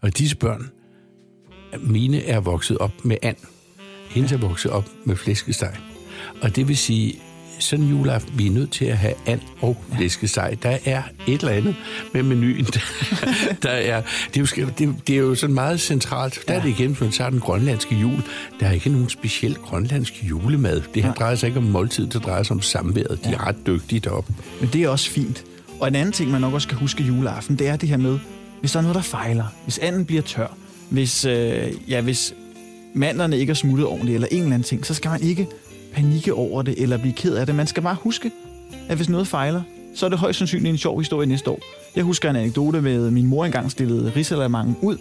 og 0.00 0.18
disse 0.18 0.36
børn, 0.36 0.70
mine 1.80 2.24
er 2.24 2.40
vokset 2.40 2.78
op 2.78 3.04
med 3.04 3.16
and. 3.22 3.36
Hendes 4.10 4.32
er 4.32 4.36
vokset 4.38 4.70
op 4.70 4.88
med 5.04 5.16
flæskesteg. 5.16 5.76
Og 6.42 6.56
det 6.56 6.68
vil 6.68 6.76
sige, 6.76 7.14
sådan 7.62 7.84
en 7.84 7.90
juleaften, 7.90 8.38
vi 8.38 8.46
er 8.46 8.50
nødt 8.50 8.70
til 8.70 8.84
at 8.84 8.98
have 8.98 9.14
and 9.26 9.40
og 9.60 9.76
flæskesteg. 9.96 10.58
Der 10.62 10.78
er 10.84 11.02
et 11.26 11.40
eller 11.40 11.52
andet 11.52 11.74
med 12.12 12.22
menuen. 12.22 12.64
Der, 12.64 12.80
der 13.62 13.70
er, 13.70 14.02
det, 14.34 14.56
er 14.56 14.62
jo, 14.62 14.68
det, 14.78 14.94
det 15.06 15.14
er 15.14 15.20
jo 15.20 15.34
sådan 15.34 15.54
meget 15.54 15.80
centralt. 15.80 16.38
Der 16.48 16.54
er 16.54 16.62
det 16.62 16.68
igen, 16.68 16.90
hvis 16.90 17.00
man 17.00 17.10
tager 17.10 17.30
den 17.30 17.40
grønlandske 17.40 17.94
jul. 17.94 18.22
Der 18.60 18.66
er 18.66 18.72
ikke 18.72 18.90
nogen 18.90 19.08
speciel 19.08 19.54
grønlandsk 19.54 20.24
julemad. 20.24 20.82
Det 20.94 21.02
her 21.02 21.14
drejer 21.14 21.34
sig 21.34 21.46
ikke 21.46 21.58
om 21.58 21.64
måltid, 21.64 22.06
det 22.06 22.24
drejer 22.24 22.42
sig 22.42 22.54
om 22.54 22.62
samværet. 22.62 23.24
De 23.24 23.28
er 23.28 23.46
ret 23.46 23.66
dygtige 23.66 24.00
deroppe. 24.00 24.34
Men 24.60 24.70
det 24.72 24.82
er 24.82 24.88
også 24.88 25.10
fint. 25.10 25.44
Og 25.80 25.88
en 25.88 25.94
anden 25.94 26.12
ting, 26.12 26.30
man 26.30 26.40
nok 26.40 26.54
også 26.54 26.66
skal 26.66 26.78
huske 26.78 27.02
juleaften, 27.02 27.56
det 27.56 27.68
er 27.68 27.76
det 27.76 27.88
her 27.88 27.96
med, 27.96 28.18
hvis 28.60 28.72
der 28.72 28.78
er 28.78 28.82
noget, 28.82 28.94
der 28.94 29.02
fejler, 29.02 29.44
hvis 29.64 29.78
anden 29.78 30.04
bliver 30.04 30.22
tør, 30.22 30.56
hvis, 30.90 31.24
øh, 31.24 31.72
ja, 31.88 32.00
hvis 32.00 32.34
mandlerne 32.94 33.38
ikke 33.38 33.50
er 33.50 33.54
smuttet 33.54 33.86
ordentligt, 33.86 34.14
eller 34.14 34.28
en 34.30 34.42
eller 34.42 34.54
anden 34.54 34.68
ting, 34.68 34.86
så 34.86 34.94
skal 34.94 35.10
man 35.10 35.22
ikke 35.22 35.46
panikke 35.94 36.34
over 36.34 36.62
det, 36.62 36.74
eller 36.82 36.96
blive 36.98 37.12
ked 37.14 37.34
af 37.34 37.46
det. 37.46 37.54
Man 37.54 37.66
skal 37.66 37.82
bare 37.82 37.96
huske, 38.00 38.30
at 38.88 38.96
hvis 38.96 39.08
noget 39.08 39.26
fejler, 39.26 39.62
så 39.94 40.06
er 40.06 40.10
det 40.10 40.18
højst 40.18 40.38
sandsynligt 40.38 40.70
en 40.72 40.78
sjov 40.78 40.98
historie 41.00 41.26
næste 41.26 41.50
år. 41.50 41.60
Jeg 41.96 42.04
husker 42.04 42.30
en 42.30 42.36
anekdote 42.36 42.80
med, 42.80 43.10
min 43.10 43.26
mor 43.26 43.44
engang 43.44 43.70
stillede 43.70 44.12
risalamangen 44.16 44.76
ud 44.82 44.96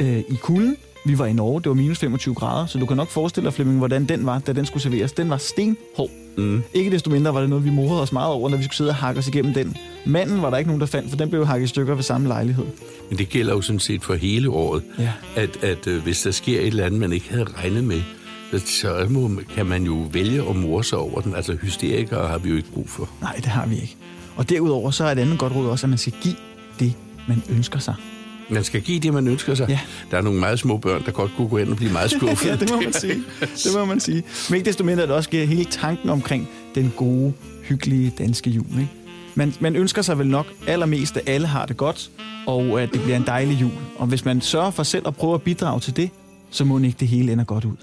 øh, 0.00 0.18
i 0.18 0.34
kulden. 0.42 0.76
Vi 1.06 1.18
var 1.18 1.26
i 1.26 1.32
Norge, 1.32 1.60
det 1.60 1.68
var 1.68 1.74
minus 1.74 1.98
25 1.98 2.34
grader, 2.34 2.66
så 2.66 2.78
du 2.78 2.86
kan 2.86 2.96
nok 2.96 3.08
forestille 3.08 3.44
dig, 3.44 3.54
Flemming, 3.54 3.78
hvordan 3.78 4.04
den 4.04 4.26
var, 4.26 4.38
da 4.38 4.52
den 4.52 4.66
skulle 4.66 4.82
serveres. 4.82 5.12
Den 5.12 5.30
var 5.30 5.36
stenhård. 5.36 6.10
Mm. 6.36 6.62
Ikke 6.74 6.90
desto 6.90 7.10
mindre 7.10 7.34
var 7.34 7.40
det 7.40 7.48
noget, 7.48 7.64
vi 7.64 7.70
morede 7.70 8.02
os 8.02 8.12
meget 8.12 8.32
over, 8.32 8.48
når 8.50 8.56
vi 8.56 8.62
skulle 8.64 8.76
sidde 8.76 8.90
og 8.90 8.94
hakke 8.94 9.18
os 9.18 9.28
igennem 9.28 9.54
den. 9.54 9.76
Manden 10.06 10.42
var 10.42 10.50
der 10.50 10.56
ikke 10.56 10.68
nogen, 10.68 10.80
der 10.80 10.86
fandt, 10.86 11.10
for 11.10 11.16
den 11.16 11.28
blev 11.30 11.46
hakket 11.46 11.64
i 11.64 11.68
stykker 11.68 11.94
ved 11.94 12.02
samme 12.02 12.28
lejlighed. 12.28 12.64
Men 13.10 13.18
det 13.18 13.28
gælder 13.28 13.52
jo 13.54 13.60
sådan 13.60 13.80
set 13.80 14.02
for 14.04 14.14
hele 14.14 14.50
året, 14.50 14.82
Ja. 14.98 15.12
at, 15.36 15.64
at 15.64 15.86
øh, 15.86 16.02
hvis 16.02 16.22
der 16.22 16.30
sker 16.30 16.60
et 16.60 16.66
eller 16.66 16.84
andet, 16.84 17.00
man 17.00 17.12
ikke 17.12 17.30
havde 17.30 17.44
regnet 17.44 17.84
med, 17.84 18.00
så, 18.60 19.06
må, 19.10 19.30
kan 19.54 19.66
man 19.66 19.84
jo 19.84 20.06
vælge 20.12 20.48
at 20.48 20.56
more 20.56 20.84
sig 20.84 20.98
over 20.98 21.20
den. 21.20 21.34
Altså 21.34 21.56
hysterikere 21.62 22.28
har 22.28 22.38
vi 22.38 22.48
jo 22.50 22.56
ikke 22.56 22.70
brug 22.72 22.88
for. 22.88 23.08
Nej, 23.20 23.34
det 23.36 23.46
har 23.46 23.66
vi 23.66 23.74
ikke. 23.74 23.96
Og 24.36 24.48
derudover 24.48 24.90
så 24.90 25.04
er 25.04 25.12
et 25.12 25.18
andet 25.18 25.38
godt 25.38 25.54
råd 25.54 25.66
også, 25.66 25.86
at 25.86 25.88
man 25.90 25.98
skal 25.98 26.12
give 26.22 26.34
det, 26.80 26.92
man 27.28 27.42
ønsker 27.50 27.78
sig. 27.78 27.94
Man 28.50 28.64
skal 28.64 28.80
give 28.80 29.00
det, 29.00 29.14
man 29.14 29.28
ønsker 29.28 29.54
sig. 29.54 29.68
Ja. 29.68 29.80
Der 30.10 30.16
er 30.16 30.22
nogle 30.22 30.40
meget 30.40 30.58
små 30.58 30.76
børn, 30.76 31.04
der 31.04 31.10
godt 31.10 31.30
kunne 31.36 31.48
gå 31.48 31.56
ind 31.58 31.68
og 31.68 31.76
blive 31.76 31.92
meget 31.92 32.10
skuffet. 32.16 32.46
ja, 32.48 32.56
det 32.56 32.70
må 32.70 32.80
man 32.80 32.92
sige. 32.92 33.22
Det 33.40 33.72
må 33.74 33.84
man 33.84 34.00
sige. 34.00 34.22
Men 34.48 34.56
ikke 34.56 34.66
desto 34.66 34.84
mindre 34.84 35.02
er 35.02 35.06
det 35.06 35.16
også 35.16 35.30
hele 35.30 35.64
tanken 35.64 36.10
omkring 36.10 36.48
den 36.74 36.92
gode, 36.96 37.32
hyggelige 37.62 38.12
danske 38.18 38.50
jul. 38.50 38.66
Ikke? 38.66 38.88
Man, 39.34 39.54
man 39.60 39.76
ønsker 39.76 40.02
sig 40.02 40.18
vel 40.18 40.26
nok 40.26 40.46
allermest, 40.66 41.16
at 41.16 41.28
alle 41.28 41.46
har 41.46 41.66
det 41.66 41.76
godt, 41.76 42.10
og 42.46 42.82
at 42.82 42.92
det 42.92 43.02
bliver 43.02 43.16
en 43.16 43.24
dejlig 43.26 43.60
jul. 43.60 43.70
Og 43.96 44.06
hvis 44.06 44.24
man 44.24 44.40
sørger 44.40 44.70
for 44.70 44.82
selv 44.82 45.08
at 45.08 45.16
prøve 45.16 45.34
at 45.34 45.42
bidrage 45.42 45.80
til 45.80 45.96
det, 45.96 46.10
så 46.50 46.64
må 46.64 46.78
ikke 46.78 46.96
det 47.00 47.08
hele 47.08 47.32
ender 47.32 47.44
godt 47.44 47.64
ud. 47.64 47.76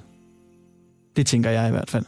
Det 1.15 1.27
tænker 1.27 1.49
jeg 1.49 1.67
i 1.67 1.71
hvert 1.71 1.89
fald. 1.89 2.05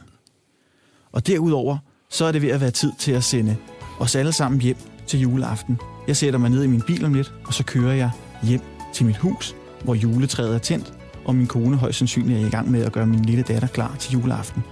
Og 1.12 1.26
derudover, 1.26 1.78
så 2.10 2.24
er 2.24 2.32
det 2.32 2.42
ved 2.42 2.48
at 2.48 2.60
være 2.60 2.70
tid 2.70 2.92
til 2.98 3.12
at 3.12 3.24
sende 3.24 3.56
os 3.98 4.16
alle 4.16 4.32
sammen 4.32 4.60
hjem 4.60 4.76
til 5.06 5.20
juleaften. 5.20 5.78
Jeg 6.08 6.16
sætter 6.16 6.38
mig 6.38 6.50
ned 6.50 6.62
i 6.62 6.66
min 6.66 6.82
bil 6.86 7.04
om 7.04 7.14
lidt, 7.14 7.32
og 7.46 7.54
så 7.54 7.64
kører 7.64 7.94
jeg 7.94 8.10
hjem 8.42 8.60
til 8.92 9.06
mit 9.06 9.16
hus, 9.16 9.54
hvor 9.84 9.94
juletræet 9.94 10.54
er 10.54 10.58
tændt, 10.58 10.92
og 11.24 11.34
min 11.34 11.46
kone 11.46 11.76
højst 11.76 11.98
sandsynligt 11.98 12.42
er 12.42 12.46
i 12.46 12.50
gang 12.50 12.70
med 12.70 12.84
at 12.84 12.92
gøre 12.92 13.06
min 13.06 13.24
lille 13.24 13.42
datter 13.42 13.68
klar 13.68 13.96
til 13.96 14.12
juleaften. 14.12 14.62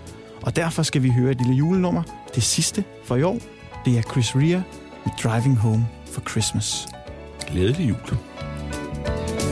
Og 0.42 0.56
derfor 0.56 0.82
skal 0.82 1.02
vi 1.02 1.10
høre 1.10 1.30
et 1.30 1.38
lille 1.38 1.54
julenummer, 1.54 2.02
det 2.34 2.42
sidste 2.42 2.84
for 3.04 3.16
i 3.16 3.22
år. 3.22 3.38
Det 3.84 3.98
er 3.98 4.02
Chris 4.02 4.36
Rea 4.36 4.60
med 5.04 5.12
Driving 5.22 5.56
Home 5.56 5.86
for 6.06 6.20
Christmas. 6.30 6.86
Glædelig 7.46 7.88
jul. 7.88 8.18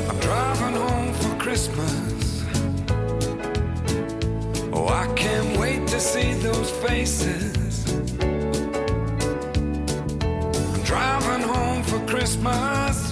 I'm 0.09 0.20
driving 0.26 0.76
home 0.76 1.14
for 1.14 1.41
Christmas. 1.41 2.09
See 6.01 6.32
those 6.32 6.70
faces. 6.70 7.84
I'm 10.72 10.82
driving 10.82 11.42
home 11.46 11.82
for 11.82 11.98
Christmas, 12.07 13.09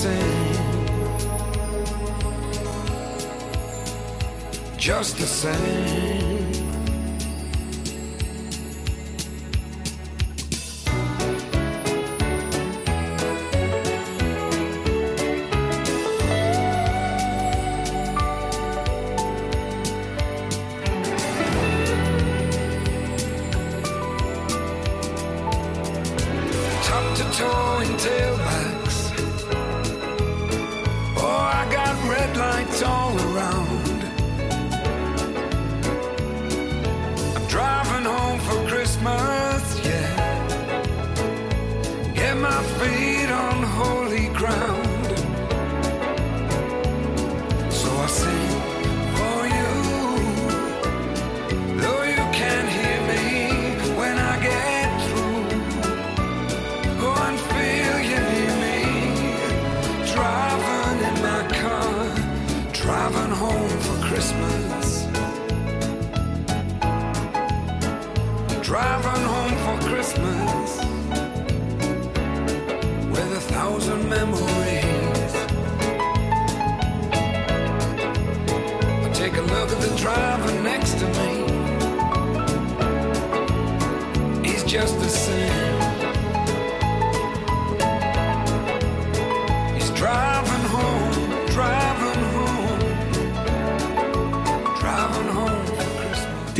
same. 0.00 0.56
Just 4.78 5.18
the 5.18 5.26
same. 5.26 6.19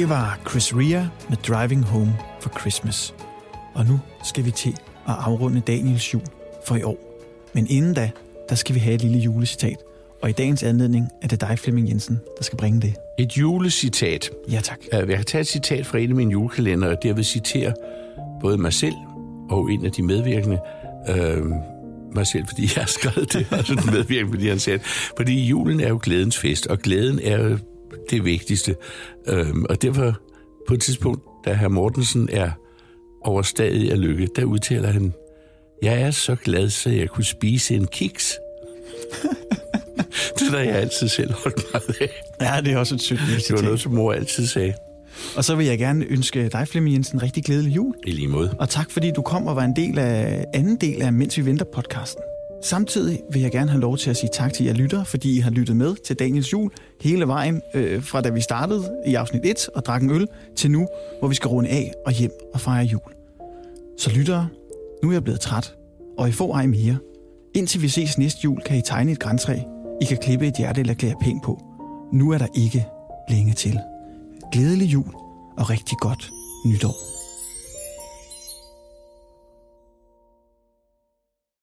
Det 0.00 0.08
var 0.08 0.38
Chris 0.50 0.74
Rea 0.74 1.06
med 1.28 1.36
Driving 1.36 1.84
Home 1.84 2.16
for 2.40 2.58
Christmas. 2.60 3.14
Og 3.74 3.86
nu 3.86 4.00
skal 4.24 4.44
vi 4.44 4.50
til 4.50 4.70
at 5.08 5.14
afrunde 5.18 5.60
Daniels 5.60 6.14
jul 6.14 6.22
for 6.66 6.76
i 6.76 6.82
år. 6.82 7.20
Men 7.54 7.66
inden 7.70 7.94
da, 7.94 8.10
der 8.48 8.54
skal 8.54 8.74
vi 8.74 8.80
have 8.80 8.94
et 8.94 9.02
lille 9.02 9.18
julecitat. 9.18 9.76
Og 10.22 10.30
i 10.30 10.32
dagens 10.32 10.62
anledning 10.62 11.08
er 11.22 11.28
det 11.28 11.40
dig, 11.40 11.58
Flemming 11.58 11.88
Jensen, 11.88 12.20
der 12.38 12.44
skal 12.44 12.58
bringe 12.58 12.80
det. 12.80 12.94
Et 13.18 13.32
julecitat. 13.38 14.30
Ja 14.50 14.60
tak. 14.60 14.78
Øh, 14.92 15.08
Jeg 15.08 15.16
kan 15.16 15.24
tage 15.24 15.40
et 15.40 15.46
citat 15.46 15.86
fra 15.86 15.98
en 15.98 16.10
af 16.10 16.16
mine 16.16 16.30
julekalender, 16.30 16.88
og 16.88 17.16
vil 17.16 17.24
citere 17.24 17.72
både 18.40 18.58
mig 18.58 18.72
selv 18.72 18.94
og 19.50 19.70
en 19.70 19.84
af 19.84 19.92
de 19.92 20.02
medvirkende. 20.02 20.58
Øh, 21.08 21.44
mig 22.14 22.26
selv, 22.26 22.46
fordi 22.46 22.62
jeg 22.62 22.82
har 22.82 22.86
skrevet 22.86 23.32
det, 23.32 23.46
og 23.50 23.66
så 23.66 23.74
den 23.74 23.94
medvirkende, 23.94 24.32
fordi 24.32 24.48
han 24.48 24.58
sagde. 24.58 24.78
Fordi 25.16 25.46
julen 25.46 25.80
er 25.80 25.88
jo 25.88 26.00
glædens 26.02 26.38
fest, 26.38 26.66
og 26.66 26.78
glæden 26.78 27.20
er 27.24 27.48
jo 27.48 27.58
det 28.10 28.24
vigtigste. 28.24 28.76
Øh, 29.26 29.54
og 29.70 29.82
derfor 29.82 30.20
på 30.68 30.74
et 30.74 30.80
tidspunkt, 30.80 31.22
da 31.44 31.52
herr 31.52 31.68
Mortensen 31.68 32.28
er 32.32 32.50
overstadig 33.24 33.92
af 33.92 34.00
lykke, 34.00 34.28
der 34.36 34.44
udtaler 34.44 34.88
han, 34.88 35.12
jeg 35.82 36.02
er 36.02 36.10
så 36.10 36.36
glad, 36.44 36.70
så 36.70 36.90
jeg 36.90 37.08
kunne 37.08 37.24
spise 37.24 37.74
en 37.74 37.86
kiks. 37.86 38.38
det 40.38 40.50
har 40.50 40.58
jeg 40.58 40.74
altid 40.74 41.08
selv 41.08 41.32
holdt 41.32 41.64
meget 41.72 41.96
af. 42.00 42.22
Ja, 42.40 42.60
det 42.60 42.72
er 42.72 42.78
også 42.78 42.94
et 42.94 43.10
lille 43.10 43.36
Det 43.36 43.52
var 43.52 43.62
noget, 43.62 43.80
som 43.80 43.92
mor 43.92 44.12
altid 44.12 44.46
sagde. 44.46 44.74
Og 45.36 45.44
så 45.44 45.54
vil 45.54 45.66
jeg 45.66 45.78
gerne 45.78 46.04
ønske 46.04 46.48
dig, 46.48 46.68
Flemming 46.68 46.94
Jensen, 46.94 47.16
en 47.16 47.22
rigtig 47.22 47.44
glædelig 47.44 47.76
jul. 47.76 47.94
I 48.06 48.10
lige 48.10 48.28
måde. 48.28 48.54
Og 48.58 48.68
tak 48.68 48.90
fordi 48.90 49.10
du 49.10 49.22
kom 49.22 49.46
og 49.46 49.56
var 49.56 49.64
en 49.64 49.76
del 49.76 49.98
af 49.98 50.44
anden 50.54 50.76
del 50.76 51.02
af 51.02 51.12
Mens 51.12 51.36
vi 51.36 51.46
venter 51.46 51.64
podcasten. 51.64 52.22
Samtidig 52.62 53.22
vil 53.32 53.42
jeg 53.42 53.50
gerne 53.50 53.70
have 53.70 53.80
lov 53.80 53.96
til 53.96 54.10
at 54.10 54.16
sige 54.16 54.30
tak 54.32 54.52
til 54.52 54.66
jer 54.66 54.72
lyttere, 54.72 55.04
fordi 55.04 55.36
I 55.36 55.40
har 55.40 55.50
lyttet 55.50 55.76
med 55.76 55.94
til 55.94 56.16
Daniels 56.16 56.52
jul 56.52 56.70
hele 57.00 57.26
vejen 57.26 57.62
øh, 57.74 58.02
fra 58.02 58.20
da 58.20 58.28
vi 58.28 58.40
startede 58.40 58.90
i 59.06 59.14
afsnit 59.14 59.44
1 59.44 59.68
og 59.74 59.84
drak 59.84 60.02
en 60.02 60.10
øl 60.10 60.26
til 60.56 60.70
nu, 60.70 60.86
hvor 61.18 61.28
vi 61.28 61.34
skal 61.34 61.48
runde 61.48 61.70
af 61.70 61.92
og 62.06 62.12
hjem 62.12 62.30
og 62.54 62.60
fejre 62.60 62.84
jul. 62.84 63.00
Så 63.98 64.10
lyttere, 64.10 64.48
nu 65.02 65.08
er 65.08 65.12
jeg 65.12 65.24
blevet 65.24 65.40
træt, 65.40 65.74
og 66.18 66.28
I 66.28 66.32
får 66.32 66.54
ej 66.54 66.66
mere. 66.66 66.96
Indtil 67.54 67.82
vi 67.82 67.88
ses 67.88 68.18
næste 68.18 68.40
jul, 68.44 68.60
kan 68.60 68.78
I 68.78 68.82
tegne 68.82 69.12
et 69.12 69.18
græntræ. 69.18 69.58
I 70.02 70.04
kan 70.04 70.16
klippe 70.16 70.46
et 70.46 70.56
hjerte 70.56 70.80
eller 70.80 70.94
klæde 70.94 71.14
penge 71.20 71.40
på. 71.44 71.62
Nu 72.12 72.32
er 72.32 72.38
der 72.38 72.46
ikke 72.54 72.86
længe 73.30 73.52
til. 73.52 73.78
Glædelig 74.52 74.92
jul 74.92 75.14
og 75.58 75.70
rigtig 75.70 75.98
godt 75.98 76.30
nytår. 76.66 77.19